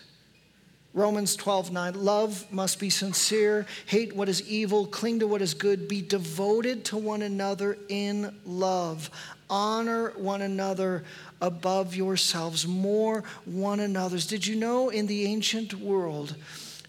Romans 0.98 1.36
12, 1.36 1.72
9. 1.72 1.94
Love 2.04 2.52
must 2.52 2.80
be 2.80 2.90
sincere, 2.90 3.68
hate 3.86 4.16
what 4.16 4.28
is 4.28 4.42
evil, 4.50 4.88
cling 4.88 5.20
to 5.20 5.28
what 5.28 5.44
is 5.44 5.54
good, 5.54 5.88
be 5.88 6.02
devoted 6.02 6.84
to 6.86 6.98
one 6.98 7.22
another 7.22 7.78
in 7.88 8.36
love. 8.48 9.12
Honor 9.48 10.12
one 10.18 10.42
another 10.42 11.04
above 11.40 11.94
yourselves, 11.96 12.66
more 12.66 13.24
one 13.46 13.80
another's. 13.80 14.26
Did 14.26 14.48
you 14.48 14.56
know 14.56 14.90
in 14.90 15.06
the 15.06 15.26
ancient 15.26 15.76
world, 15.76 16.36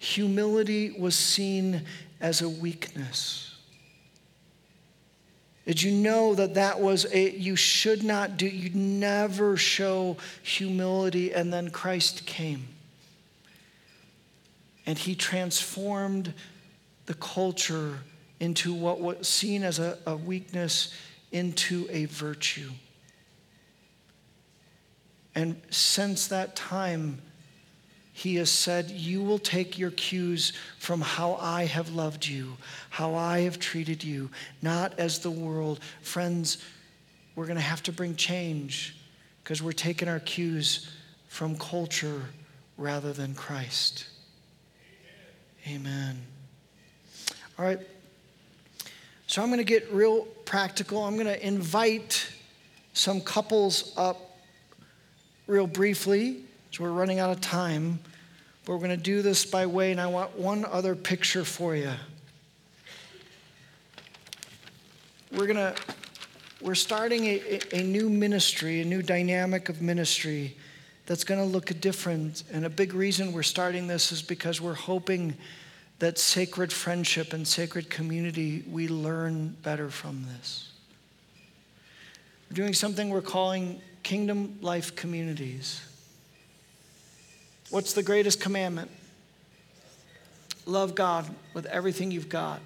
humility 0.01 0.99
was 0.99 1.15
seen 1.15 1.83
as 2.19 2.41
a 2.41 2.49
weakness? 2.49 3.57
Did 5.67 5.83
you 5.83 5.93
know 5.93 6.35
that 6.35 6.55
that 6.55 6.81
was 6.81 7.05
a, 7.13 7.37
you 7.37 7.57
should 7.57 8.03
not 8.03 8.39
do, 8.39 8.47
you 8.47 8.71
never 8.71 9.59
show 9.59 10.17
humility, 10.43 11.35
and 11.35 11.53
then 11.53 11.69
Christ 11.69 12.25
came. 12.25 12.69
And 14.89 14.97
he 14.97 15.15
transformed 15.15 16.33
the 17.05 17.13
culture 17.13 17.99
into 18.41 18.73
what 18.73 19.01
was 19.01 19.29
seen 19.29 19.63
as 19.63 19.79
a, 19.79 19.99
a 20.07 20.17
weakness 20.17 20.95
into 21.31 21.87
a 21.91 22.07
virtue. 22.07 22.71
And 25.35 25.61
since 25.69 26.29
that 26.29 26.57
time, 26.57 27.21
he 28.15 28.37
has 28.37 28.51
said, 28.51 28.91
You 28.91 29.23
will 29.23 29.39
take 29.39 29.79
your 29.79 29.91
cues 29.91 30.55
from 30.79 31.03
how 31.03 31.35
I 31.35 31.67
have 31.67 31.91
loved 31.91 32.27
you, 32.27 32.57
how 32.89 33.15
I 33.15 33.41
have 33.41 33.59
treated 33.59 34.03
you, 34.03 34.31
not 34.63 34.99
as 34.99 35.19
the 35.19 35.31
world. 35.31 35.81
Friends, 36.01 36.65
we're 37.37 37.45
going 37.45 37.57
to 37.57 37.63
have 37.63 37.83
to 37.83 37.93
bring 37.93 38.17
change 38.17 38.97
because 39.45 39.63
we're 39.63 39.73
taking 39.73 40.09
our 40.09 40.21
cues 40.21 40.91
from 41.29 41.59
culture 41.59 42.23
rather 42.79 43.13
than 43.13 43.35
Christ. 43.35 44.07
Amen. 45.71 46.17
All 47.59 47.65
right. 47.67 47.79
So 49.27 49.43
I'm 49.43 49.49
going 49.49 49.59
to 49.59 49.65
get 49.65 49.93
real 49.93 50.23
practical. 50.47 51.05
I'm 51.05 51.15
going 51.15 51.27
to 51.27 51.47
invite 51.47 52.27
some 52.95 53.21
couples 53.21 53.93
up 53.95 54.39
real 55.47 55.67
briefly. 55.67 56.39
So 56.71 56.85
we're 56.85 56.93
running 56.93 57.19
out 57.19 57.31
of 57.31 57.43
time. 57.43 57.99
But 58.65 58.73
we're 58.73 58.79
going 58.79 58.97
to 58.97 58.97
do 58.97 59.21
this 59.21 59.45
by 59.45 59.67
way, 59.67 59.93
and 59.93 60.01
I 60.01 60.07
want 60.07 60.39
one 60.39 60.65
other 60.65 60.95
picture 60.95 61.45
for 61.45 61.77
you. 61.77 61.93
We're 65.33 65.47
going 65.47 65.57
to, 65.57 65.75
we're 66.63 66.75
starting 66.75 67.27
a, 67.27 67.61
a 67.75 67.83
new 67.83 68.09
ministry, 68.09 68.81
a 68.81 68.87
new 68.87 69.03
dynamic 69.03 69.69
of 69.69 69.83
ministry 69.83 70.57
that's 71.09 71.25
going 71.25 71.41
to 71.41 71.47
look 71.47 71.73
different. 71.81 72.45
And 72.53 72.67
a 72.67 72.69
big 72.71 72.93
reason 72.93 73.33
we're 73.33 73.43
starting 73.43 73.87
this 73.87 74.13
is 74.13 74.21
because 74.21 74.61
we're 74.61 74.75
hoping 74.75 75.35
that 76.01 76.19
sacred 76.19 76.71
friendship 76.71 77.33
and 77.33 77.49
sacred 77.49 77.89
community, 77.89 78.63
we 78.71 78.89
learn 78.89 79.57
better 79.63 79.89
from 79.89 80.27
this. 80.35 80.71
We're 82.51 82.57
doing 82.57 82.75
something 82.75 83.09
we're 83.09 83.23
calling 83.23 83.81
Kingdom 84.03 84.59
Life 84.61 84.97
Communities. 84.97 85.81
What's 87.71 87.95
the 87.95 88.03
greatest 88.03 88.39
commandment? 88.39 88.91
Love 90.67 90.95
God 90.95 91.27
with 91.55 91.65
everything 91.65 92.11
you've 92.11 92.29
got. 92.29 92.61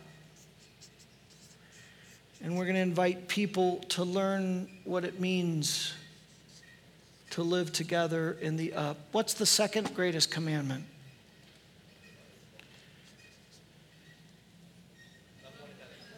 And 2.43 2.59
we're 2.59 2.65
going 2.65 2.75
to 2.75 2.81
invite 2.81 3.29
people 3.29 3.79
to 3.91 4.03
learn 4.03 4.69
what 4.83 5.05
it 5.05 5.21
means 5.21 5.95
to 7.33 7.43
live 7.43 7.73
together 7.73 8.37
in 8.41 8.57
the 8.57 8.73
up. 8.73 8.97
What's 9.13 9.35
the 9.35 9.47
second 9.47 9.95
greatest 9.95 10.31
commandment? 10.31 10.85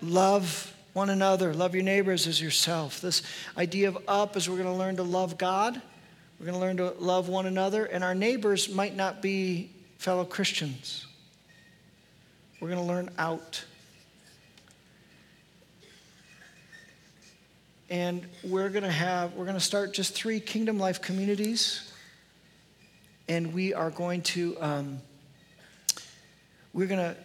Love 0.03 0.75
one 0.93 1.11
another. 1.11 1.55
Love 1.55 1.75
your 1.75 1.83
neighbors 1.83 2.27
as 2.27 2.41
yourself. 2.41 3.01
This 3.01 3.23
idea 3.57 3.89
of 3.89 3.99
up 4.07 4.37
is 4.37 4.49
we're 4.49 4.57
going 4.57 4.69
to 4.69 4.79
learn 4.79 4.97
to 4.97 5.03
love 5.03 5.39
God 5.39 5.81
we're 6.39 6.47
going 6.47 6.77
to 6.77 6.85
learn 6.85 6.95
to 6.95 7.03
love 7.03 7.29
one 7.29 7.47
another, 7.47 7.85
and 7.85 8.03
our 8.03 8.15
neighbors 8.15 8.69
might 8.69 8.97
not 8.97 9.23
be 9.23 9.71
fellow 9.99 10.25
Christians. 10.25 11.07
We're 12.61 12.69
going 12.69 12.81
to 12.81 12.87
learn 12.87 13.11
out. 13.19 13.65
And 17.91 18.27
we're 18.43 18.71
going 18.71 18.85
to 18.85 18.91
have, 18.91 19.35
we're 19.35 19.45
going 19.45 19.57
to 19.57 19.61
start 19.61 19.93
just 19.93 20.15
three 20.15 20.41
Kingdom 20.41 20.79
Life 20.79 21.03
communities. 21.03 21.93
And 23.29 23.53
we 23.53 23.75
are 23.75 23.91
going 23.91 24.23
to, 24.23 24.57
um, 24.61 24.99
we're 26.73 26.87
going 26.87 27.01
to 27.01 27.17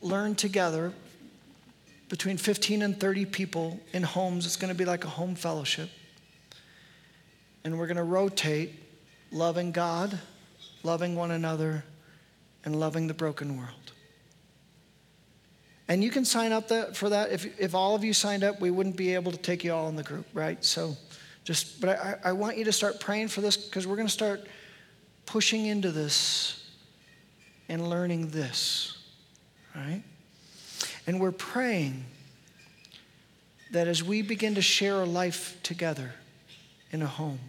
learn 0.00 0.34
together 0.34 0.92
between 2.08 2.36
15 2.36 2.82
and 2.82 2.98
30 2.98 3.26
people 3.26 3.80
in 3.92 4.02
homes. 4.02 4.46
It's 4.46 4.56
going 4.56 4.72
to 4.72 4.78
be 4.78 4.84
like 4.84 5.04
a 5.04 5.08
home 5.08 5.34
fellowship 5.34 5.90
and 7.64 7.78
we're 7.78 7.86
going 7.86 7.96
to 7.96 8.04
rotate 8.04 8.74
loving 9.32 9.72
God, 9.72 10.18
loving 10.82 11.16
one 11.16 11.30
another, 11.30 11.84
and 12.64 12.78
loving 12.78 13.06
the 13.06 13.14
broken 13.14 13.56
world. 13.56 13.83
And 15.88 16.02
you 16.02 16.10
can 16.10 16.24
sign 16.24 16.52
up 16.52 16.68
that, 16.68 16.96
for 16.96 17.10
that. 17.10 17.30
If, 17.30 17.60
if 17.60 17.74
all 17.74 17.94
of 17.94 18.04
you 18.04 18.12
signed 18.12 18.42
up, 18.42 18.60
we 18.60 18.70
wouldn't 18.70 18.96
be 18.96 19.14
able 19.14 19.32
to 19.32 19.38
take 19.38 19.64
you 19.64 19.72
all 19.72 19.88
in 19.88 19.96
the 19.96 20.02
group, 20.02 20.26
right? 20.32 20.62
So 20.64 20.96
just, 21.44 21.80
but 21.80 21.90
I, 21.90 22.16
I 22.24 22.32
want 22.32 22.56
you 22.56 22.64
to 22.64 22.72
start 22.72 23.00
praying 23.00 23.28
for 23.28 23.42
this 23.42 23.56
because 23.56 23.86
we're 23.86 23.96
going 23.96 24.08
to 24.08 24.12
start 24.12 24.46
pushing 25.26 25.66
into 25.66 25.90
this 25.90 26.66
and 27.68 27.88
learning 27.88 28.30
this, 28.30 28.96
right? 29.74 30.02
And 31.06 31.20
we're 31.20 31.32
praying 31.32 32.04
that 33.72 33.88
as 33.88 34.02
we 34.02 34.22
begin 34.22 34.54
to 34.54 34.62
share 34.62 35.02
a 35.02 35.04
life 35.04 35.58
together 35.62 36.12
in 36.92 37.02
a 37.02 37.06
home, 37.06 37.40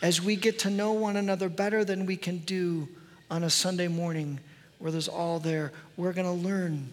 as 0.00 0.22
we 0.22 0.36
get 0.36 0.60
to 0.60 0.70
know 0.70 0.92
one 0.92 1.16
another 1.16 1.50
better 1.50 1.84
than 1.84 2.06
we 2.06 2.16
can 2.16 2.38
do 2.38 2.88
on 3.30 3.44
a 3.44 3.50
Sunday 3.50 3.88
morning 3.88 4.40
where 4.78 4.90
there's 4.90 5.08
all 5.08 5.38
there, 5.38 5.72
we're 5.96 6.12
going 6.12 6.26
to 6.26 6.48
learn 6.48 6.88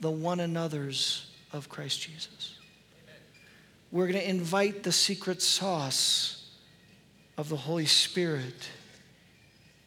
the 0.00 0.10
one 0.10 0.40
another's 0.40 1.30
of 1.52 1.68
Christ 1.68 2.00
Jesus. 2.00 2.58
We're 3.92 4.06
going 4.08 4.20
to 4.20 4.28
invite 4.28 4.82
the 4.82 4.92
secret 4.92 5.40
sauce 5.40 6.50
of 7.38 7.48
the 7.48 7.56
Holy 7.56 7.86
Spirit 7.86 8.68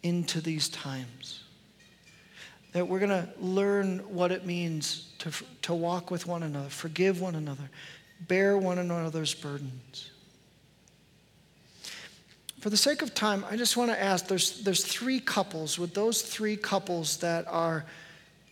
into 0.03 0.41
these 0.41 0.69
times. 0.69 1.43
That 2.73 2.87
we're 2.87 2.99
going 2.99 3.09
to 3.09 3.27
learn 3.39 3.99
what 4.13 4.31
it 4.31 4.45
means 4.45 5.11
to, 5.19 5.31
to 5.63 5.73
walk 5.73 6.11
with 6.11 6.27
one 6.27 6.43
another, 6.43 6.69
forgive 6.69 7.19
one 7.19 7.35
another, 7.35 7.69
bear 8.27 8.57
one 8.57 8.77
another's 8.77 9.33
burdens. 9.33 10.11
For 12.59 12.69
the 12.69 12.77
sake 12.77 13.01
of 13.01 13.13
time, 13.13 13.45
I 13.49 13.55
just 13.55 13.77
want 13.77 13.89
to 13.91 14.01
ask 14.01 14.27
there's, 14.27 14.61
there's 14.63 14.83
three 14.83 15.19
couples. 15.19 15.79
With 15.79 15.93
those 15.93 16.21
three 16.21 16.57
couples 16.57 17.17
that 17.17 17.45
are 17.47 17.85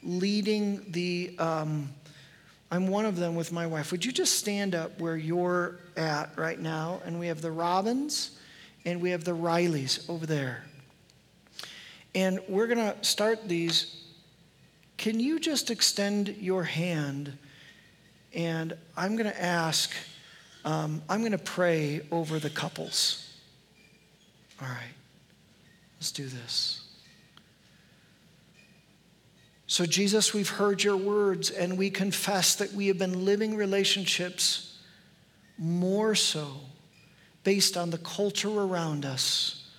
leading 0.08 0.84
the, 0.90 1.36
um, 1.38 1.94
I'm 2.72 2.88
one 2.88 3.06
of 3.06 3.18
them 3.18 3.36
with 3.36 3.52
my 3.52 3.68
wife. 3.68 3.92
Would 3.92 4.04
you 4.04 4.12
just 4.12 4.40
stand 4.40 4.74
up 4.74 5.00
where 5.00 5.18
you're 5.18 5.80
at 5.96 6.32
right 6.38 6.60
now? 6.60 7.02
And 7.06 7.20
we 7.20 7.28
have 7.28 7.42
the 7.42 7.52
Robins 7.52 8.40
and 8.86 9.02
we 9.02 9.12
have 9.12 9.24
the 9.24 9.36
Rileys 9.36 10.10
over 10.10 10.26
there. 10.26 10.64
And 12.16 12.40
we're 12.48 12.68
going 12.68 12.80
to 12.80 12.96
start 13.04 13.48
these 13.48 13.94
can 14.98 15.20
you 15.20 15.40
just 15.40 15.70
extend 15.70 16.30
your 16.40 16.64
hand? 16.64 17.38
And 18.34 18.76
I'm 18.96 19.16
going 19.16 19.30
to 19.30 19.42
ask, 19.42 19.92
um, 20.66 21.04
I'm 21.08 21.20
going 21.20 21.34
to 21.34 21.38
pray 21.38 22.02
over 22.12 22.40
the 22.40 22.50
couples. 22.50 23.32
All 24.60 24.68
right, 24.68 24.96
let's 26.00 26.12
do 26.12 26.26
this. 26.26 26.77
So, 29.70 29.86
Jesus, 29.86 30.34
we've 30.34 30.50
heard 30.50 30.82
your 30.82 30.96
words 30.96 31.52
and 31.52 31.78
we 31.78 31.90
confess 31.90 32.56
that 32.56 32.72
we 32.72 32.88
have 32.88 32.98
been 32.98 33.26
living 33.26 33.58
relationships 33.58 34.80
more 35.58 36.16
so 36.16 36.62
based 37.44 37.76
on 37.76 37.90
the 37.90 37.98
culture 37.98 38.50
around 38.50 39.06
us 39.06 39.70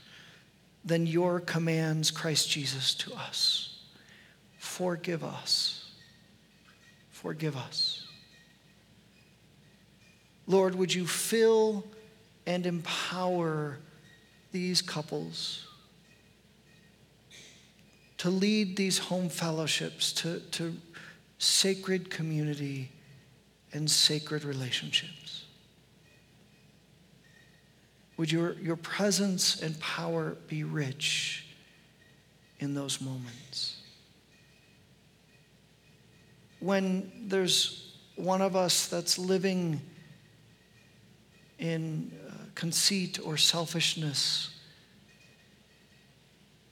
than 0.84 1.06
your 1.06 1.40
commands, 1.40 2.10
Christ 2.10 2.50
Jesus, 2.50 2.94
to 2.96 3.14
us. 3.14 3.78
Forgive 4.58 5.24
us. 5.24 5.90
Forgive 7.08 7.56
us. 7.56 8.06
Lord, 10.46 10.74
would 10.74 10.92
you 10.92 11.06
fill 11.06 11.84
and 12.46 12.66
empower 12.66 13.78
these 14.52 14.82
couples 14.82 15.67
to 18.18 18.30
lead 18.30 18.76
these 18.76 18.98
home 18.98 19.28
fellowships 19.28 20.12
to, 20.12 20.40
to 20.40 20.76
sacred 21.38 22.10
community 22.10 22.90
and 23.72 23.90
sacred 23.90 24.44
relationships? 24.44 25.44
Would 28.16 28.32
your, 28.32 28.54
your 28.54 28.76
presence 28.76 29.62
and 29.62 29.78
power 29.78 30.36
be 30.48 30.64
rich 30.64 31.46
in 32.58 32.74
those 32.74 33.00
moments? 33.00 33.76
When 36.58 37.12
there's 37.28 37.94
one 38.16 38.42
of 38.42 38.56
us 38.56 38.88
that's 38.88 39.16
living 39.16 39.80
in 41.60 42.10
uh, 42.28 42.32
conceit 42.56 43.20
or 43.24 43.36
selfishness, 43.36 44.50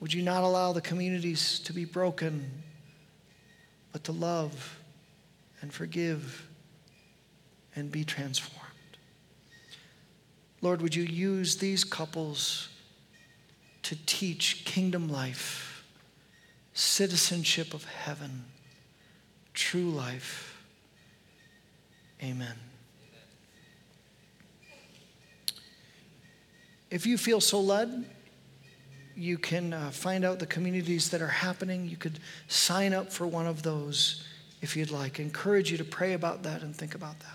would 0.01 0.12
you 0.12 0.22
not 0.22 0.42
allow 0.42 0.72
the 0.72 0.80
communities 0.80 1.59
to 1.61 1.72
be 1.72 1.84
broken, 1.84 2.62
but 3.92 4.05
to 4.05 4.12
love 4.12 4.78
and 5.61 5.72
forgive 5.72 6.49
and 7.74 7.90
be 7.90 8.05
transformed? 8.05 8.62
Lord, 10.61 10.82
would 10.82 10.94
you 10.94 11.05
use 11.05 11.57
these 11.57 11.84
couples 11.84 12.68
to 13.82 13.97
teach 14.07 14.64
kingdom 14.64 15.09
life, 15.09 15.84
citizenship 16.74 17.72
of 17.72 17.84
heaven, 17.84 18.44
true 19.55 19.90
life? 19.90 20.61
Amen. 22.22 22.57
If 26.90 27.07
you 27.07 27.18
feel 27.18 27.40
so 27.40 27.61
led, 27.61 28.05
you 29.17 29.39
can 29.39 29.73
uh, 29.73 29.91
find 29.91 30.25
out 30.25 30.39
the 30.39 30.47
communities 30.47 31.09
that 31.11 31.23
are 31.23 31.27
happening. 31.27 31.89
You 31.89 31.97
could 31.97 32.21
sign 32.49 32.93
up 32.93 33.11
for 33.11 33.27
one 33.27 33.47
of 33.47 33.62
those 33.62 34.27
if 34.61 34.77
you'd 34.77 34.91
like. 34.91 35.19
I 35.19 35.23
encourage 35.23 35.71
you 35.71 35.79
to 35.79 35.85
pray 35.85 36.12
about 36.12 36.43
that 36.43 36.62
and 36.62 36.77
think 36.77 36.95
about 36.95 37.19
that. 37.21 37.29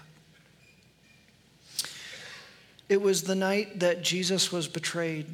It 2.87 3.01
was 3.01 3.23
the 3.23 3.35
night 3.35 3.79
that 3.79 4.03
Jesus 4.03 4.51
was 4.51 4.67
betrayed. 4.67 5.25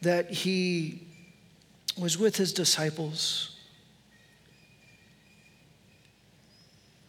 That 0.00 0.30
he 0.30 1.06
was 1.96 2.18
with 2.18 2.36
his 2.36 2.52
disciples. 2.52 3.54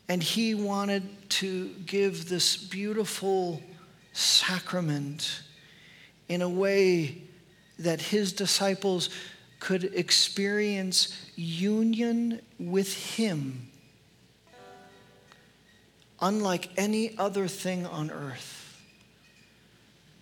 And 0.07 0.21
he 0.21 0.53
wanted 0.53 1.29
to 1.29 1.69
give 1.85 2.29
this 2.29 2.57
beautiful 2.57 3.61
sacrament 4.13 5.41
in 6.29 6.41
a 6.41 6.49
way 6.49 7.23
that 7.79 7.99
his 8.01 8.33
disciples 8.33 9.09
could 9.59 9.83
experience 9.83 11.29
union 11.35 12.41
with 12.59 12.93
him 13.15 13.69
unlike 16.23 16.69
any 16.77 17.15
other 17.17 17.47
thing 17.47 17.85
on 17.85 18.09
earth. 18.09 18.59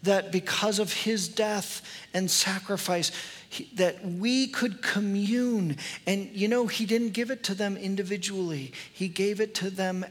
That 0.04 0.32
because 0.32 0.80
of 0.80 0.92
his 0.92 1.28
death 1.28 1.84
and 2.14 2.30
sacrifice, 2.30 3.12
he, 3.50 3.70
that 3.76 4.04
we 4.04 4.48
could 4.48 4.82
commune. 4.82 5.78
And 6.08 6.30
you 6.34 6.48
know, 6.48 6.66
he 6.66 6.88
didn't 6.88 7.12
give 7.12 7.30
it 7.30 7.44
to 7.44 7.54
them 7.54 7.78
individually, 7.78 8.74
he 8.92 9.08
gave 9.08 9.40
it 9.40 9.54
to 9.56 9.70
them 9.70 10.04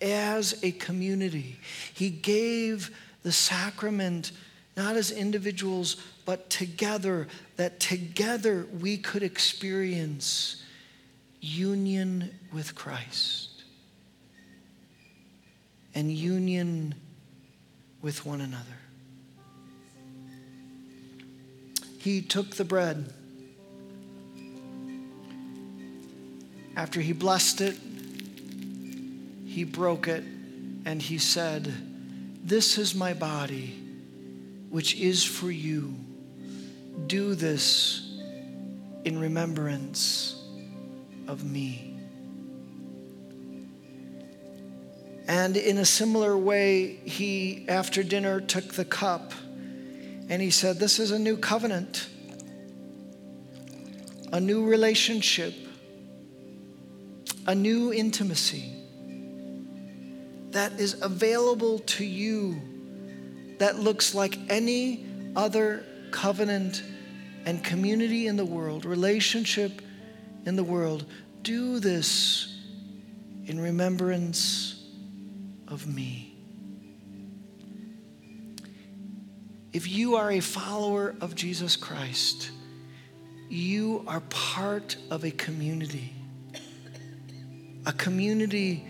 as 0.00 0.58
a 0.62 0.72
community. 0.72 1.58
He 1.92 2.08
gave 2.08 2.90
the 3.22 3.32
sacrament 3.32 4.32
not 4.78 4.96
as 4.96 5.10
individuals, 5.10 5.96
but 6.24 6.48
together, 6.48 7.26
that 7.56 7.80
together 7.80 8.64
we 8.80 8.96
could 8.96 9.24
experience 9.24 10.62
union 11.40 12.30
with 12.52 12.76
Christ 12.76 13.64
and 15.96 16.12
union 16.12 16.94
with 18.02 18.24
one 18.24 18.40
another. 18.40 18.64
He 21.98 22.22
took 22.22 22.54
the 22.54 22.64
bread. 22.64 23.12
After 26.76 27.00
he 27.00 27.12
blessed 27.12 27.60
it, 27.62 27.76
he 29.44 29.64
broke 29.64 30.06
it 30.06 30.22
and 30.84 31.02
he 31.02 31.18
said, 31.18 31.87
This 32.48 32.78
is 32.78 32.94
my 32.94 33.12
body, 33.12 33.78
which 34.70 34.94
is 34.94 35.22
for 35.22 35.50
you. 35.50 35.94
Do 37.06 37.34
this 37.34 38.18
in 39.04 39.18
remembrance 39.18 40.42
of 41.26 41.44
me. 41.44 42.00
And 45.26 45.58
in 45.58 45.76
a 45.76 45.84
similar 45.84 46.38
way, 46.38 46.94
he, 47.04 47.66
after 47.68 48.02
dinner, 48.02 48.40
took 48.40 48.72
the 48.72 48.86
cup 48.86 49.34
and 50.30 50.40
he 50.40 50.50
said, 50.50 50.78
This 50.78 50.98
is 50.98 51.10
a 51.10 51.18
new 51.18 51.36
covenant, 51.36 52.08
a 54.32 54.40
new 54.40 54.64
relationship, 54.64 55.52
a 57.46 57.54
new 57.54 57.92
intimacy 57.92 58.77
that 60.58 60.80
is 60.80 61.00
available 61.02 61.78
to 61.78 62.04
you 62.04 62.60
that 63.58 63.78
looks 63.78 64.12
like 64.12 64.36
any 64.48 65.06
other 65.36 65.84
covenant 66.10 66.82
and 67.46 67.62
community 67.62 68.26
in 68.26 68.36
the 68.36 68.44
world, 68.44 68.84
relationship 68.84 69.80
in 70.46 70.56
the 70.56 70.64
world. 70.64 71.04
Do 71.42 71.78
this 71.78 72.60
in 73.46 73.60
remembrance 73.60 74.84
of 75.68 75.86
me. 75.86 76.34
If 79.72 79.88
you 79.88 80.16
are 80.16 80.32
a 80.32 80.40
follower 80.40 81.14
of 81.20 81.36
Jesus 81.36 81.76
Christ, 81.76 82.50
you 83.48 84.02
are 84.08 84.22
part 84.28 84.96
of 85.08 85.24
a 85.24 85.30
community, 85.30 86.12
a 87.86 87.92
community 87.92 88.84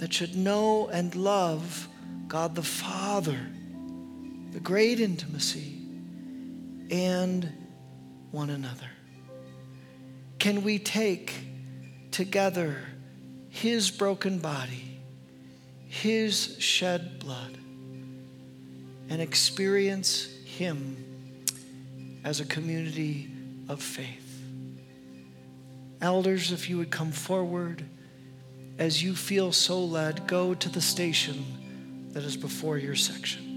that 0.00 0.12
should 0.12 0.36
know 0.36 0.88
and 0.88 1.14
love 1.14 1.88
God 2.28 2.54
the 2.54 2.62
Father, 2.62 3.38
the 4.52 4.60
great 4.60 5.00
intimacy, 5.00 5.78
and 6.90 7.50
one 8.30 8.50
another. 8.50 8.90
Can 10.38 10.62
we 10.62 10.78
take 10.78 11.34
together 12.10 12.76
His 13.48 13.90
broken 13.90 14.38
body? 14.38 14.90
his 15.90 16.56
shed 16.60 17.18
blood 17.18 17.58
and 19.08 19.20
experience 19.20 20.26
him 20.44 20.96
as 22.22 22.38
a 22.38 22.44
community 22.44 23.28
of 23.68 23.82
faith. 23.82 24.40
Elders, 26.00 26.52
if 26.52 26.70
you 26.70 26.78
would 26.78 26.92
come 26.92 27.10
forward 27.10 27.84
as 28.80 29.02
you 29.02 29.14
feel 29.14 29.52
so 29.52 29.84
led, 29.84 30.26
go 30.26 30.54
to 30.54 30.70
the 30.70 30.80
station 30.80 31.44
that 32.12 32.24
is 32.24 32.34
before 32.34 32.78
your 32.78 32.96
section. 32.96 33.49